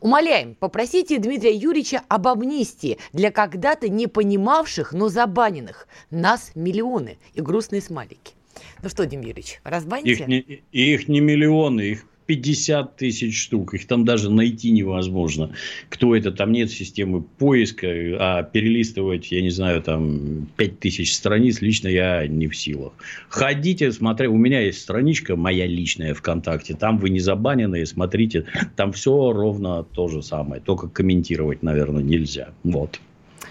Умоляем, 0.00 0.56
попросите 0.56 1.18
Дмитрия 1.18 1.54
Юрьевича 1.54 2.02
об 2.08 2.26
амнистии 2.26 2.98
для 3.12 3.30
когда-то 3.30 3.88
не 3.88 4.08
понимавших, 4.08 4.92
но 4.92 5.08
забаненных. 5.08 5.86
Нас 6.10 6.50
миллионы 6.56 7.18
и 7.34 7.40
грустные 7.40 7.80
смайлики. 7.80 8.34
Ну 8.82 8.88
что, 8.88 9.06
Дмитрий 9.06 9.28
Юрьевич, 9.28 9.60
разбаните? 9.62 10.10
Их 10.10 10.26
не, 10.26 10.40
их 10.72 11.06
не 11.06 11.20
миллионы, 11.20 11.82
их 11.82 12.06
50 12.26 12.96
тысяч 12.96 13.40
штук. 13.40 13.74
Их 13.74 13.86
там 13.86 14.04
даже 14.04 14.30
найти 14.30 14.70
невозможно. 14.70 15.50
Кто 15.88 16.14
это? 16.14 16.32
Там 16.32 16.52
нет 16.52 16.70
системы 16.70 17.22
поиска. 17.22 17.86
А 18.18 18.42
перелистывать, 18.42 19.30
я 19.30 19.42
не 19.42 19.50
знаю, 19.50 19.82
там 19.82 20.48
5 20.56 20.78
тысяч 20.80 21.14
страниц 21.14 21.60
лично 21.60 21.88
я 21.88 22.26
не 22.26 22.48
в 22.48 22.56
силах. 22.56 22.92
Ходите, 23.28 23.92
смотрите. 23.92 24.30
У 24.30 24.36
меня 24.36 24.60
есть 24.60 24.80
страничка 24.80 25.36
моя 25.36 25.66
личная 25.66 26.14
ВКонтакте. 26.14 26.74
Там 26.74 26.98
вы 26.98 27.10
не 27.10 27.20
забанены. 27.20 27.84
Смотрите. 27.86 28.44
Там 28.74 28.92
все 28.92 29.32
ровно 29.32 29.84
то 29.84 30.08
же 30.08 30.22
самое. 30.22 30.60
Только 30.60 30.88
комментировать, 30.88 31.62
наверное, 31.62 32.02
нельзя. 32.02 32.50
Вот. 32.64 33.00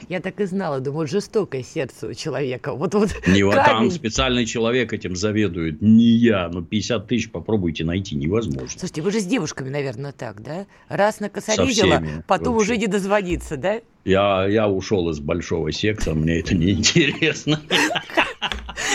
Я 0.08 0.20
так 0.20 0.40
и 0.40 0.46
знала, 0.46 0.80
думаю, 0.80 1.08
жестокое 1.08 1.64
сердце 1.64 2.08
у 2.08 2.14
человека. 2.14 2.74
Вот, 2.74 2.94
вот 2.94 3.10
не, 3.28 3.44
вот 3.44 3.56
там 3.56 3.90
специальный 3.92 4.46
человек 4.46 4.94
этим 4.94 5.16
заведует, 5.16 5.82
не 5.82 6.06
я. 6.06 6.50
Но 6.50 6.62
50 6.62 7.08
тысяч 7.08 7.32
попробуйте 7.32 7.84
найти, 7.84 8.16
невозможно. 8.16 8.70
Слушайте, 8.70 9.02
вы 9.02 9.12
же 9.12 9.20
с 9.20 9.26
девушками, 9.26 9.70
наверное, 9.70 10.12
так, 10.12 10.42
да? 10.42 10.66
Раз 10.90 11.20
накосорезила, 11.20 12.04
потом 12.28 12.56
вообще. 12.56 12.72
уже 12.74 12.78
не 12.78 12.88
дозвониться, 12.88 13.58
да? 13.58 13.82
Я, 14.04 14.46
я 14.48 14.70
ушел 14.70 15.10
из 15.10 15.20
большого 15.20 15.72
секса, 15.72 16.14
мне 16.14 16.40
это 16.40 16.56
не 16.56 16.72
интересно. 16.72 17.60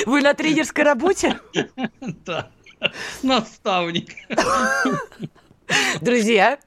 Вы 0.06 0.20
на 0.20 0.34
тренерской 0.34 0.84
работе? 0.84 1.38
Да, 2.26 2.50
наставник. 3.22 4.10
Друзья, 6.00 6.58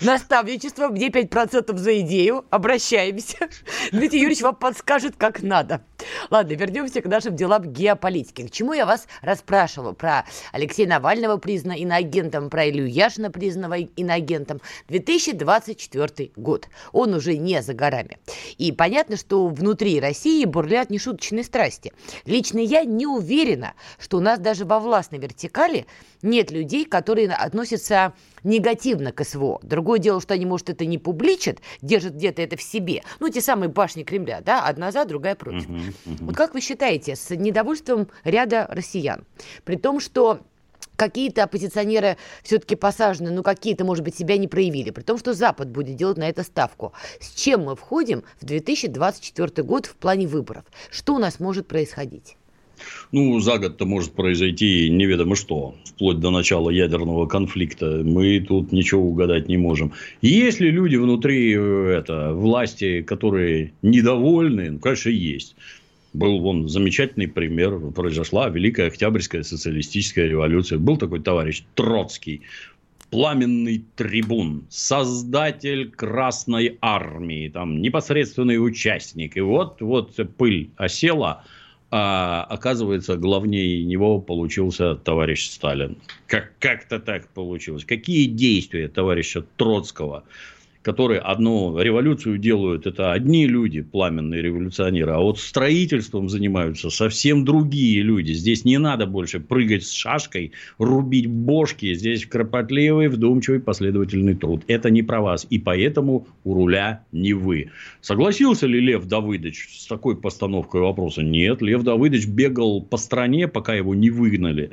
Наставничество, 0.00 0.88
мне 0.88 1.08
5% 1.08 1.76
за 1.76 2.00
идею. 2.00 2.44
Обращаемся. 2.50 3.48
Дмитрий 3.92 4.20
Юрьевич 4.20 4.42
вам 4.42 4.56
подскажет, 4.56 5.16
как 5.16 5.42
надо. 5.42 5.82
Ладно, 6.30 6.52
вернемся 6.52 7.02
к 7.02 7.06
нашим 7.06 7.36
делам 7.36 7.72
геополитики. 7.72 8.46
К 8.46 8.50
чему 8.50 8.72
я 8.72 8.86
вас 8.86 9.06
расспрашивала? 9.22 9.92
Про 9.92 10.24
Алексея 10.52 10.86
Навального 10.86 11.36
признана 11.38 11.76
иноагентом, 11.76 12.50
про 12.50 12.68
Илью 12.68 12.86
Яшина 12.86 13.30
признанного 13.30 13.78
иноагентом. 13.78 14.60
2024 14.88 16.32
год. 16.36 16.68
Он 16.92 17.14
уже 17.14 17.36
не 17.36 17.62
за 17.62 17.74
горами. 17.74 18.18
И 18.58 18.72
понятно, 18.72 19.16
что 19.16 19.48
внутри 19.48 20.00
России 20.00 20.44
бурлят 20.44 20.90
нешуточные 20.90 21.44
страсти. 21.44 21.92
Лично 22.24 22.58
я 22.58 22.84
не 22.84 23.06
уверена, 23.06 23.74
что 23.98 24.18
у 24.18 24.20
нас 24.20 24.38
даже 24.38 24.64
во 24.64 24.80
властной 24.80 25.18
вертикали 25.18 25.86
нет 26.22 26.50
людей, 26.50 26.84
которые 26.84 27.28
относятся 27.30 28.12
негативно 28.42 29.12
к 29.12 29.24
СВО. 29.24 29.60
Другое 29.62 29.98
дело, 29.98 30.20
что 30.20 30.34
они, 30.34 30.46
может, 30.46 30.70
это 30.70 30.86
не 30.86 30.98
публичат, 30.98 31.58
держат 31.82 32.14
где-то 32.14 32.42
это 32.42 32.56
в 32.56 32.62
себе. 32.62 33.02
Ну, 33.20 33.28
те 33.28 33.40
самые 33.40 33.68
башни 33.68 34.02
Кремля, 34.02 34.40
да, 34.40 34.64
одна 34.64 34.90
за, 34.92 35.04
другая 35.04 35.34
против. 35.34 35.68
Uh-huh. 35.68 35.87
Вот 36.04 36.36
как 36.36 36.54
вы 36.54 36.60
считаете, 36.60 37.16
с 37.16 37.34
недовольством 37.34 38.08
ряда 38.24 38.66
россиян, 38.70 39.24
при 39.64 39.76
том, 39.76 40.00
что 40.00 40.40
какие-то 40.96 41.44
оппозиционеры 41.44 42.16
все-таки 42.42 42.74
посажены, 42.74 43.30
ну 43.30 43.42
какие-то, 43.42 43.84
может 43.84 44.04
быть, 44.04 44.16
себя 44.16 44.36
не 44.36 44.48
проявили, 44.48 44.90
при 44.90 45.02
том, 45.02 45.18
что 45.18 45.34
Запад 45.34 45.68
будет 45.68 45.96
делать 45.96 46.18
на 46.18 46.28
это 46.28 46.42
ставку. 46.42 46.92
С 47.20 47.30
чем 47.30 47.64
мы 47.64 47.76
входим 47.76 48.24
в 48.40 48.44
2024 48.44 49.62
год 49.62 49.86
в 49.86 49.94
плане 49.96 50.26
выборов? 50.26 50.64
Что 50.90 51.14
у 51.14 51.18
нас 51.18 51.38
может 51.40 51.68
происходить? 51.68 52.37
Ну, 53.10 53.40
за 53.40 53.58
год-то 53.58 53.86
может 53.86 54.12
произойти 54.12 54.90
неведомо 54.90 55.34
что, 55.34 55.74
вплоть 55.84 56.20
до 56.20 56.30
начала 56.30 56.68
ядерного 56.68 57.26
конфликта. 57.26 58.02
Мы 58.04 58.40
тут 58.40 58.70
ничего 58.70 59.02
угадать 59.02 59.48
не 59.48 59.56
можем. 59.56 59.92
Есть 60.20 60.60
ли 60.60 60.70
люди 60.70 60.96
внутри 60.96 61.54
э, 61.56 61.96
это, 61.98 62.34
власти, 62.34 63.00
которые 63.00 63.72
недовольны? 63.80 64.72
Ну, 64.72 64.78
конечно, 64.78 65.08
есть. 65.08 65.56
Был 66.12 66.40
вон 66.40 66.68
замечательный 66.68 67.28
пример. 67.28 67.78
Произошла 67.92 68.50
Великая 68.50 68.88
Октябрьская 68.88 69.42
социалистическая 69.42 70.28
революция. 70.28 70.78
Был 70.78 70.98
такой 70.98 71.20
товарищ 71.20 71.64
Троцкий 71.74 72.42
пламенный 73.10 73.84
трибун, 73.96 74.66
создатель 74.68 75.90
Красной 75.90 76.76
Армии, 76.80 77.48
там 77.48 77.80
непосредственный 77.80 78.62
участник. 78.62 79.36
И 79.36 79.40
вот, 79.40 79.80
вот 79.80 80.14
пыль 80.36 80.70
осела, 80.76 81.44
а 81.90 82.44
оказывается, 82.44 83.16
главнее 83.16 83.84
него 83.84 84.20
получился 84.20 84.94
товарищ 84.94 85.48
Сталин. 85.48 85.96
Как, 86.26 86.52
как-то 86.58 87.00
так 87.00 87.28
получилось. 87.28 87.84
Какие 87.84 88.26
действия 88.26 88.88
товарища 88.88 89.42
Троцкого 89.56 90.24
которые 90.88 91.20
одну 91.20 91.78
революцию 91.78 92.38
делают, 92.38 92.86
это 92.86 93.12
одни 93.12 93.46
люди, 93.46 93.82
пламенные 93.82 94.40
революционеры, 94.40 95.12
а 95.12 95.18
вот 95.18 95.38
строительством 95.38 96.30
занимаются 96.30 96.88
совсем 96.88 97.44
другие 97.44 98.00
люди. 98.00 98.32
Здесь 98.32 98.64
не 98.64 98.78
надо 98.78 99.04
больше 99.04 99.38
прыгать 99.38 99.84
с 99.84 99.92
шашкой, 99.92 100.52
рубить 100.78 101.26
бошки. 101.26 101.92
Здесь 101.92 102.24
кропотливый, 102.24 103.08
вдумчивый, 103.08 103.60
последовательный 103.60 104.34
труд. 104.34 104.62
Это 104.66 104.88
не 104.88 105.02
про 105.02 105.20
вас. 105.20 105.46
И 105.50 105.58
поэтому 105.58 106.26
у 106.44 106.54
руля 106.54 107.04
не 107.12 107.34
вы. 107.34 107.70
Согласился 108.00 108.66
ли 108.66 108.80
Лев 108.80 109.04
Давыдович 109.04 109.68
с 109.80 109.86
такой 109.88 110.16
постановкой 110.16 110.80
вопроса? 110.80 111.22
Нет. 111.22 111.60
Лев 111.60 111.82
Давыдович 111.82 112.28
бегал 112.28 112.80
по 112.80 112.96
стране, 112.96 113.46
пока 113.46 113.74
его 113.74 113.94
не 113.94 114.08
выгнали. 114.08 114.70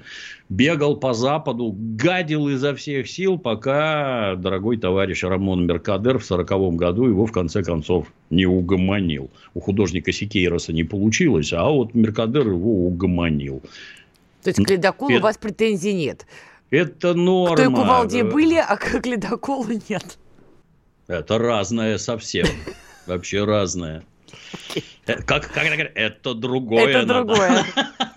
Бегал 0.48 0.96
по 0.96 1.14
Западу, 1.14 1.76
гадил 1.76 2.48
изо 2.50 2.74
всех 2.74 3.10
сил, 3.10 3.38
пока 3.38 4.36
дорогой 4.36 4.78
товарищ 4.78 5.24
Рамон 5.24 5.66
Меркадо 5.66 6.05
Кадер 6.06 6.20
в 6.20 6.26
сороковом 6.26 6.78
году 6.78 7.08
его 7.08 7.26
в 7.26 7.32
конце 7.32 7.64
концов 7.64 8.08
не 8.30 8.46
угомонил. 8.46 9.32
У 9.56 9.60
художника 9.60 10.12
Сикейроса 10.12 10.72
не 10.72 10.84
получилось, 10.84 11.52
а 11.52 11.68
вот 11.68 11.96
Меркадер 11.96 12.48
его 12.48 12.86
угомонил. 12.86 13.64
То 14.44 14.52
есть 14.52 14.64
к 14.64 14.70
ледоколу 14.70 15.10
это, 15.10 15.20
у 15.20 15.24
вас 15.24 15.38
претензий 15.40 15.94
нет? 15.94 16.28
Это 16.70 17.16
норма. 17.16 17.56
К 17.56 17.58
той 17.58 17.74
кувалде 17.74 18.24
были, 18.24 18.56
а 18.56 18.78
к 18.78 19.04
ледоколу 19.04 19.66
нет. 19.90 20.20
Это 21.08 21.40
разное 21.40 21.98
совсем. 21.98 22.46
Вообще 23.08 23.44
разное. 23.44 24.04
Э, 25.08 25.22
как, 25.22 25.52
как 25.52 25.66
Это 25.94 26.34
другое. 26.34 26.88
Это 26.88 27.06
другое. 27.06 27.64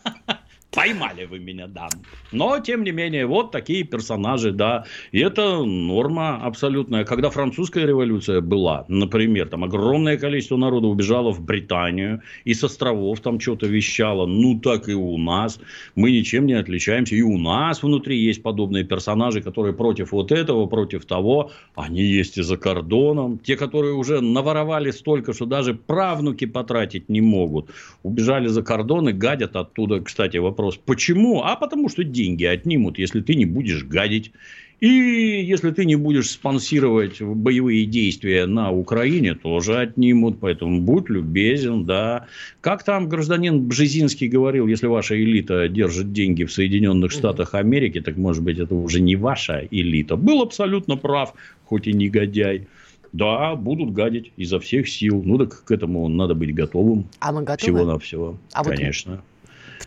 Поймали 0.71 1.25
вы 1.25 1.39
меня, 1.39 1.67
да. 1.67 1.89
Но, 2.31 2.59
тем 2.61 2.85
не 2.85 2.93
менее, 2.93 3.25
вот 3.25 3.51
такие 3.53 3.85
персонажи, 3.85 4.53
да. 4.53 4.85
И 5.13 5.19
это 5.19 5.65
норма 5.65 6.45
абсолютная. 6.45 7.05
Когда 7.05 7.31
французская 7.31 7.87
революция 7.87 8.43
была, 8.43 8.85
например, 8.89 9.49
там 9.49 9.65
огромное 9.65 10.19
количество 10.19 10.59
народа 10.59 10.89
убежало 10.89 11.33
в 11.33 11.41
Британию, 11.41 12.21
и 12.45 12.53
с 12.53 12.63
островов 12.65 13.21
там 13.21 13.41
что-то 13.41 13.67
вещало. 13.67 14.27
Ну, 14.27 14.61
так 14.61 14.91
и 14.91 14.95
у 14.95 15.17
нас. 15.17 15.59
Мы 15.95 16.13
ничем 16.13 16.45
не 16.45 16.53
отличаемся. 16.53 17.15
И 17.15 17.23
у 17.23 17.39
нас 17.39 17.83
внутри 17.83 18.19
есть 18.19 18.43
подобные 18.43 18.85
персонажи, 18.85 19.41
которые 19.41 19.73
против 19.73 20.13
вот 20.13 20.33
этого, 20.33 20.67
против 20.67 21.07
того. 21.07 21.51
Они 21.77 22.03
есть 22.03 22.37
и 22.37 22.43
за 22.43 22.59
кордоном. 22.59 23.39
Те, 23.39 23.57
которые 23.57 23.95
уже 23.95 24.21
наворовали 24.21 24.91
столько, 24.91 25.33
что 25.33 25.47
даже 25.47 25.73
правнуки 25.73 26.45
потратить 26.45 27.09
не 27.09 27.23
могут. 27.23 27.71
Убежали 28.03 28.49
за 28.49 28.63
кордон 28.63 29.09
и 29.09 29.13
гадят 29.13 29.57
оттуда, 29.57 30.01
кстати, 30.01 30.37
вопрос 30.37 30.68
вопрос. 30.69 30.81
Почему? 30.85 31.43
А 31.43 31.57
потому 31.57 31.89
что 31.89 32.05
деньги 32.05 32.45
отнимут, 32.45 32.99
если 32.99 33.21
ты 33.21 33.35
не 33.35 33.47
будешь 33.47 33.85
гадить. 33.85 34.33
И 34.81 34.87
если 34.87 35.73
ты 35.73 35.85
не 35.85 35.97
будешь 35.97 36.31
спонсировать 36.31 37.21
боевые 37.21 37.85
действия 37.85 38.47
на 38.47 38.71
Украине, 38.71 39.35
тоже 39.35 39.77
отнимут. 39.77 40.39
Поэтому 40.39 40.81
будь 40.81 41.11
любезен, 41.11 41.85
да. 41.85 42.27
Как 42.61 42.85
там 42.85 43.09
гражданин 43.09 43.67
Бжезинский 43.67 44.29
говорил, 44.29 44.69
если 44.69 44.87
ваша 44.87 45.21
элита 45.21 45.69
держит 45.69 46.13
деньги 46.13 46.45
в 46.45 46.53
Соединенных 46.53 47.11
Штатах 47.11 47.55
Америки, 47.55 48.01
так 48.01 48.17
может 48.17 48.45
быть 48.45 48.61
это 48.61 48.77
уже 48.77 49.01
не 49.01 49.17
ваша 49.17 49.67
элита. 49.69 50.17
Был 50.17 50.43
абсолютно 50.43 50.97
прав, 50.97 51.35
хоть 51.65 51.89
и 51.89 51.93
негодяй. 51.93 52.69
Да, 53.13 53.57
будут 53.57 53.93
гадить 53.93 54.33
изо 54.37 54.61
всех 54.61 54.89
сил. 54.89 55.23
Ну 55.25 55.39
так 55.39 55.65
к 55.65 55.71
этому 55.73 56.07
надо 56.09 56.37
быть 56.37 56.55
готовым. 56.55 57.07
А 57.19 57.33
мы 57.33 57.43
готовы? 57.43 57.57
Всего-навсего. 57.59 58.39
А 58.53 58.63
Конечно. 58.63 59.13
Вот 59.13 59.21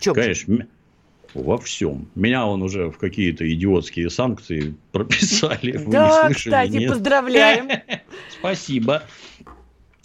чем? 0.01 0.13
Конечно, 0.15 0.67
во 1.33 1.57
всем. 1.57 2.09
Меня 2.15 2.45
он 2.45 2.61
уже 2.61 2.89
в 2.89 2.97
какие-то 2.97 3.51
идиотские 3.51 4.09
санкции 4.09 4.75
прописали. 4.91 5.77
Вы 5.77 5.91
да, 5.91 6.05
не 6.05 6.33
слышали, 6.33 6.51
кстати, 6.51 6.71
нет? 6.71 6.89
поздравляем. 6.89 7.69
Спасибо. 8.39 9.03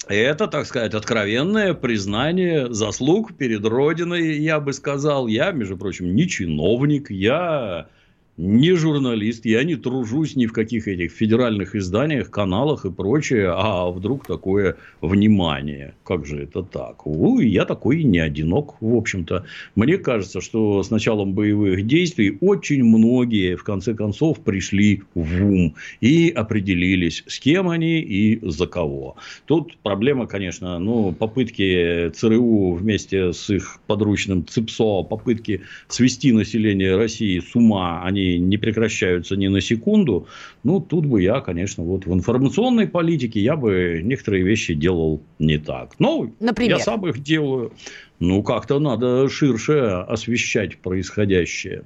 Это, 0.08 0.46
так 0.46 0.66
сказать, 0.66 0.94
откровенное 0.94 1.74
признание 1.74 2.72
заслуг 2.72 3.36
перед 3.36 3.64
Родиной, 3.64 4.38
я 4.38 4.60
бы 4.60 4.72
сказал. 4.72 5.26
Я, 5.26 5.50
между 5.50 5.76
прочим, 5.76 6.14
не 6.14 6.28
чиновник, 6.28 7.10
я 7.10 7.88
не 8.36 8.74
журналист, 8.74 9.46
я 9.46 9.64
не 9.64 9.76
тружусь 9.76 10.36
ни 10.36 10.46
в 10.46 10.52
каких 10.52 10.88
этих 10.88 11.12
федеральных 11.12 11.74
изданиях, 11.74 12.30
каналах 12.30 12.84
и 12.84 12.90
прочее, 12.90 13.50
а 13.54 13.90
вдруг 13.90 14.26
такое 14.26 14.76
внимание. 15.00 15.94
Как 16.04 16.26
же 16.26 16.42
это 16.42 16.62
так? 16.62 17.06
У, 17.06 17.40
я 17.40 17.64
такой 17.64 18.02
не 18.02 18.18
одинок, 18.18 18.76
в 18.80 18.94
общем-то. 18.94 19.44
Мне 19.74 19.96
кажется, 19.96 20.40
что 20.40 20.82
с 20.82 20.90
началом 20.90 21.32
боевых 21.32 21.86
действий 21.86 22.36
очень 22.40 22.84
многие, 22.84 23.56
в 23.56 23.64
конце 23.64 23.94
концов, 23.94 24.40
пришли 24.40 25.02
в 25.14 25.42
ум 25.42 25.74
и 26.00 26.28
определились, 26.28 27.24
с 27.26 27.38
кем 27.40 27.68
они 27.68 28.00
и 28.00 28.38
за 28.42 28.66
кого. 28.66 29.16
Тут 29.46 29.78
проблема, 29.82 30.26
конечно, 30.26 30.78
ну, 30.78 31.12
попытки 31.12 32.10
ЦРУ 32.10 32.74
вместе 32.74 33.32
с 33.32 33.48
их 33.48 33.80
подручным 33.86 34.46
ЦИПСО, 34.46 35.04
попытки 35.04 35.62
свести 35.88 36.32
население 36.32 36.96
России 36.96 37.40
с 37.40 37.54
ума, 37.54 38.02
они 38.04 38.25
не 38.34 38.56
прекращаются 38.56 39.36
ни 39.36 39.48
на 39.48 39.60
секунду, 39.60 40.26
ну, 40.64 40.80
тут 40.80 41.06
бы 41.06 41.22
я, 41.22 41.40
конечно, 41.40 41.84
вот 41.84 42.06
в 42.06 42.12
информационной 42.12 42.88
политике 42.88 43.40
я 43.40 43.56
бы 43.56 44.00
некоторые 44.02 44.44
вещи 44.44 44.74
делал 44.74 45.22
не 45.38 45.58
так. 45.58 45.94
Ну, 45.98 46.34
Например? 46.40 46.78
я 46.78 46.84
сам 46.84 47.06
их 47.06 47.22
делаю. 47.22 47.72
Ну, 48.18 48.42
как-то 48.42 48.78
надо 48.78 49.28
ширше 49.28 50.04
освещать 50.08 50.78
происходящее. 50.78 51.84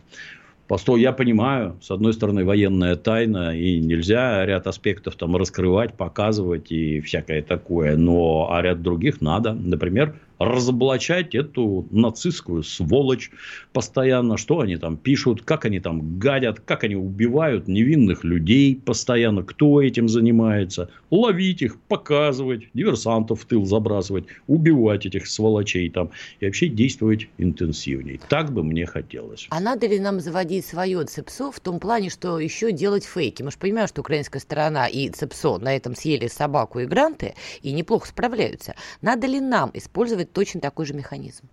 Постой, 0.71 1.01
я 1.01 1.11
понимаю, 1.11 1.77
с 1.83 1.91
одной 1.91 2.13
стороны, 2.13 2.45
военная 2.45 2.95
тайна, 2.95 3.59
и 3.59 3.81
нельзя 3.81 4.47
ряд 4.47 4.69
аспектов 4.69 5.17
там 5.17 5.37
раскрывать, 5.37 5.95
показывать 5.95 6.71
и 6.71 7.01
всякое 7.01 7.43
такое, 7.43 7.97
но 7.97 8.49
а 8.53 8.63
ряд 8.63 8.81
других 8.81 9.21
надо. 9.21 9.53
Например, 9.53 10.15
разоблачать 10.41 11.35
эту 11.35 11.87
нацистскую 11.91 12.63
сволочь 12.63 13.31
постоянно, 13.75 14.39
что 14.39 14.61
они 14.61 14.79
там 14.79 14.97
пишут, 14.97 15.43
как 15.43 15.67
они 15.67 15.81
там 15.81 16.19
гадят, 16.19 16.61
как 16.61 16.83
они 16.83 16.97
убивают 16.97 17.69
невинных 17.69 18.25
людей 18.25 18.75
постоянно, 18.75 19.43
кто 19.43 19.83
этим 19.83 20.09
занимается, 20.09 20.89
ловить 21.11 21.61
их, 21.61 21.79
показывать, 21.79 22.69
диверсантов 22.73 23.43
в 23.43 23.45
тыл 23.45 23.67
забрасывать, 23.67 24.25
убивать 24.47 25.05
этих 25.05 25.27
сволочей 25.27 25.91
там 25.91 26.11
и 26.41 26.47
вообще 26.47 26.69
действовать 26.69 27.29
интенсивнее. 27.37 28.19
Так 28.31 28.51
бы 28.51 28.65
мне 28.65 28.87
хотелось. 28.87 29.47
А 29.51 29.61
надо 29.61 29.87
ли 29.87 30.01
нам 30.01 30.21
заводить 30.21 30.65
свое 30.65 31.05
ЦЕПСО 31.05 31.53
в 31.53 31.61
том 31.61 31.79
плане, 31.79 32.09
что 32.09 32.39
еще 32.39 32.73
делать 32.73 33.05
фейки? 33.05 33.43
Мы 33.43 33.51
же 33.51 33.59
понимаем, 33.59 33.89
что 33.89 34.01
украинская 34.01 34.41
сторона 34.41 34.87
и 34.87 35.11
ЦЕПСО 35.11 35.59
на 35.59 35.77
этом 35.77 35.95
съели 35.95 36.29
собаку 36.29 36.79
и 36.79 36.87
гранты 36.87 37.35
и 37.61 37.73
неплохо 37.73 38.09
справляются. 38.09 38.75
Надо 39.03 39.27
ли 39.27 39.39
нам 39.39 39.71
использовать 39.75 40.30
точно 40.33 40.61
такой 40.61 40.87
же 40.87 40.95
механизм? 40.95 41.45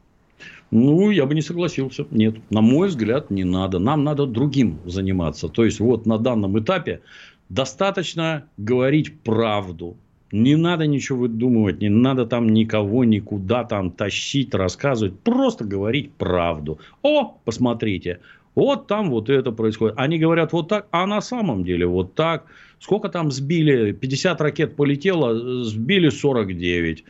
Ну, 0.71 1.09
я 1.09 1.25
бы 1.25 1.33
не 1.33 1.41
согласился. 1.41 2.05
Нет, 2.11 2.35
на 2.49 2.61
мой 2.61 2.89
взгляд, 2.89 3.31
не 3.31 3.43
надо. 3.43 3.79
Нам 3.79 4.03
надо 4.03 4.25
другим 4.25 4.79
заниматься. 4.85 5.47
То 5.47 5.65
есть, 5.65 5.79
вот 5.79 6.05
на 6.05 6.17
данном 6.17 6.59
этапе 6.59 7.01
достаточно 7.49 8.43
говорить 8.57 9.19
правду. 9.21 9.97
Не 10.33 10.57
надо 10.57 10.87
ничего 10.87 11.19
выдумывать, 11.19 11.79
не 11.81 11.87
надо 11.87 12.25
там 12.25 12.49
никого 12.49 13.05
никуда 13.05 13.63
там 13.63 13.91
тащить, 13.91 14.53
рассказывать. 14.53 15.17
Просто 15.21 15.63
говорить 15.63 16.11
правду. 16.13 16.79
О, 17.01 17.37
посмотрите, 17.45 18.19
вот 18.53 18.87
там 18.87 19.09
вот 19.09 19.29
это 19.29 19.51
происходит. 19.51 19.95
Они 19.97 20.17
говорят 20.19 20.51
вот 20.51 20.67
так, 20.67 20.87
а 20.91 21.05
на 21.07 21.21
самом 21.21 21.63
деле 21.63 21.85
вот 21.85 22.15
так. 22.15 22.45
Сколько 22.79 23.07
там 23.07 23.31
сбили? 23.31 23.93
50 23.93 24.41
ракет 24.41 24.75
полетело, 24.75 25.63
сбили 25.63 26.09
49. 26.09 27.05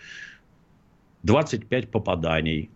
25 1.28 1.92
попаданий. 1.92 2.70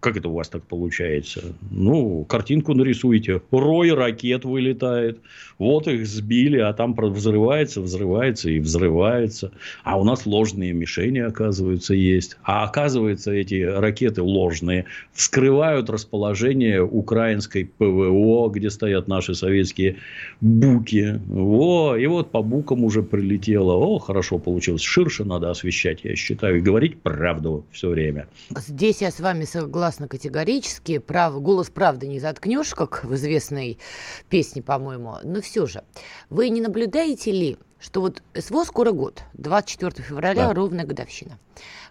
Как 0.00 0.16
это 0.16 0.28
у 0.28 0.34
вас 0.34 0.48
так 0.48 0.62
получается? 0.62 1.42
Ну, 1.72 2.24
картинку 2.24 2.72
нарисуйте. 2.72 3.42
Рой 3.50 3.92
ракет 3.92 4.44
вылетает. 4.44 5.18
Вот 5.58 5.88
их 5.88 6.06
сбили, 6.06 6.58
а 6.58 6.72
там 6.72 6.94
взрывается, 6.94 7.80
взрывается 7.80 8.48
и 8.48 8.60
взрывается. 8.60 9.50
А 9.82 9.98
у 9.98 10.04
нас 10.04 10.24
ложные 10.24 10.72
мишени, 10.72 11.18
оказывается, 11.18 11.94
есть. 11.94 12.36
А 12.44 12.62
оказывается, 12.62 13.32
эти 13.32 13.60
ракеты 13.62 14.22
ложные 14.22 14.84
вскрывают 15.12 15.90
расположение 15.90 16.80
украинской 16.80 17.64
ПВО, 17.64 18.50
где 18.50 18.70
стоят 18.70 19.08
наши 19.08 19.34
советские 19.34 19.96
буки. 20.40 21.20
О, 21.28 21.96
и 21.96 22.06
вот 22.06 22.30
по 22.30 22.42
букам 22.42 22.84
уже 22.84 23.02
прилетело. 23.02 23.72
О, 23.72 23.98
хорошо 23.98 24.38
получилось. 24.38 24.82
Ширше 24.82 25.24
надо 25.24 25.50
освещать, 25.50 26.04
я 26.04 26.14
считаю, 26.14 26.58
и 26.58 26.60
говорить 26.60 27.00
правду 27.02 27.64
все 27.72 27.88
время. 27.88 28.28
Здесь 28.56 29.02
я 29.02 29.10
с 29.10 29.18
вами 29.18 29.42
согласен 29.42 29.87
согласна 29.88 30.08
категорически. 30.08 30.98
Прав, 30.98 31.40
голос 31.40 31.70
правды 31.70 32.08
не 32.08 32.20
заткнешь, 32.20 32.74
как 32.74 33.04
в 33.04 33.14
известной 33.14 33.78
песне, 34.28 34.62
по-моему. 34.62 35.16
Но 35.22 35.40
все 35.40 35.66
же, 35.66 35.82
вы 36.28 36.50
не 36.50 36.60
наблюдаете 36.60 37.32
ли, 37.32 37.56
что 37.80 38.02
вот 38.02 38.22
СВО 38.38 38.64
скоро 38.64 38.92
год, 38.92 39.22
24 39.34 40.06
февраля, 40.06 40.48
да. 40.48 40.54
ровная 40.54 40.84
годовщина. 40.84 41.38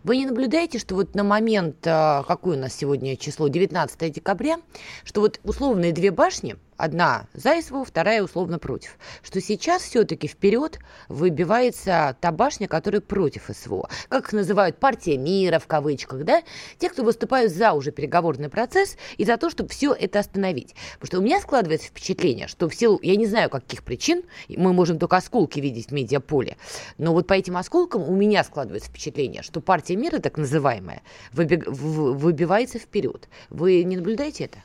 Вы 0.03 0.17
не 0.17 0.27
наблюдаете, 0.27 0.77
что 0.77 0.93
вот 0.93 1.15
на 1.15 1.23
момент, 1.23 1.77
а, 1.87 2.23
какое 2.27 2.55
у 2.55 2.59
нас 2.59 2.75
сегодня 2.75 3.17
число, 3.17 3.47
19 3.47 4.13
декабря, 4.13 4.57
что 5.03 5.21
вот 5.21 5.39
условные 5.43 5.91
две 5.91 6.11
башни, 6.11 6.55
одна 6.77 7.27
за 7.33 7.61
СВО, 7.61 7.83
вторая 7.83 8.23
условно 8.23 8.59
против, 8.59 8.97
что 9.23 9.41
сейчас 9.41 9.81
все-таки 9.81 10.27
вперед 10.27 10.79
выбивается 11.09 12.15
та 12.21 12.31
башня, 12.31 12.67
которая 12.67 13.01
против 13.01 13.49
СВО. 13.53 13.89
Как 14.09 14.27
их 14.27 14.33
называют, 14.33 14.77
партия 14.77 15.17
мира 15.17 15.59
в 15.59 15.67
кавычках, 15.67 16.23
да? 16.23 16.43
Те, 16.77 16.89
кто 16.89 17.03
выступают 17.03 17.51
за 17.51 17.73
уже 17.73 17.91
переговорный 17.91 18.49
процесс 18.49 18.97
и 19.17 19.25
за 19.25 19.37
то, 19.37 19.49
чтобы 19.49 19.69
все 19.69 19.93
это 19.93 20.19
остановить. 20.19 20.75
Потому 20.99 21.07
что 21.07 21.19
у 21.19 21.21
меня 21.21 21.41
складывается 21.41 21.87
впечатление, 21.87 22.47
что 22.47 22.69
в 22.69 22.75
силу, 22.75 22.99
я 23.01 23.15
не 23.15 23.25
знаю, 23.25 23.49
каких 23.49 23.83
причин, 23.83 24.23
мы 24.47 24.73
можем 24.73 24.99
только 24.99 25.17
осколки 25.17 25.59
видеть 25.59 25.87
в 25.87 25.91
медиаполе, 25.91 26.57
но 26.97 27.13
вот 27.13 27.27
по 27.27 27.33
этим 27.33 27.57
осколкам 27.57 28.03
у 28.03 28.15
меня 28.15 28.43
складывается 28.43 28.89
впечатление, 28.89 29.41
что 29.41 29.61
партия 29.61 29.95
мира, 29.95 30.19
так 30.19 30.37
называемая, 30.37 31.01
выбег... 31.31 31.67
выбивается 31.67 32.79
вперед. 32.79 33.27
Вы 33.49 33.83
не 33.83 33.97
наблюдаете 33.97 34.45
это? 34.45 34.59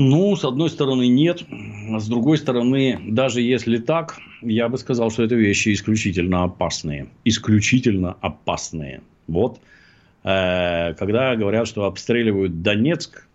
Ну, 0.00 0.36
с 0.36 0.44
одной 0.44 0.70
стороны, 0.70 1.08
нет. 1.08 1.42
С 1.98 2.06
другой 2.06 2.38
стороны, 2.38 3.00
даже 3.08 3.40
если 3.40 3.78
так, 3.78 4.20
я 4.42 4.68
бы 4.68 4.78
сказал, 4.78 5.10
что 5.10 5.24
это 5.24 5.34
вещи 5.34 5.72
исключительно 5.72 6.44
опасные. 6.44 7.08
Исключительно 7.24 8.16
опасные. 8.20 9.02
Вот. 9.26 9.60
Э, 10.22 10.94
когда 10.94 11.34
говорят, 11.34 11.66
что 11.66 11.84
обстреливают 11.84 12.62
Донецк, 12.62 13.26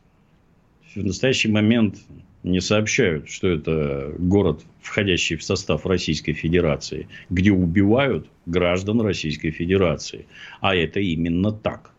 в 0.95 1.03
настоящий 1.03 1.51
момент 1.51 1.97
не 2.43 2.61
сообщают, 2.61 3.29
что 3.29 3.49
это 3.49 4.15
город, 4.17 4.63
входящий 4.81 5.35
в 5.35 5.43
состав 5.43 5.85
Российской 5.85 6.31
Федерации, 6.31 7.09
где 7.29 7.51
убивают 7.51 8.29
граждан 8.45 9.01
Российской 9.01 9.51
Федерации. 9.51 10.27
А 10.61 10.73
это 10.73 11.01
именно 11.01 11.51
так. 11.51 11.91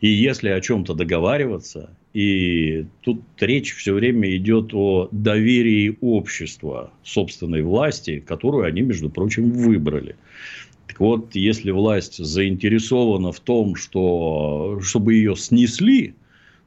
И 0.00 0.08
если 0.08 0.48
о 0.48 0.60
чем-то 0.62 0.94
договариваться, 0.94 1.90
и 2.12 2.86
тут 3.02 3.20
речь 3.38 3.74
все 3.74 3.92
время 3.92 4.34
идет 4.36 4.74
о 4.74 5.08
доверии 5.12 5.96
общества 6.00 6.92
собственной 7.04 7.62
власти, 7.62 8.18
которую 8.18 8.64
они, 8.64 8.80
между 8.80 9.10
прочим, 9.10 9.50
выбрали. 9.50 10.16
Так 10.88 10.98
вот, 10.98 11.36
если 11.36 11.70
власть 11.70 12.16
заинтересована 12.16 13.30
в 13.30 13.38
том, 13.38 13.76
что, 13.76 14.80
чтобы 14.82 15.14
ее 15.14 15.36
снесли, 15.36 16.14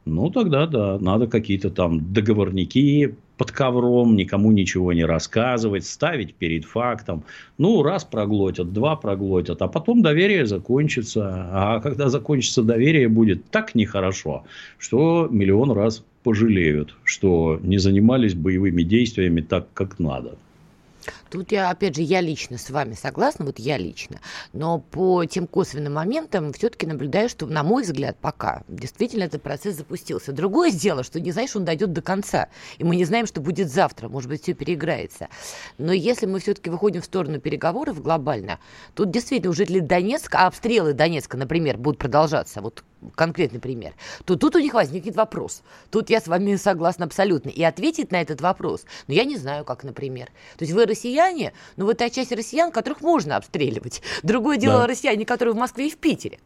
ну, 0.05 0.29
тогда 0.29 0.65
да, 0.65 0.97
надо 0.99 1.27
какие-то 1.27 1.69
там 1.69 2.13
договорники 2.13 3.15
под 3.43 3.51
ковром, 3.51 4.15
никому 4.15 4.53
ничего 4.53 4.93
не 4.93 5.03
рассказывать, 5.03 5.85
ставить 5.85 6.33
перед 6.33 6.63
фактом. 6.63 7.25
Ну, 7.57 7.83
раз 7.83 8.05
проглотят, 8.05 8.71
два 8.71 8.95
проглотят, 8.95 9.61
а 9.61 9.67
потом 9.67 10.01
доверие 10.01 10.45
закончится. 10.45 11.49
А 11.51 11.81
когда 11.81 12.07
закончится 12.07 12.63
доверие, 12.63 13.09
будет 13.09 13.43
так 13.51 13.75
нехорошо, 13.75 14.45
что 14.77 15.27
миллион 15.29 15.71
раз 15.71 16.05
пожалеют, 16.23 16.95
что 17.03 17.59
не 17.61 17.79
занимались 17.79 18.33
боевыми 18.33 18.83
действиями 18.83 19.41
так, 19.41 19.67
как 19.73 19.99
надо. 19.99 20.37
Тут 21.33 21.51
я, 21.51 21.71
опять 21.71 21.95
же, 21.95 22.03
я 22.03 22.21
лично 22.21 22.59
с 22.59 22.69
вами 22.69 22.93
согласна, 22.93 23.43
вот 23.43 23.57
я 23.57 23.79
лично, 23.79 24.19
но 24.53 24.77
по 24.77 25.25
тем 25.25 25.47
косвенным 25.47 25.93
моментам 25.95 26.53
все-таки 26.53 26.85
наблюдаю, 26.85 27.27
что, 27.27 27.47
на 27.47 27.63
мой 27.63 27.81
взгляд, 27.81 28.17
пока 28.21 28.61
действительно 28.67 29.23
этот 29.23 29.41
процесс 29.41 29.77
запустился. 29.77 30.31
Другое 30.31 30.69
дело, 30.69 31.03
что 31.03 31.19
не 31.19 31.31
знаешь, 31.31 31.55
он 31.55 31.65
дойдет 31.65 31.91
до 31.91 32.03
конца, 32.03 32.49
и 32.77 32.83
мы 32.83 32.95
не 32.95 33.05
знаем, 33.05 33.25
что 33.25 33.41
будет 33.41 33.71
завтра, 33.71 34.09
может 34.09 34.29
быть, 34.29 34.43
все 34.43 34.53
переиграется. 34.53 35.27
Но 35.79 35.91
если 35.91 36.27
мы 36.27 36.37
все-таки 36.37 36.69
выходим 36.69 37.01
в 37.01 37.05
сторону 37.05 37.39
переговоров 37.39 37.99
глобально, 37.99 38.59
тут 38.93 39.09
действительно 39.09 39.49
уже 39.49 39.65
для 39.65 39.81
Донецка, 39.81 40.37
а 40.37 40.45
обстрелы 40.45 40.93
Донецка, 40.93 41.35
например, 41.35 41.79
будут 41.79 41.97
продолжаться, 41.97 42.61
вот 42.61 42.83
конкретный 43.15 43.59
пример, 43.59 43.93
то 44.25 44.35
тут 44.35 44.55
у 44.55 44.59
них 44.59 44.73
возникнет 44.73 45.15
вопрос. 45.15 45.61
Тут 45.89 46.09
я 46.09 46.19
с 46.19 46.27
вами 46.27 46.55
согласна 46.55 47.05
абсолютно. 47.05 47.49
И 47.49 47.63
ответить 47.63 48.11
на 48.11 48.21
этот 48.21 48.41
вопрос, 48.41 48.85
ну, 49.07 49.13
я 49.13 49.23
не 49.23 49.37
знаю, 49.37 49.65
как, 49.65 49.83
например. 49.83 50.27
То 50.57 50.65
есть 50.65 50.73
вы 50.73 50.85
россияне, 50.85 51.53
но 51.75 51.85
вы 51.85 51.93
та 51.93 52.09
часть 52.09 52.31
россиян, 52.31 52.71
которых 52.71 53.01
можно 53.01 53.35
обстреливать. 53.37 54.01
Другое 54.23 54.57
дело 54.57 54.79
да. 54.79 54.87
россияне, 54.87 55.25
которые 55.25 55.53
в 55.53 55.57
Москве 55.57 55.87
и 55.87 55.91
в 55.91 55.97
Питере. 55.97 56.39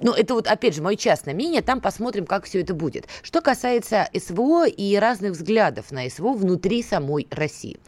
Ну, 0.00 0.12
это 0.12 0.34
вот, 0.34 0.46
опять 0.46 0.74
же, 0.74 0.82
мое 0.82 0.96
частное 0.96 1.34
мнение, 1.34 1.62
там 1.62 1.80
посмотрим, 1.80 2.26
как 2.26 2.44
все 2.44 2.60
это 2.60 2.74
будет. 2.74 3.06
Что 3.22 3.40
касается 3.40 4.08
СВО 4.14 4.66
и 4.66 4.96
разных 4.96 5.32
взглядов 5.32 5.90
на 5.90 6.08
СВО 6.08 6.32
внутри 6.32 6.82
самой 6.82 7.26
России. 7.30 7.78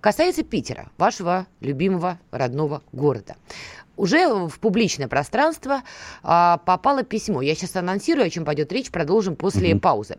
Касается 0.00 0.42
Питера, 0.42 0.90
вашего 0.98 1.46
любимого 1.60 2.18
родного 2.32 2.82
города 2.92 3.36
уже 3.96 4.28
в 4.48 4.58
публичное 4.58 5.08
пространство 5.08 5.82
а, 6.22 6.58
попало 6.58 7.02
письмо. 7.02 7.42
Я 7.42 7.54
сейчас 7.54 7.76
анонсирую, 7.76 8.26
о 8.26 8.30
чем 8.30 8.44
пойдет 8.44 8.72
речь, 8.72 8.90
продолжим 8.90 9.36
после 9.36 9.72
угу. 9.72 9.80
паузы. 9.80 10.18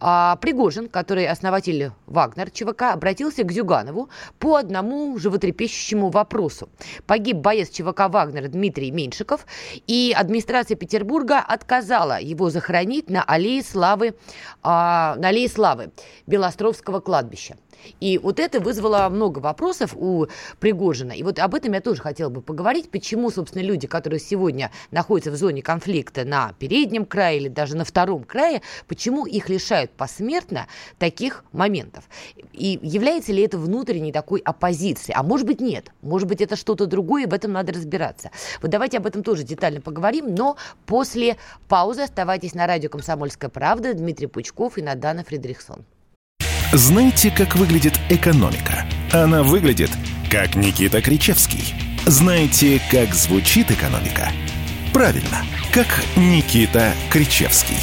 А, 0.00 0.36
Пригожин, 0.36 0.88
который 0.88 1.26
основатель 1.26 1.92
Вагнер 2.06 2.50
ЧВК, 2.50 2.82
обратился 2.92 3.44
к 3.44 3.52
Зюганову 3.52 4.08
по 4.38 4.56
одному 4.56 5.18
животрепещущему 5.18 6.10
вопросу. 6.10 6.68
Погиб 7.06 7.36
боец 7.36 7.70
ЧВК 7.70 8.08
Вагнер 8.08 8.48
Дмитрий 8.48 8.90
Меньшиков, 8.90 9.46
и 9.86 10.14
администрация 10.16 10.76
Петербурга 10.76 11.38
отказала 11.38 12.20
его 12.20 12.50
захоронить 12.50 13.08
на 13.08 13.22
аллее 13.22 13.62
славы, 13.62 14.14
а, 14.62 15.16
на 15.16 15.28
аллее 15.28 15.48
славы 15.48 15.92
Белостровского 16.26 17.00
кладбища. 17.00 17.56
И 18.00 18.18
вот 18.18 18.38
это 18.38 18.60
вызвало 18.60 19.08
много 19.08 19.38
вопросов 19.38 19.94
у 19.96 20.26
Пригожина. 20.60 21.12
И 21.12 21.22
вот 21.22 21.38
об 21.38 21.54
этом 21.54 21.72
я 21.72 21.80
тоже 21.80 22.02
хотела 22.02 22.28
бы 22.28 22.40
поговорить. 22.40 22.90
Почему, 22.90 23.30
собственно, 23.30 23.62
люди, 23.62 23.86
которые 23.86 24.20
сегодня 24.20 24.70
находятся 24.90 25.30
в 25.30 25.36
зоне 25.36 25.62
конфликта 25.62 26.24
на 26.24 26.52
переднем 26.58 27.04
крае 27.04 27.38
или 27.38 27.48
даже 27.48 27.76
на 27.76 27.84
втором 27.84 28.24
крае, 28.24 28.62
почему 28.86 29.26
их 29.26 29.48
лишают 29.48 29.90
посмертно 29.92 30.66
таких 30.98 31.44
моментов? 31.52 32.04
И 32.52 32.78
является 32.82 33.32
ли 33.32 33.42
это 33.42 33.58
внутренней 33.58 34.12
такой 34.12 34.40
оппозицией? 34.40 35.14
А 35.16 35.22
может 35.22 35.46
быть 35.46 35.60
нет. 35.60 35.90
Может 36.02 36.28
быть 36.28 36.40
это 36.40 36.56
что-то 36.56 36.86
другое, 36.86 37.24
и 37.24 37.26
в 37.26 37.34
этом 37.34 37.52
надо 37.52 37.72
разбираться. 37.72 38.30
Вот 38.60 38.70
давайте 38.70 38.98
об 38.98 39.06
этом 39.06 39.22
тоже 39.22 39.42
детально 39.42 39.80
поговорим, 39.80 40.34
но 40.34 40.56
после 40.86 41.36
паузы 41.68 42.02
оставайтесь 42.02 42.54
на 42.54 42.66
радио 42.66 42.88
«Комсомольская 42.90 43.50
правда». 43.50 43.94
Дмитрий 43.94 44.26
Пучков 44.26 44.78
и 44.78 44.82
Надана 44.82 45.24
Фридрихсон. 45.24 45.84
Знаете, 46.74 47.30
как 47.30 47.54
выглядит 47.56 48.00
экономика? 48.08 48.86
Она 49.12 49.42
выглядит, 49.42 49.90
как 50.30 50.54
Никита 50.54 51.02
Кричевский. 51.02 51.74
Знаете, 52.06 52.80
как 52.90 53.14
звучит 53.14 53.70
экономика? 53.70 54.32
Правильно, 54.90 55.44
как 55.70 55.86
Никита 56.16 56.94
Кричевский. 57.10 57.76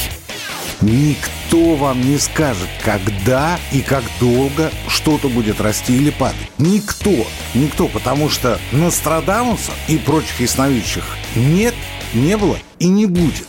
Никто 0.82 1.76
вам 1.76 2.02
не 2.02 2.18
скажет, 2.18 2.68
когда 2.84 3.60
и 3.72 3.82
как 3.82 4.04
долго 4.20 4.72
что-то 4.88 5.30
будет 5.30 5.62
расти 5.62 5.96
или 5.96 6.10
падать. 6.10 6.50
Никто. 6.58 7.28
Никто, 7.54 7.88
потому 7.90 8.28
что 8.28 8.60
Нострадамуса 8.72 9.74
и 9.88 10.00
прочих 10.00 10.40
ясновидящих 10.40 11.04
нет, 11.36 11.76
не 12.16 12.36
было 12.38 12.58
и 12.80 12.88
не 12.88 13.06
будет. 13.06 13.48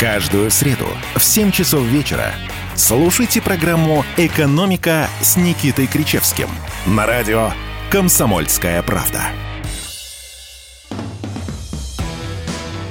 Каждую 0.00 0.50
среду 0.50 0.88
в 1.14 1.22
7 1.22 1.52
часов 1.52 1.84
вечера 1.84 2.34
Слушайте 2.76 3.40
программу 3.40 4.04
«Экономика» 4.18 5.08
с 5.22 5.38
Никитой 5.38 5.86
Кричевским 5.86 6.48
на 6.86 7.06
радио 7.06 7.50
«Комсомольская 7.90 8.82
правда». 8.82 9.22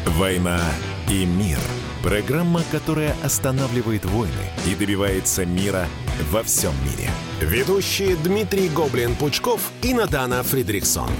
«Война 0.07 0.59
и 1.07 1.23
мир»– 1.25 1.59
программа, 2.03 2.63
которая 2.71 3.15
останавливает 3.23 4.05
войны 4.05 4.33
и 4.65 4.73
добивается 4.73 5.45
мира 5.45 5.86
во 6.31 6.41
всем 6.41 6.73
мире. 6.83 7.11
Ведущие 7.39 8.15
Дмитрий 8.15 8.69
Гоблин-Пучков 8.69 9.61
и 9.83 9.93
Надана 9.93 10.41
Фридриксон. 10.41 11.11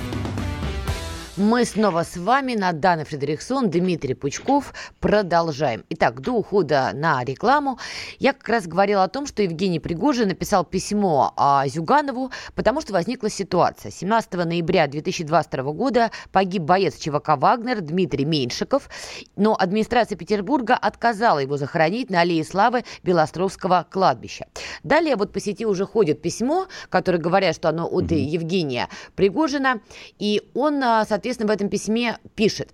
Мы 1.38 1.66
снова 1.66 2.04
с 2.04 2.16
вами, 2.16 2.54
Надана 2.54 3.04
Фредериксон, 3.04 3.70
Дмитрий 3.70 4.14
Пучков. 4.14 4.74
Продолжаем. 5.02 5.84
Итак, 5.90 6.22
до 6.22 6.32
ухода 6.32 6.92
на 6.94 7.26
рекламу 7.26 7.78
я 8.20 8.32
как 8.32 8.48
раз 8.48 8.68
говорила 8.68 9.04
о 9.04 9.10
том, 9.10 9.28
что 9.28 9.44
Евгений 9.44 9.82
Пригожин 9.82 10.30
написал 10.30 10.64
письмо 10.64 11.34
а, 11.36 11.68
Зюганову, 11.68 12.32
потому 12.54 12.80
что 12.80 12.94
возникла 12.94 13.30
ситуация. 13.30 13.92
17 13.92 14.32
ноября 14.46 14.88
2022 14.88 15.74
года 15.74 16.10
погиб 16.32 16.62
боец 16.62 16.96
ЧВК 16.96 17.32
«Вагнер» 17.36 17.82
Дмитрий 17.82 18.24
Меньшиков, 18.24 18.90
но 19.36 19.58
администрация 19.60 20.18
Петербурга 20.18 20.76
отказала 20.76 21.40
его 21.40 21.58
захоронить 21.58 22.10
на 22.10 22.22
Аллее 22.22 22.46
Славы 22.46 22.86
Белостровского 23.04 23.86
кладбища. 23.92 24.48
Далее 24.84 25.18
вот 25.18 25.34
по 25.34 25.42
сети 25.42 25.66
уже 25.66 25.86
ходит 25.86 26.22
письмо, 26.22 26.68
которое 26.88 27.18
говорят, 27.18 27.58
что 27.58 27.68
оно 27.68 27.90
от 27.90 28.10
Евгения 28.10 28.88
Пригожина, 29.16 29.82
и 30.18 30.42
он, 30.54 30.82
соответственно, 30.82 31.25
соответственно, 31.26 31.52
в 31.52 31.56
этом 31.56 31.70
письме 31.70 32.20
пишет. 32.36 32.72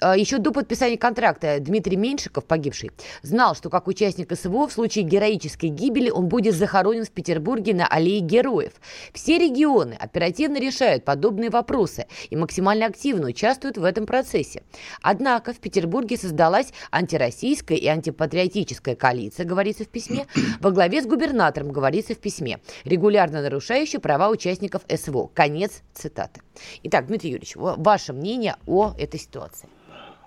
А, 0.00 0.16
еще 0.16 0.38
до 0.38 0.50
подписания 0.50 0.96
контракта 0.96 1.58
Дмитрий 1.60 1.96
Меньшиков, 1.96 2.44
погибший, 2.44 2.90
знал, 3.22 3.54
что 3.54 3.70
как 3.70 3.86
участник 3.86 4.36
СВО 4.36 4.66
в 4.66 4.72
случае 4.72 5.04
героической 5.04 5.68
гибели 5.68 6.10
он 6.10 6.26
будет 6.26 6.56
захоронен 6.56 7.04
в 7.04 7.10
Петербурге 7.10 7.74
на 7.74 7.86
аллее 7.86 8.20
героев. 8.20 8.72
Все 9.12 9.38
регионы 9.38 9.92
оперативно 9.92 10.58
решают 10.58 11.04
подобные 11.04 11.50
вопросы 11.50 12.06
и 12.30 12.36
максимально 12.36 12.86
активно 12.86 13.28
участвуют 13.28 13.76
в 13.76 13.84
этом 13.84 14.06
процессе. 14.06 14.62
Однако 15.02 15.52
в 15.52 15.58
Петербурге 15.58 16.16
создалась 16.16 16.72
антироссийская 16.90 17.78
и 17.78 17.86
антипатриотическая 17.86 18.96
коалиция, 18.96 19.46
говорится 19.46 19.84
в 19.84 19.88
письме, 19.88 20.26
во 20.60 20.72
главе 20.72 21.02
с 21.02 21.06
губернатором, 21.06 21.70
говорится 21.70 22.14
в 22.14 22.18
письме, 22.18 22.58
регулярно 22.84 23.42
нарушающая 23.42 24.00
права 24.00 24.30
участников 24.30 24.82
СВО. 24.88 25.30
Конец 25.32 25.82
цитаты. 25.94 26.40
Итак, 26.82 27.06
Дмитрий 27.06 27.30
Юрьевич, 27.30 27.54
ваше 27.56 28.12
мнение 28.12 28.56
о 28.66 28.94
этой 28.98 29.18
ситуации? 29.18 29.68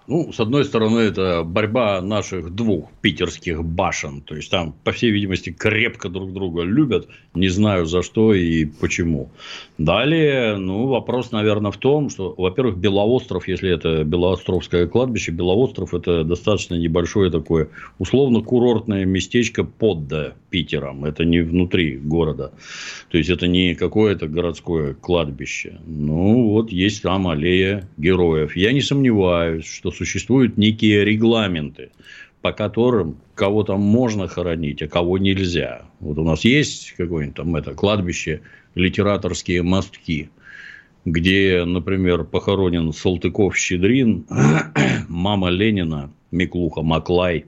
Ну, 0.07 0.31
с 0.31 0.39
одной 0.39 0.65
стороны, 0.65 0.99
это 0.99 1.43
борьба 1.43 1.99
наших 2.01 2.53
двух 2.53 2.91
питерских 3.01 3.63
башен. 3.63 4.21
То 4.21 4.35
есть, 4.35 4.51
там, 4.51 4.75
по 4.83 4.91
всей 4.91 5.09
видимости, 5.09 5.51
крепко 5.51 6.09
друг 6.09 6.31
друга 6.31 6.61
любят. 6.61 7.07
Не 7.33 7.49
знаю, 7.49 7.87
за 7.87 8.03
что 8.03 8.33
и 8.33 8.65
почему. 8.65 9.31
Далее, 9.79 10.57
ну, 10.57 10.87
вопрос, 10.87 11.31
наверное, 11.31 11.71
в 11.71 11.77
том, 11.77 12.09
что, 12.09 12.35
во-первых, 12.37 12.77
Белоостров, 12.77 13.47
если 13.47 13.71
это 13.71 14.03
Белоостровское 14.03 14.85
кладбище, 14.85 15.31
Белоостров– 15.31 15.93
это 15.95 16.23
достаточно 16.23 16.75
небольшое 16.75 17.31
такое, 17.31 17.69
условно-курортное 17.97 19.05
местечко 19.05 19.63
под 19.63 20.35
Питером. 20.51 21.03
Это 21.05 21.25
не 21.25 21.41
внутри 21.41 21.97
города. 21.97 22.53
То 23.09 23.17
есть, 23.17 23.31
это 23.31 23.47
не 23.47 23.73
какое-то 23.73 24.27
городское 24.27 24.93
кладбище. 24.93 25.79
Ну, 25.87 26.49
вот 26.49 26.71
есть 26.71 27.01
там 27.01 27.27
аллея 27.27 27.89
героев. 27.97 28.55
Я 28.55 28.71
не 28.71 28.81
сомневаюсь, 28.81 29.65
что 29.65 29.94
существуют 29.95 30.57
некие 30.57 31.03
регламенты, 31.05 31.91
по 32.41 32.51
которым 32.51 33.17
кого 33.33 33.63
там 33.63 33.81
можно 33.81 34.27
хоронить, 34.27 34.81
а 34.81 34.87
кого 34.87 35.17
нельзя. 35.17 35.85
Вот 35.99 36.17
у 36.17 36.23
нас 36.23 36.45
есть 36.45 36.93
какое-нибудь 36.97 37.35
там 37.35 37.55
это 37.55 37.73
кладбище, 37.73 38.41
литераторские 38.75 39.63
мостки, 39.63 40.29
где, 41.05 41.63
например, 41.65 42.23
похоронен 42.23 42.91
Салтыков-Щедрин, 42.91 44.25
мама 45.07 45.49
Ленина, 45.49 46.11
Миклуха 46.31 46.81
Маклай, 46.81 47.45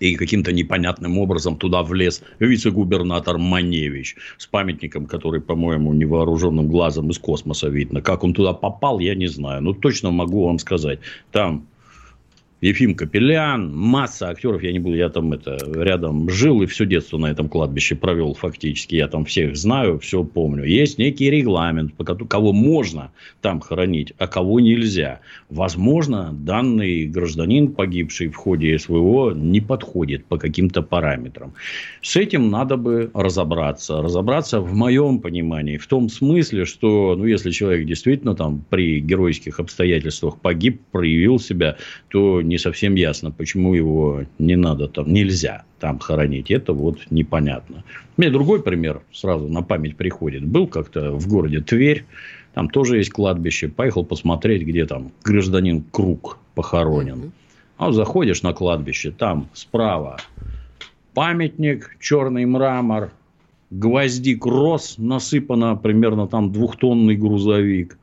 и 0.00 0.14
каким-то 0.16 0.52
непонятным 0.52 1.18
образом 1.18 1.56
туда 1.56 1.82
влез 1.82 2.22
вице-губернатор 2.38 3.38
Маневич 3.38 4.16
с 4.38 4.46
памятником, 4.46 5.06
который, 5.06 5.40
по-моему, 5.40 5.92
невооруженным 5.92 6.68
глазом 6.68 7.10
из 7.10 7.18
космоса 7.18 7.68
видно. 7.68 8.00
Как 8.00 8.24
он 8.24 8.34
туда 8.34 8.52
попал, 8.52 8.98
я 8.98 9.14
не 9.14 9.26
знаю. 9.26 9.62
Но 9.62 9.72
точно 9.72 10.10
могу 10.10 10.46
вам 10.46 10.58
сказать. 10.58 11.00
Там 11.32 11.66
Ефим 12.62 12.94
Капелян, 12.94 13.70
масса 13.76 14.30
актеров, 14.30 14.62
я 14.62 14.72
не 14.72 14.78
буду, 14.78 14.96
я 14.96 15.10
там 15.10 15.34
это 15.34 15.58
рядом 15.74 16.30
жил 16.30 16.62
и 16.62 16.66
все 16.66 16.86
детство 16.86 17.18
на 17.18 17.26
этом 17.26 17.50
кладбище 17.50 17.96
провел 17.96 18.32
фактически, 18.32 18.94
я 18.94 19.08
там 19.08 19.26
всех 19.26 19.56
знаю, 19.56 19.98
все 19.98 20.24
помню. 20.24 20.64
Есть 20.64 20.96
некий 20.96 21.30
регламент, 21.30 21.92
по 21.92 22.04
кого 22.04 22.54
можно 22.54 23.12
там 23.42 23.60
хоронить, 23.60 24.14
а 24.16 24.26
кого 24.26 24.58
нельзя. 24.60 25.20
Возможно, 25.50 26.30
данный 26.32 27.04
гражданин, 27.04 27.72
погибший 27.72 28.28
в 28.28 28.36
ходе 28.36 28.78
СВО, 28.78 29.32
не 29.32 29.60
подходит 29.60 30.24
по 30.24 30.38
каким-то 30.38 30.80
параметрам. 30.80 31.52
С 32.00 32.16
этим 32.16 32.48
надо 32.50 32.78
бы 32.78 33.10
разобраться. 33.12 34.00
Разобраться 34.00 34.60
в 34.60 34.72
моем 34.72 35.18
понимании, 35.18 35.76
в 35.76 35.86
том 35.86 36.08
смысле, 36.08 36.64
что, 36.64 37.16
ну, 37.18 37.26
если 37.26 37.50
человек 37.50 37.86
действительно 37.86 38.34
там 38.34 38.64
при 38.70 39.00
геройских 39.00 39.60
обстоятельствах 39.60 40.40
погиб, 40.40 40.80
проявил 40.90 41.38
себя, 41.38 41.76
то 42.08 42.40
не 42.48 42.58
совсем 42.58 42.94
ясно, 42.94 43.30
почему 43.30 43.74
его 43.74 44.24
не 44.38 44.56
надо 44.56 44.88
там, 44.88 45.12
нельзя 45.12 45.64
там 45.78 45.98
хоронить. 45.98 46.50
Это 46.50 46.72
вот 46.72 46.98
непонятно. 47.10 47.84
Мне 48.16 48.30
другой 48.30 48.62
пример 48.62 49.02
сразу 49.12 49.48
на 49.48 49.62
память 49.62 49.96
приходит. 49.96 50.44
Был 50.44 50.66
как-то 50.66 51.12
в 51.12 51.28
городе 51.28 51.60
Тверь, 51.60 52.04
там 52.54 52.68
тоже 52.68 52.98
есть 52.98 53.10
кладбище. 53.10 53.68
Поехал 53.68 54.04
посмотреть, 54.04 54.62
где 54.62 54.86
там 54.86 55.12
гражданин 55.22 55.84
Круг 55.90 56.38
похоронен. 56.54 57.32
А 57.76 57.92
заходишь 57.92 58.42
на 58.42 58.54
кладбище, 58.54 59.10
там 59.10 59.48
справа 59.52 60.16
памятник, 61.16 61.96
черный 61.98 62.44
мрамор, 62.44 63.10
гвоздик 63.70 64.44
рос, 64.44 64.96
насыпано 64.98 65.74
примерно 65.74 66.26
там 66.26 66.52
двухтонный 66.52 67.16
грузовик. 67.16 67.98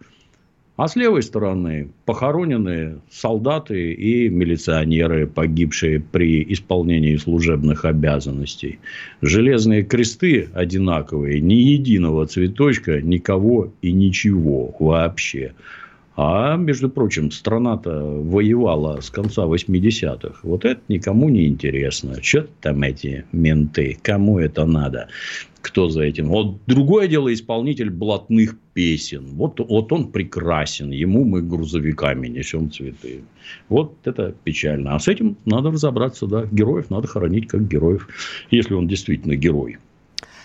А 0.76 0.88
с 0.88 0.95
левой 0.95 1.21
стороны 1.21 1.89
похоронены 2.05 2.97
солдаты 3.11 3.93
и 3.93 4.28
милиционеры, 4.28 5.28
погибшие 5.28 5.99
при 5.99 6.43
исполнении 6.51 7.15
служебных 7.15 7.86
обязанностей. 7.86 8.80
Железные 9.21 9.84
кресты 9.84 10.49
одинаковые, 10.51 11.41
ни 11.41 11.53
единого 11.53 12.26
цветочка, 12.26 13.01
никого 13.01 13.71
и 13.84 13.91
ничего 13.91 14.76
вообще. 14.80 15.53
А, 16.16 16.57
между 16.57 16.89
прочим, 16.89 17.32
страна-то 17.32 18.03
воевала 18.05 19.01
с 19.01 19.09
конца 19.09 19.45
80-х. 19.45 20.39
Вот 20.43 20.64
это 20.64 20.80
никому 20.88 21.30
не 21.30 21.47
интересно. 21.47 22.22
Что 22.22 22.47
там 22.61 22.84
эти 22.84 23.26
менты? 23.32 23.97
Кому 24.01 24.38
это 24.38 24.66
надо? 24.66 25.07
Кто 25.61 25.89
за 25.89 26.03
этим? 26.03 26.28
Вот 26.28 26.57
другое 26.68 27.07
дело 27.07 27.34
исполнитель 27.34 27.89
блатных 27.89 28.57
песен. 28.74 29.26
Вот, 29.32 29.59
вот 29.59 29.91
он 29.91 30.11
прекрасен. 30.11 30.91
Ему 30.91 31.24
мы 31.24 31.41
грузовиками 31.41 32.28
несем 32.28 32.70
цветы. 32.70 33.24
Вот 33.70 33.95
это 34.03 34.36
печально. 34.43 34.95
А 34.95 34.99
с 34.99 35.07
этим 35.07 35.38
надо 35.45 35.72
разобраться. 35.72 36.28
Да. 36.28 36.45
Героев 36.45 36.91
надо 36.91 37.07
хоронить 37.07 37.47
как 37.47 37.68
героев. 37.68 38.07
Если 38.51 38.74
он 38.74 38.88
действительно 38.88 39.36
герой. 39.36 39.78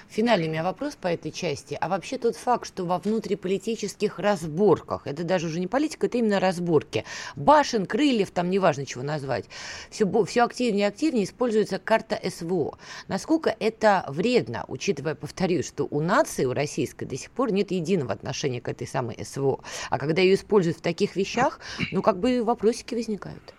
Финальный 0.09 0.49
у 0.49 0.51
меня 0.51 0.63
вопрос 0.63 0.97
по 0.97 1.07
этой 1.09 1.31
части. 1.31 1.77
А 1.79 1.89
вообще 1.89 2.17
тот 2.17 2.35
факт, 2.35 2.67
что 2.67 2.85
во 2.85 2.99
внутриполитических 2.99 4.19
разборках, 4.19 5.07
это 5.07 5.23
даже 5.23 5.49
уже 5.49 5.61
не 5.61 5.67
политика, 5.67 6.07
это 6.07 6.17
именно 6.17 6.41
разборки, 6.41 7.05
башен, 7.37 7.85
крыльев, 7.85 8.31
там 8.31 8.49
неважно 8.49 8.87
чего 8.87 9.03
назвать, 9.03 9.45
все, 9.91 10.11
все 10.25 10.45
активнее 10.45 10.87
и 10.87 10.89
активнее 10.89 11.25
используется 11.25 11.79
карта 11.79 12.19
СВО. 12.25 12.79
Насколько 13.07 13.55
это 13.61 14.07
вредно, 14.09 14.65
учитывая, 14.67 15.15
повторюсь, 15.15 15.67
что 15.67 15.87
у 15.91 16.01
нации, 16.01 16.47
у 16.47 16.55
российской 16.55 17.05
до 17.05 17.17
сих 17.17 17.31
пор 17.31 17.53
нет 17.53 17.71
единого 17.71 18.13
отношения 18.13 18.63
к 18.63 18.69
этой 18.69 18.87
самой 18.87 19.23
СВО. 19.23 19.61
А 19.91 19.99
когда 19.99 20.23
ее 20.23 20.35
используют 20.35 20.79
в 20.79 20.83
таких 20.83 21.17
вещах, 21.17 21.61
ну 21.93 22.01
как 22.01 22.19
бы 22.19 22.43
вопросики 22.43 22.95
возникают 22.95 23.55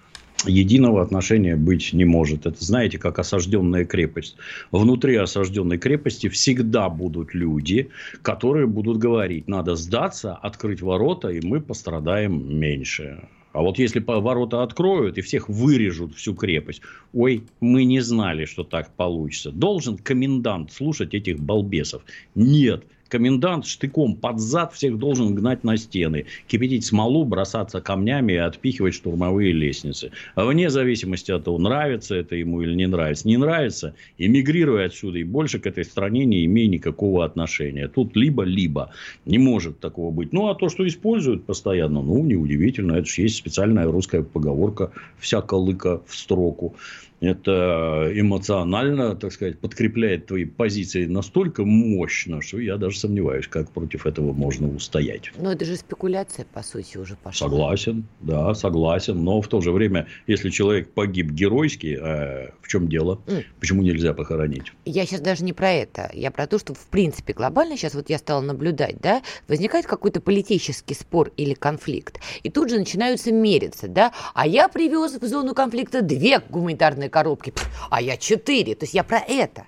единого 0.46 1.02
отношения 1.02 1.56
быть 1.56 1.94
не 1.94 2.06
может. 2.06 2.46
Это, 2.46 2.64
знаете, 2.64 2.98
как 2.98 3.20
осажденная 3.20 3.86
крепость. 3.86 4.38
Внутри 4.72 5.16
осажденной 5.16 5.78
крепости 5.78 6.30
всегда 6.30 6.90
будут 6.90 7.34
люди, 7.34 7.90
которые 8.22 8.68
будут 8.68 8.98
говорить, 8.98 9.48
надо 9.48 9.76
сдаться, 9.76 10.34
открыть 10.34 10.82
ворота, 10.82 11.30
и 11.30 11.46
мы 11.46 11.62
пострадаем 11.62 12.58
меньше. 12.58 13.28
А 13.52 13.62
вот 13.62 13.80
если 13.80 14.00
ворота 14.00 14.62
откроют 14.62 15.18
и 15.18 15.22
всех 15.22 15.50
вырежут 15.50 16.16
всю 16.16 16.36
крепость, 16.36 16.82
ой, 17.14 17.44
мы 17.60 17.84
не 17.84 18.00
знали, 18.00 18.46
что 18.46 18.64
так 18.64 18.94
получится. 18.96 19.52
Должен 19.52 19.98
комендант 19.98 20.72
слушать 20.72 21.14
этих 21.14 21.40
балбесов? 21.40 22.04
Нет 22.36 22.86
комендант 23.10 23.66
штыком 23.66 24.16
под 24.16 24.40
зад 24.40 24.74
всех 24.74 24.98
должен 24.98 25.36
гнать 25.36 25.64
на 25.64 25.76
стены, 25.78 26.26
кипятить 26.48 26.86
смолу, 26.86 27.26
бросаться 27.26 27.82
камнями 27.82 28.34
и 28.34 28.38
отпихивать 28.38 28.94
штурмовые 28.94 29.52
лестницы. 29.52 30.12
А 30.36 30.46
вне 30.46 30.70
зависимости 30.70 31.32
от 31.32 31.44
того, 31.44 31.58
нравится 31.58 32.16
это 32.16 32.36
ему 32.36 32.62
или 32.62 32.74
не 32.74 32.88
нравится. 32.88 33.28
Не 33.28 33.38
нравится, 33.38 33.96
эмигрируй 34.18 34.86
отсюда 34.86 35.18
и 35.20 35.24
больше 35.24 35.60
к 35.60 35.68
этой 35.68 35.84
стране 35.84 36.26
не 36.26 36.46
имей 36.46 36.68
никакого 36.68 37.26
отношения. 37.26 37.88
Тут 37.88 38.16
либо-либо. 38.16 38.92
Не 39.26 39.38
может 39.38 39.80
такого 39.80 40.12
быть. 40.12 40.32
Ну, 40.32 40.48
а 40.48 40.56
то, 40.56 40.70
что 40.70 40.88
используют 40.88 41.46
постоянно, 41.46 42.02
ну, 42.02 42.24
неудивительно. 42.24 42.94
Это 42.94 43.06
же 43.06 43.24
есть 43.24 43.38
специальная 43.38 43.86
русская 43.86 44.24
поговорка 44.24 44.92
«вся 45.18 45.42
колыка 45.42 46.02
в 46.06 46.16
строку» 46.16 46.76
это 47.22 48.12
эмоционально, 48.14 49.16
так 49.16 49.32
сказать, 49.32 49.60
подкрепляет 49.60 50.28
твои 50.28 50.46
позиции 50.46 51.06
настолько 51.06 51.66
мощно, 51.66 52.42
что 52.42 52.60
я 52.60 52.78
даже 52.78 52.98
сомневаюсь, 52.98 53.48
как 53.48 53.72
против 53.72 54.06
этого 54.06 54.34
можно 54.34 54.74
устоять. 54.74 55.32
Но 55.38 55.52
это 55.52 55.66
же 55.66 55.76
спекуляция, 55.76 56.46
по 56.46 56.64
сути, 56.64 56.98
уже 56.98 57.16
пошла. 57.16 57.48
Согласен, 57.48 58.06
да, 58.22 58.54
согласен. 58.54 59.24
Но 59.24 59.42
в 59.42 59.48
то 59.48 59.62
же 59.62 59.72
время, 59.72 60.08
если 60.28 60.50
человек 60.50 60.92
погиб 60.92 61.32
геройски, 61.32 61.98
э, 62.00 62.52
в 62.62 62.68
чем 62.68 62.88
дело? 62.88 63.20
Mm. 63.28 63.46
Почему 63.60 63.82
нельзя 63.82 64.14
похоронить? 64.14 64.72
Я 64.86 65.06
сейчас 65.06 65.22
даже 65.22 65.44
не 65.44 65.54
про 65.54 65.72
это. 65.72 66.10
Я 66.14 66.32
про 66.32 66.48
то, 66.48 66.58
что, 66.58 66.74
в 66.74 66.88
принципе, 66.88 67.34
глобально 67.34 67.78
сейчас 67.78 67.96
вот 67.96 68.10
я 68.10 68.18
стала 68.18 68.42
наблюдать, 68.42 68.98
да, 69.02 69.22
возникает 69.48 69.86
какой-то 69.86 70.22
политический 70.22 70.94
спор 70.94 71.32
или 71.36 71.54
конфликт. 71.54 72.20
И 72.44 72.50
тут 72.50 72.70
же 72.70 72.80
начинаются 72.80 73.32
мериться, 73.32 73.88
да, 73.88 74.14
а 74.34 74.48
я 74.48 74.70
привез 74.70 75.16
в 75.20 75.26
зону 75.26 75.54
конфликта 75.54 76.02
две 76.02 76.40
гуманитарные 76.50 77.09
одной 77.10 77.24
коробке, 77.24 77.54
а 77.90 78.02
я 78.02 78.18
четыре. 78.18 78.76
То 78.76 78.84
есть 78.84 78.94
я 78.94 79.04
про 79.04 79.20
это. 79.20 79.66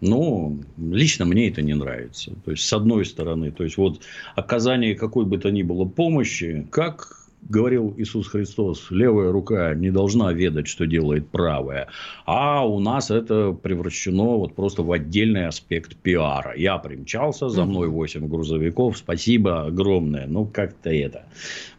Ну, 0.00 0.58
лично 0.78 1.26
мне 1.26 1.48
это 1.48 1.62
не 1.62 1.74
нравится. 1.74 2.32
То 2.44 2.52
есть, 2.52 2.66
с 2.66 2.72
одной 2.72 3.04
стороны, 3.04 3.50
то 3.50 3.64
есть, 3.64 3.76
вот 3.76 4.00
оказание 4.34 4.94
какой 4.94 5.26
бы 5.26 5.36
то 5.36 5.50
ни 5.50 5.62
было 5.62 5.84
помощи, 5.84 6.66
как 6.70 7.19
говорил 7.50 7.94
Иисус 7.98 8.28
Христос, 8.28 8.86
левая 8.90 9.32
рука 9.32 9.74
не 9.74 9.90
должна 9.90 10.32
ведать, 10.32 10.68
что 10.68 10.86
делает 10.86 11.28
правая. 11.28 11.88
А 12.24 12.66
у 12.66 12.78
нас 12.78 13.10
это 13.10 13.52
превращено 13.52 14.38
вот 14.38 14.54
просто 14.54 14.82
в 14.82 14.92
отдельный 14.92 15.46
аспект 15.46 15.96
пиара. 15.96 16.54
Я 16.56 16.78
примчался, 16.78 17.48
за 17.48 17.64
мной 17.64 17.88
8 17.88 18.28
грузовиков, 18.28 18.96
спасибо 18.96 19.66
огромное. 19.66 20.26
Ну, 20.26 20.46
как-то 20.46 20.90
это. 20.90 21.24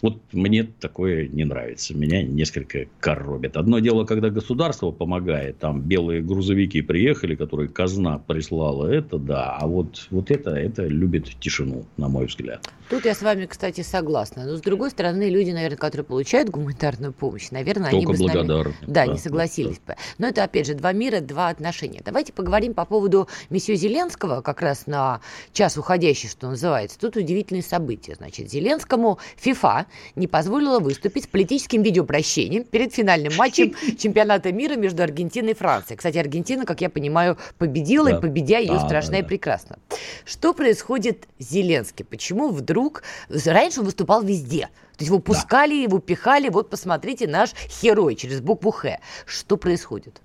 Вот 0.01 0.19
мне 0.33 0.63
такое 0.63 1.27
не 1.27 1.45
нравится. 1.45 1.95
Меня 1.95 2.21
несколько 2.21 2.87
коробит. 2.99 3.55
Одно 3.55 3.79
дело, 3.79 4.03
когда 4.05 4.29
государство 4.29 4.91
помогает, 4.91 5.59
там 5.59 5.81
белые 5.81 6.21
грузовики 6.21 6.81
приехали, 6.81 7.35
которые 7.35 7.69
казна 7.69 8.17
прислала, 8.19 8.87
это 8.87 9.17
да. 9.17 9.57
А 9.57 9.67
вот, 9.67 10.07
вот 10.11 10.31
это, 10.31 10.51
это 10.51 10.85
любит 10.85 11.29
тишину, 11.39 11.85
на 11.95 12.09
мой 12.09 12.25
взгляд. 12.25 12.69
Тут 12.89 13.05
я 13.05 13.15
с 13.15 13.21
вами, 13.21 13.45
кстати, 13.45 13.81
согласна. 13.81 14.45
Но 14.45 14.57
с 14.57 14.61
другой 14.61 14.89
стороны, 14.89 15.29
люди, 15.29 15.51
наверное, 15.61 15.77
которые 15.77 16.05
получают 16.05 16.49
гуманитарную 16.49 17.13
помощь, 17.13 17.51
наверное, 17.51 17.91
Только 17.91 17.97
они 17.97 18.05
бы 18.05 18.17
с 18.17 18.33
нами... 18.33 18.47
Да, 18.47 19.05
да, 19.05 19.07
не 19.07 19.17
согласились 19.17 19.79
да. 19.85 19.93
бы. 19.93 19.99
Но 20.17 20.27
это, 20.27 20.43
опять 20.43 20.67
же, 20.67 20.73
два 20.73 20.91
мира, 20.91 21.21
два 21.21 21.49
отношения. 21.49 22.01
Давайте 22.03 22.33
поговорим 22.33 22.73
по 22.73 22.85
поводу 22.85 23.27
месье 23.49 23.75
Зеленского, 23.75 24.41
как 24.41 24.61
раз 24.61 24.87
на 24.87 25.21
час 25.53 25.77
уходящий, 25.77 26.29
что 26.29 26.49
называется. 26.49 26.99
Тут 26.99 27.15
удивительные 27.15 27.63
события. 27.63 28.15
Значит, 28.15 28.49
Зеленскому 28.49 29.19
ФИФА 29.37 29.85
не 30.15 30.27
позволила 30.27 30.79
выступить 30.79 31.25
с 31.25 31.27
политическим 31.27 31.83
видеопрощением 31.83 32.63
перед 32.63 32.93
финальным 32.93 33.35
матчем 33.35 33.75
чемпионата 33.97 34.51
мира 34.51 34.75
между 34.75 35.03
Аргентиной 35.03 35.51
и 35.51 35.55
Францией. 35.55 35.97
Кстати, 35.97 36.17
Аргентина, 36.17 36.65
как 36.65 36.81
я 36.81 36.89
понимаю, 36.89 37.37
победила, 37.57 38.09
да. 38.09 38.17
и 38.17 38.21
победя 38.21 38.57
ее 38.57 38.73
да, 38.73 38.85
страшно 38.85 39.13
да, 39.13 39.19
и 39.19 39.23
прекрасно. 39.23 39.79
Что 40.25 40.53
происходит 40.53 41.27
с 41.39 41.49
Зеленским? 41.49 42.05
Почему 42.05 42.49
вдруг... 42.49 43.03
Раньше 43.29 43.79
он 43.79 43.85
выступал 43.85 44.23
везде. 44.23 44.69
То 45.01 45.03
есть 45.03 45.09
его 45.09 45.19
пускали, 45.19 45.73
да. 45.73 45.81
его 45.81 45.97
пихали. 45.97 46.49
Вот 46.49 46.69
посмотрите, 46.69 47.27
наш 47.27 47.53
герой 47.81 48.13
через 48.15 48.39
букву 48.39 48.69
«Х». 48.69 48.99
Что 49.25 49.57
происходит? 49.57 50.21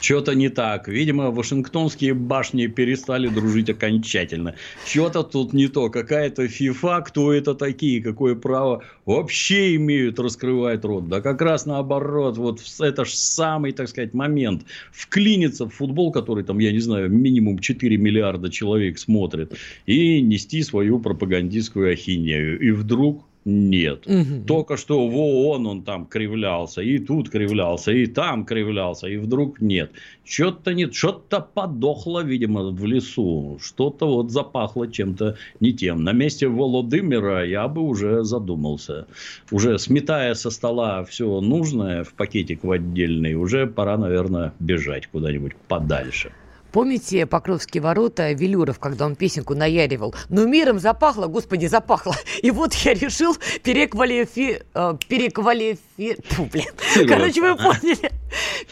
Что-то 0.00 0.34
не 0.34 0.48
так. 0.48 0.88
Видимо, 0.88 1.30
Вашингтонские 1.30 2.12
башни 2.12 2.66
перестали 2.66 3.28
дружить 3.28 3.70
окончательно. 3.70 4.54
Что-то 4.84 5.22
тут 5.22 5.52
не 5.52 5.68
то. 5.68 5.90
Какая-то 5.90 6.48
ФИФА, 6.48 7.02
кто 7.06 7.32
это 7.32 7.54
такие, 7.54 8.02
какое 8.02 8.34
право 8.34 8.82
вообще 9.06 9.76
имеют 9.76 10.18
раскрывать 10.18 10.84
рот. 10.84 11.08
Да 11.08 11.20
как 11.20 11.40
раз 11.40 11.66
наоборот. 11.66 12.36
Вот 12.36 12.60
это 12.80 13.04
же 13.04 13.16
самый, 13.16 13.72
так 13.72 13.88
сказать, 13.88 14.12
момент. 14.12 14.64
Вклиниться 14.92 15.66
в 15.66 15.70
футбол, 15.70 16.12
который 16.12 16.44
там, 16.44 16.58
я 16.58 16.72
не 16.72 16.80
знаю, 16.80 17.10
минимум 17.10 17.58
4 17.58 17.96
миллиарда 17.96 18.50
человек 18.50 18.98
смотрит. 18.98 19.54
И 19.86 20.20
нести 20.20 20.62
свою 20.62 20.98
пропагандистскую 20.98 21.92
ахинею. 21.92 22.58
И 22.60 22.70
вдруг 22.72 23.25
нет. 23.46 24.06
Угу. 24.06 24.44
Только 24.46 24.76
что 24.76 25.08
в 25.08 25.16
ООН 25.16 25.66
он 25.66 25.82
там 25.82 26.06
кривлялся, 26.06 26.82
и 26.82 26.98
тут 26.98 27.30
кривлялся, 27.30 27.92
и 27.92 28.06
там 28.06 28.44
кривлялся, 28.44 29.06
и 29.06 29.16
вдруг 29.16 29.60
нет. 29.60 29.92
Что-то 30.24 30.74
нет, 30.74 30.94
что-то 30.94 31.40
подохло, 31.40 32.24
видимо, 32.24 32.70
в 32.70 32.84
лесу. 32.84 33.58
Что-то 33.62 34.06
вот 34.06 34.32
запахло 34.32 34.90
чем-то 34.90 35.36
не 35.60 35.72
тем. 35.72 36.02
На 36.02 36.12
месте 36.12 36.48
Володымира 36.48 37.46
я 37.46 37.68
бы 37.68 37.82
уже 37.82 38.24
задумался. 38.24 39.06
Уже 39.52 39.78
сметая 39.78 40.34
со 40.34 40.50
стола 40.50 41.04
все 41.04 41.40
нужное 41.40 42.02
в 42.02 42.14
пакетик 42.14 42.64
в 42.64 42.70
отдельный, 42.72 43.34
уже 43.34 43.66
пора, 43.68 43.96
наверное, 43.96 44.52
бежать 44.58 45.06
куда-нибудь 45.06 45.54
подальше. 45.68 46.32
Помните 46.72 47.26
Покровские 47.26 47.82
ворота 47.82 48.32
Велюров, 48.32 48.78
когда 48.78 49.06
он 49.06 49.16
песенку 49.16 49.54
наяривал? 49.54 50.14
Ну, 50.28 50.46
миром 50.46 50.78
запахло, 50.78 51.26
господи, 51.26 51.66
запахло. 51.66 52.14
И 52.42 52.50
вот 52.50 52.74
я 52.74 52.94
решил 52.94 53.36
переквалифи... 53.62 54.62
Э, 54.74 54.96
переквалифи... 55.08 56.18
Фу, 56.30 56.44
блин. 56.52 56.66
Короче, 57.08 57.40
вы 57.40 57.56
поняли. 57.56 58.12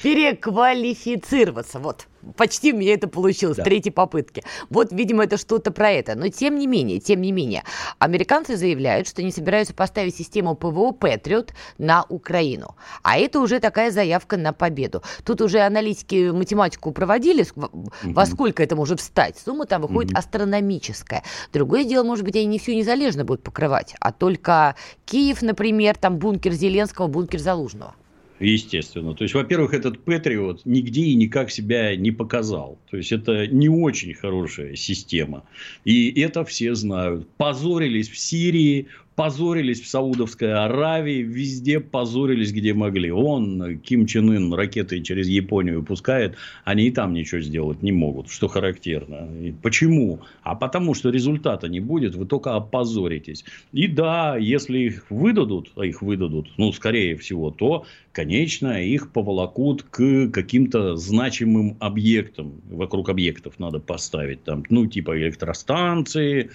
Переквалифицироваться. 0.02 1.78
Вот. 1.78 2.06
Почти 2.36 2.72
у 2.72 2.76
меня 2.76 2.94
это 2.94 3.08
получилось, 3.08 3.56
да. 3.56 3.64
третьей 3.64 3.92
попытки. 3.92 4.42
Вот, 4.70 4.92
видимо, 4.92 5.24
это 5.24 5.36
что-то 5.36 5.70
про 5.70 5.90
это. 5.90 6.14
Но 6.14 6.28
тем 6.28 6.56
не 6.56 6.66
менее, 6.66 7.00
тем 7.00 7.20
не 7.20 7.32
менее, 7.32 7.64
американцы 7.98 8.56
заявляют, 8.56 9.08
что 9.08 9.22
не 9.22 9.30
собираются 9.30 9.74
поставить 9.74 10.16
систему 10.16 10.54
ПВО 10.54 10.92
Патриот 10.92 11.52
на 11.78 12.04
Украину. 12.08 12.76
А 13.02 13.18
это 13.18 13.40
уже 13.40 13.60
такая 13.60 13.90
заявка 13.90 14.36
на 14.36 14.52
победу. 14.52 15.02
Тут 15.24 15.40
уже 15.40 15.60
аналитики 15.60 16.30
математику 16.30 16.92
проводили, 16.92 17.46
во 18.02 18.26
сколько 18.26 18.62
это 18.62 18.76
может 18.76 19.00
встать. 19.00 19.38
Сумма 19.38 19.66
там 19.66 19.82
выходит 19.82 20.16
астрономическая. 20.16 21.22
Другое 21.52 21.84
дело, 21.84 22.04
может 22.04 22.24
быть, 22.24 22.36
они 22.36 22.46
не 22.46 22.58
всю 22.58 22.72
незалежно 22.72 23.24
будут 23.24 23.42
покрывать, 23.42 23.94
а 24.00 24.12
только 24.12 24.76
Киев, 25.04 25.42
например, 25.42 25.96
там 25.96 26.18
бункер 26.18 26.52
Зеленского, 26.52 27.06
бункер 27.06 27.40
Залужного. 27.40 27.94
Естественно. 28.44 29.14
То 29.14 29.24
есть, 29.24 29.34
во-первых, 29.34 29.72
этот 29.74 30.04
Патриот 30.04 30.62
нигде 30.64 31.02
и 31.02 31.14
никак 31.14 31.50
себя 31.50 31.96
не 31.96 32.10
показал. 32.10 32.78
То 32.90 32.96
есть, 32.96 33.12
это 33.12 33.46
не 33.46 33.68
очень 33.68 34.14
хорошая 34.14 34.76
система. 34.76 35.44
И 35.84 36.20
это 36.20 36.44
все 36.44 36.74
знают. 36.74 37.28
Позорились 37.36 38.10
в 38.10 38.18
Сирии, 38.18 38.88
позорились 39.16 39.80
в 39.80 39.86
Саудовской 39.86 40.52
Аравии, 40.52 41.22
везде 41.22 41.80
позорились, 41.80 42.52
где 42.52 42.74
могли. 42.74 43.10
Он, 43.10 43.78
Ким 43.78 44.06
Чен 44.06 44.30
Ын, 44.30 44.54
ракеты 44.54 45.00
через 45.02 45.28
Японию 45.28 45.82
пускает, 45.82 46.36
они 46.64 46.86
и 46.86 46.90
там 46.90 47.14
ничего 47.14 47.40
сделать 47.40 47.82
не 47.82 47.92
могут, 47.92 48.28
что 48.28 48.48
характерно. 48.48 49.28
И 49.40 49.52
почему? 49.52 50.20
А 50.42 50.54
потому, 50.54 50.94
что 50.94 51.10
результата 51.10 51.68
не 51.68 51.80
будет, 51.80 52.14
вы 52.14 52.26
только 52.26 52.54
опозоритесь. 52.54 53.44
И 53.72 53.86
да, 53.86 54.36
если 54.36 54.78
их 54.78 55.06
выдадут, 55.10 55.70
а 55.76 55.84
их 55.84 56.02
выдадут, 56.02 56.50
ну, 56.56 56.72
скорее 56.72 57.16
всего, 57.16 57.50
то, 57.50 57.86
конечно, 58.12 58.82
их 58.82 59.12
поволокут 59.12 59.84
к 59.84 60.30
каким-то 60.30 60.96
значимым 60.96 61.76
объектам. 61.80 62.60
Вокруг 62.70 63.08
объектов 63.08 63.58
надо 63.58 63.78
поставить, 63.78 64.42
там, 64.44 64.64
ну, 64.70 64.86
типа 64.86 65.16
электростанции, 65.18 66.50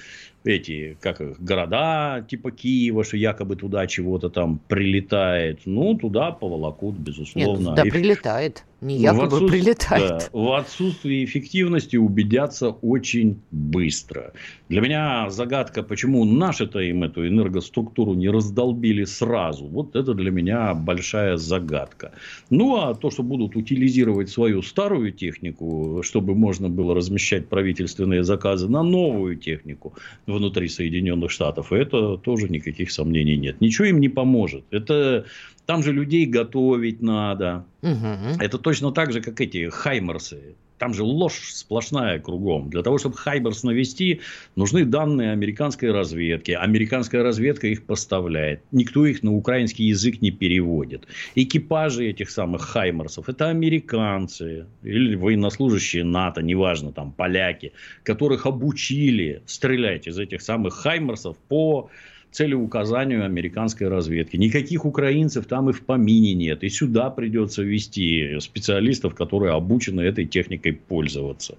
эти, 0.50 0.98
как 1.02 1.22
их, 1.22 1.40
города 1.40 2.26
типа 2.28 2.52
Киева, 2.52 3.04
что 3.04 3.18
якобы 3.18 3.56
туда 3.56 3.88
чего-то 3.88 4.30
там 4.30 4.60
прилетает. 4.68 5.62
Ну, 5.66 5.96
туда 5.96 6.32
поволокут, 6.32 6.98
безусловно. 6.98 7.60
Нет, 7.60 7.70
туда 7.70 7.84
И... 7.84 7.92
прилетает. 7.92 8.66
Не 8.82 8.98
якобы 8.98 9.40
в 9.40 9.48
прилетает. 9.48 10.30
Да, 10.34 10.40
в 10.40 10.54
отсутствии 10.54 11.26
эффективности 11.26 11.98
убедятся 11.98 12.70
очень 12.70 13.42
быстро. 13.52 14.34
Для 14.70 14.82
меня 14.82 15.30
загадка, 15.30 15.84
почему 15.84 16.24
наши-то 16.24 16.80
им 16.80 17.04
эту 17.04 17.28
энергоструктуру 17.28 18.14
не 18.14 18.30
раздолбили 18.30 19.04
сразу. 19.04 19.66
Вот 19.66 19.96
это 19.96 20.14
для 20.14 20.32
меня 20.32 20.74
большая 20.74 21.38
загадка. 21.38 22.12
Ну, 22.50 22.78
а 22.78 22.96
то, 22.96 23.12
что 23.12 23.24
будут 23.24 23.56
утилизировать 23.56 24.30
свою 24.30 24.62
старую 24.62 25.12
технику, 25.12 26.02
чтобы 26.04 26.36
можно 26.36 26.70
было 26.70 26.96
размещать 26.96 27.48
правительственные 27.48 28.24
заказы 28.24 28.70
на 28.70 28.84
новую 28.84 29.36
технику 29.36 29.94
внутри 30.26 30.70
Соединенных 30.70 31.32
Штатов, 31.32 31.74
это 31.74 32.18
тоже 32.18 32.48
никаких 32.50 32.92
сомнений 32.92 33.36
нет. 33.36 33.62
Ничего 33.62 33.88
им 33.88 34.00
не 34.00 34.10
поможет. 34.10 34.64
Это 34.72 35.26
там 35.70 35.84
же 35.84 35.94
людей 35.94 36.26
готовить 36.26 37.00
надо. 37.00 37.64
Угу. 37.84 38.42
Это 38.42 38.58
точно 38.58 38.92
так 38.92 39.12
же, 39.12 39.22
как 39.22 39.40
эти 39.40 39.70
хаймерсы. 39.70 40.56
Там 40.80 40.96
же 40.96 41.04
ложь 41.04 41.52
сплошная 41.54 42.18
кругом. 42.18 42.72
Для 42.72 42.82
того, 42.82 42.98
чтобы 42.98 43.18
Хайберс 43.18 43.62
навести, 43.62 44.22
нужны 44.56 44.84
данные 44.84 45.32
американской 45.32 45.92
разведки. 45.92 46.54
Американская 46.54 47.22
разведка 47.22 47.68
их 47.68 47.84
поставляет. 47.84 48.62
Никто 48.72 49.06
их 49.06 49.22
на 49.22 49.32
украинский 49.36 49.86
язык 49.86 50.24
не 50.24 50.32
переводит. 50.32 51.06
Экипажи 51.36 52.08
этих 52.08 52.32
самых 52.32 52.64
Хаймерсов– 52.64 53.26
это 53.30 53.50
американцы 53.50 54.66
или 54.82 55.14
военнослужащие 55.14 56.04
НАТО, 56.04 56.42
неважно, 56.42 56.92
там 56.94 57.12
поляки, 57.12 57.74
которых 58.02 58.48
обучили 58.48 59.44
стрелять 59.46 60.08
из 60.08 60.18
этих 60.18 60.42
самых 60.42 60.74
Хаймерсов 60.74 61.38
по 61.48 61.92
целеуказанию 62.32 63.26
американской 63.26 63.88
разведки. 63.88 64.38
Никаких 64.38 64.86
украинцев 64.86 65.46
там 65.46 65.70
и 65.70 65.74
в 65.74 65.82
помине 65.82 66.34
нет. 66.34 66.64
И 66.64 66.70
сюда 66.70 67.10
придется 67.10 67.64
вести 67.64 68.40
специалистов, 68.40 69.16
которые 69.16 69.54
обучены 69.54 70.02
этой 70.02 70.26
техникой 70.26 70.74
пользоваться. 70.74 71.58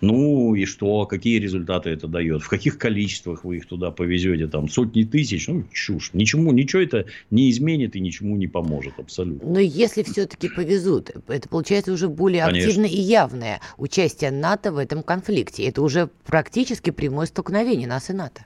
Ну 0.00 0.54
и 0.54 0.66
что? 0.66 1.06
Какие 1.06 1.38
результаты 1.38 1.90
это 1.90 2.06
дает? 2.06 2.42
В 2.42 2.48
каких 2.48 2.78
количествах 2.78 3.44
вы 3.44 3.58
их 3.58 3.66
туда 3.66 3.90
повезете? 3.90 4.46
Там 4.46 4.68
сотни 4.68 5.04
тысяч? 5.04 5.48
Ну, 5.48 5.64
чушь. 5.72 6.10
Ничему, 6.12 6.52
ничего 6.52 6.82
это 6.82 7.06
не 7.30 7.50
изменит 7.50 7.96
и 7.96 8.00
ничему 8.00 8.36
не 8.36 8.46
поможет 8.46 8.94
абсолютно. 8.98 9.48
Но 9.50 9.58
если 9.58 10.02
все-таки 10.02 10.48
повезут, 10.48 11.10
это 11.28 11.48
получается 11.48 11.92
уже 11.92 12.08
более 12.08 12.44
Конечно. 12.44 12.68
активное 12.68 12.90
и 12.90 13.00
явное 13.00 13.60
участие 13.78 14.30
НАТО 14.30 14.72
в 14.72 14.78
этом 14.78 15.02
конфликте. 15.02 15.64
Это 15.64 15.82
уже 15.82 16.10
практически 16.26 16.90
прямое 16.90 17.26
столкновение 17.26 17.88
нас 17.88 18.10
и 18.10 18.12
НАТО 18.12 18.44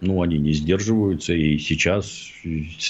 ну, 0.00 0.22
они 0.22 0.38
не 0.38 0.52
сдерживаются, 0.52 1.32
и 1.32 1.58
сейчас 1.58 2.30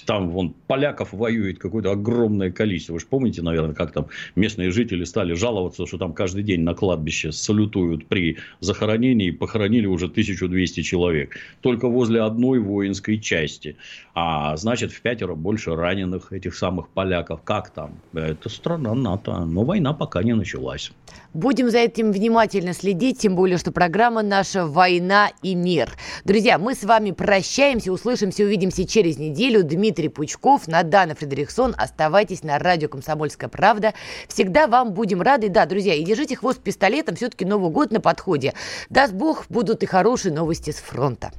там 0.05 0.31
вон 0.31 0.55
поляков 0.67 1.13
воюет 1.13 1.59
какое-то 1.59 1.93
огромное 1.93 2.51
количество. 2.51 2.95
Вы 2.95 3.01
же 3.01 3.07
помните, 3.07 3.43
наверное, 3.43 3.75
как 3.75 3.93
там 3.93 4.07
местные 4.37 4.71
жители 4.71 5.05
стали 5.05 5.35
жаловаться, 5.35 5.87
что 5.87 5.99
там 5.99 6.13
каждый 6.13 6.43
день 6.43 6.61
на 6.61 6.75
кладбище 6.75 7.33
салютуют 7.33 8.07
при 8.07 8.39
захоронении, 8.61 9.31
похоронили 9.31 9.87
уже 9.87 10.07
1200 10.07 10.83
человек. 10.83 11.37
Только 11.61 11.89
возле 11.89 12.23
одной 12.23 12.59
воинской 12.59 13.19
части. 13.19 13.77
А 14.15 14.57
значит, 14.57 14.93
в 14.93 15.01
пятеро 15.01 15.35
больше 15.35 15.75
раненых 15.75 16.33
этих 16.33 16.55
самых 16.55 16.89
поляков. 16.89 17.43
Как 17.43 17.71
там? 17.71 17.99
Это 18.13 18.49
страна 18.49 18.95
НАТО, 18.95 19.45
но 19.45 19.65
война 19.65 19.93
пока 19.93 20.23
не 20.23 20.35
началась. 20.35 20.93
Будем 21.35 21.71
за 21.71 21.79
этим 21.79 22.11
внимательно 22.11 22.73
следить, 22.73 23.19
тем 23.19 23.37
более, 23.37 23.59
что 23.59 23.71
программа 23.71 24.23
наша 24.23 24.67
«Война 24.67 25.31
и 25.43 25.55
мир». 25.55 25.91
Друзья, 26.25 26.59
мы 26.59 26.75
с 26.75 26.83
вами 26.83 26.98
прощаемся, 27.13 27.93
услышимся, 27.93 28.45
увидимся 28.45 28.87
через 28.87 29.19
неделю. 29.19 29.63
Дмитрий 29.63 30.09
Пучков, 30.09 30.69
Надана 30.69 31.15
Фредериксон. 31.15 31.75
Оставайтесь 31.77 32.43
на 32.43 32.59
радио 32.59 32.89
«Комсомольская 32.89 33.49
правда». 33.49 33.95
Всегда 34.29 34.67
вам 34.67 34.93
будем 34.93 35.23
рады. 35.23 35.49
Да, 35.49 35.67
друзья, 35.67 35.95
и 35.95 36.05
держите 36.05 36.37
хвост 36.37 36.61
пистолетом, 36.61 37.17
все-таки 37.17 37.45
Новый 37.45 37.71
год 37.71 37.91
на 37.91 38.01
подходе. 38.01 38.55
Даст 38.91 39.13
Бог, 39.13 39.47
будут 39.49 39.83
и 39.83 39.87
хорошие 39.87 40.33
новости 40.33 40.71
с 40.71 40.77
фронта. 40.77 41.31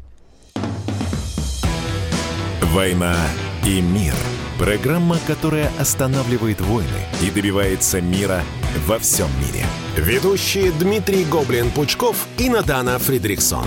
«Война 2.61 3.15
и 3.65 3.81
мир». 3.81 4.13
Программа, 4.59 5.17
которая 5.25 5.71
останавливает 5.79 6.59
войны 6.59 6.87
и 7.23 7.31
добивается 7.31 8.01
мира 8.01 8.41
во 8.85 8.99
всем 8.99 9.29
мире. 9.39 9.65
Ведущие 9.95 10.73
Дмитрий 10.73 11.23
Гоблин-Пучков 11.23 12.27
и 12.37 12.49
Надана 12.49 12.99
Фридриксон. 12.99 13.65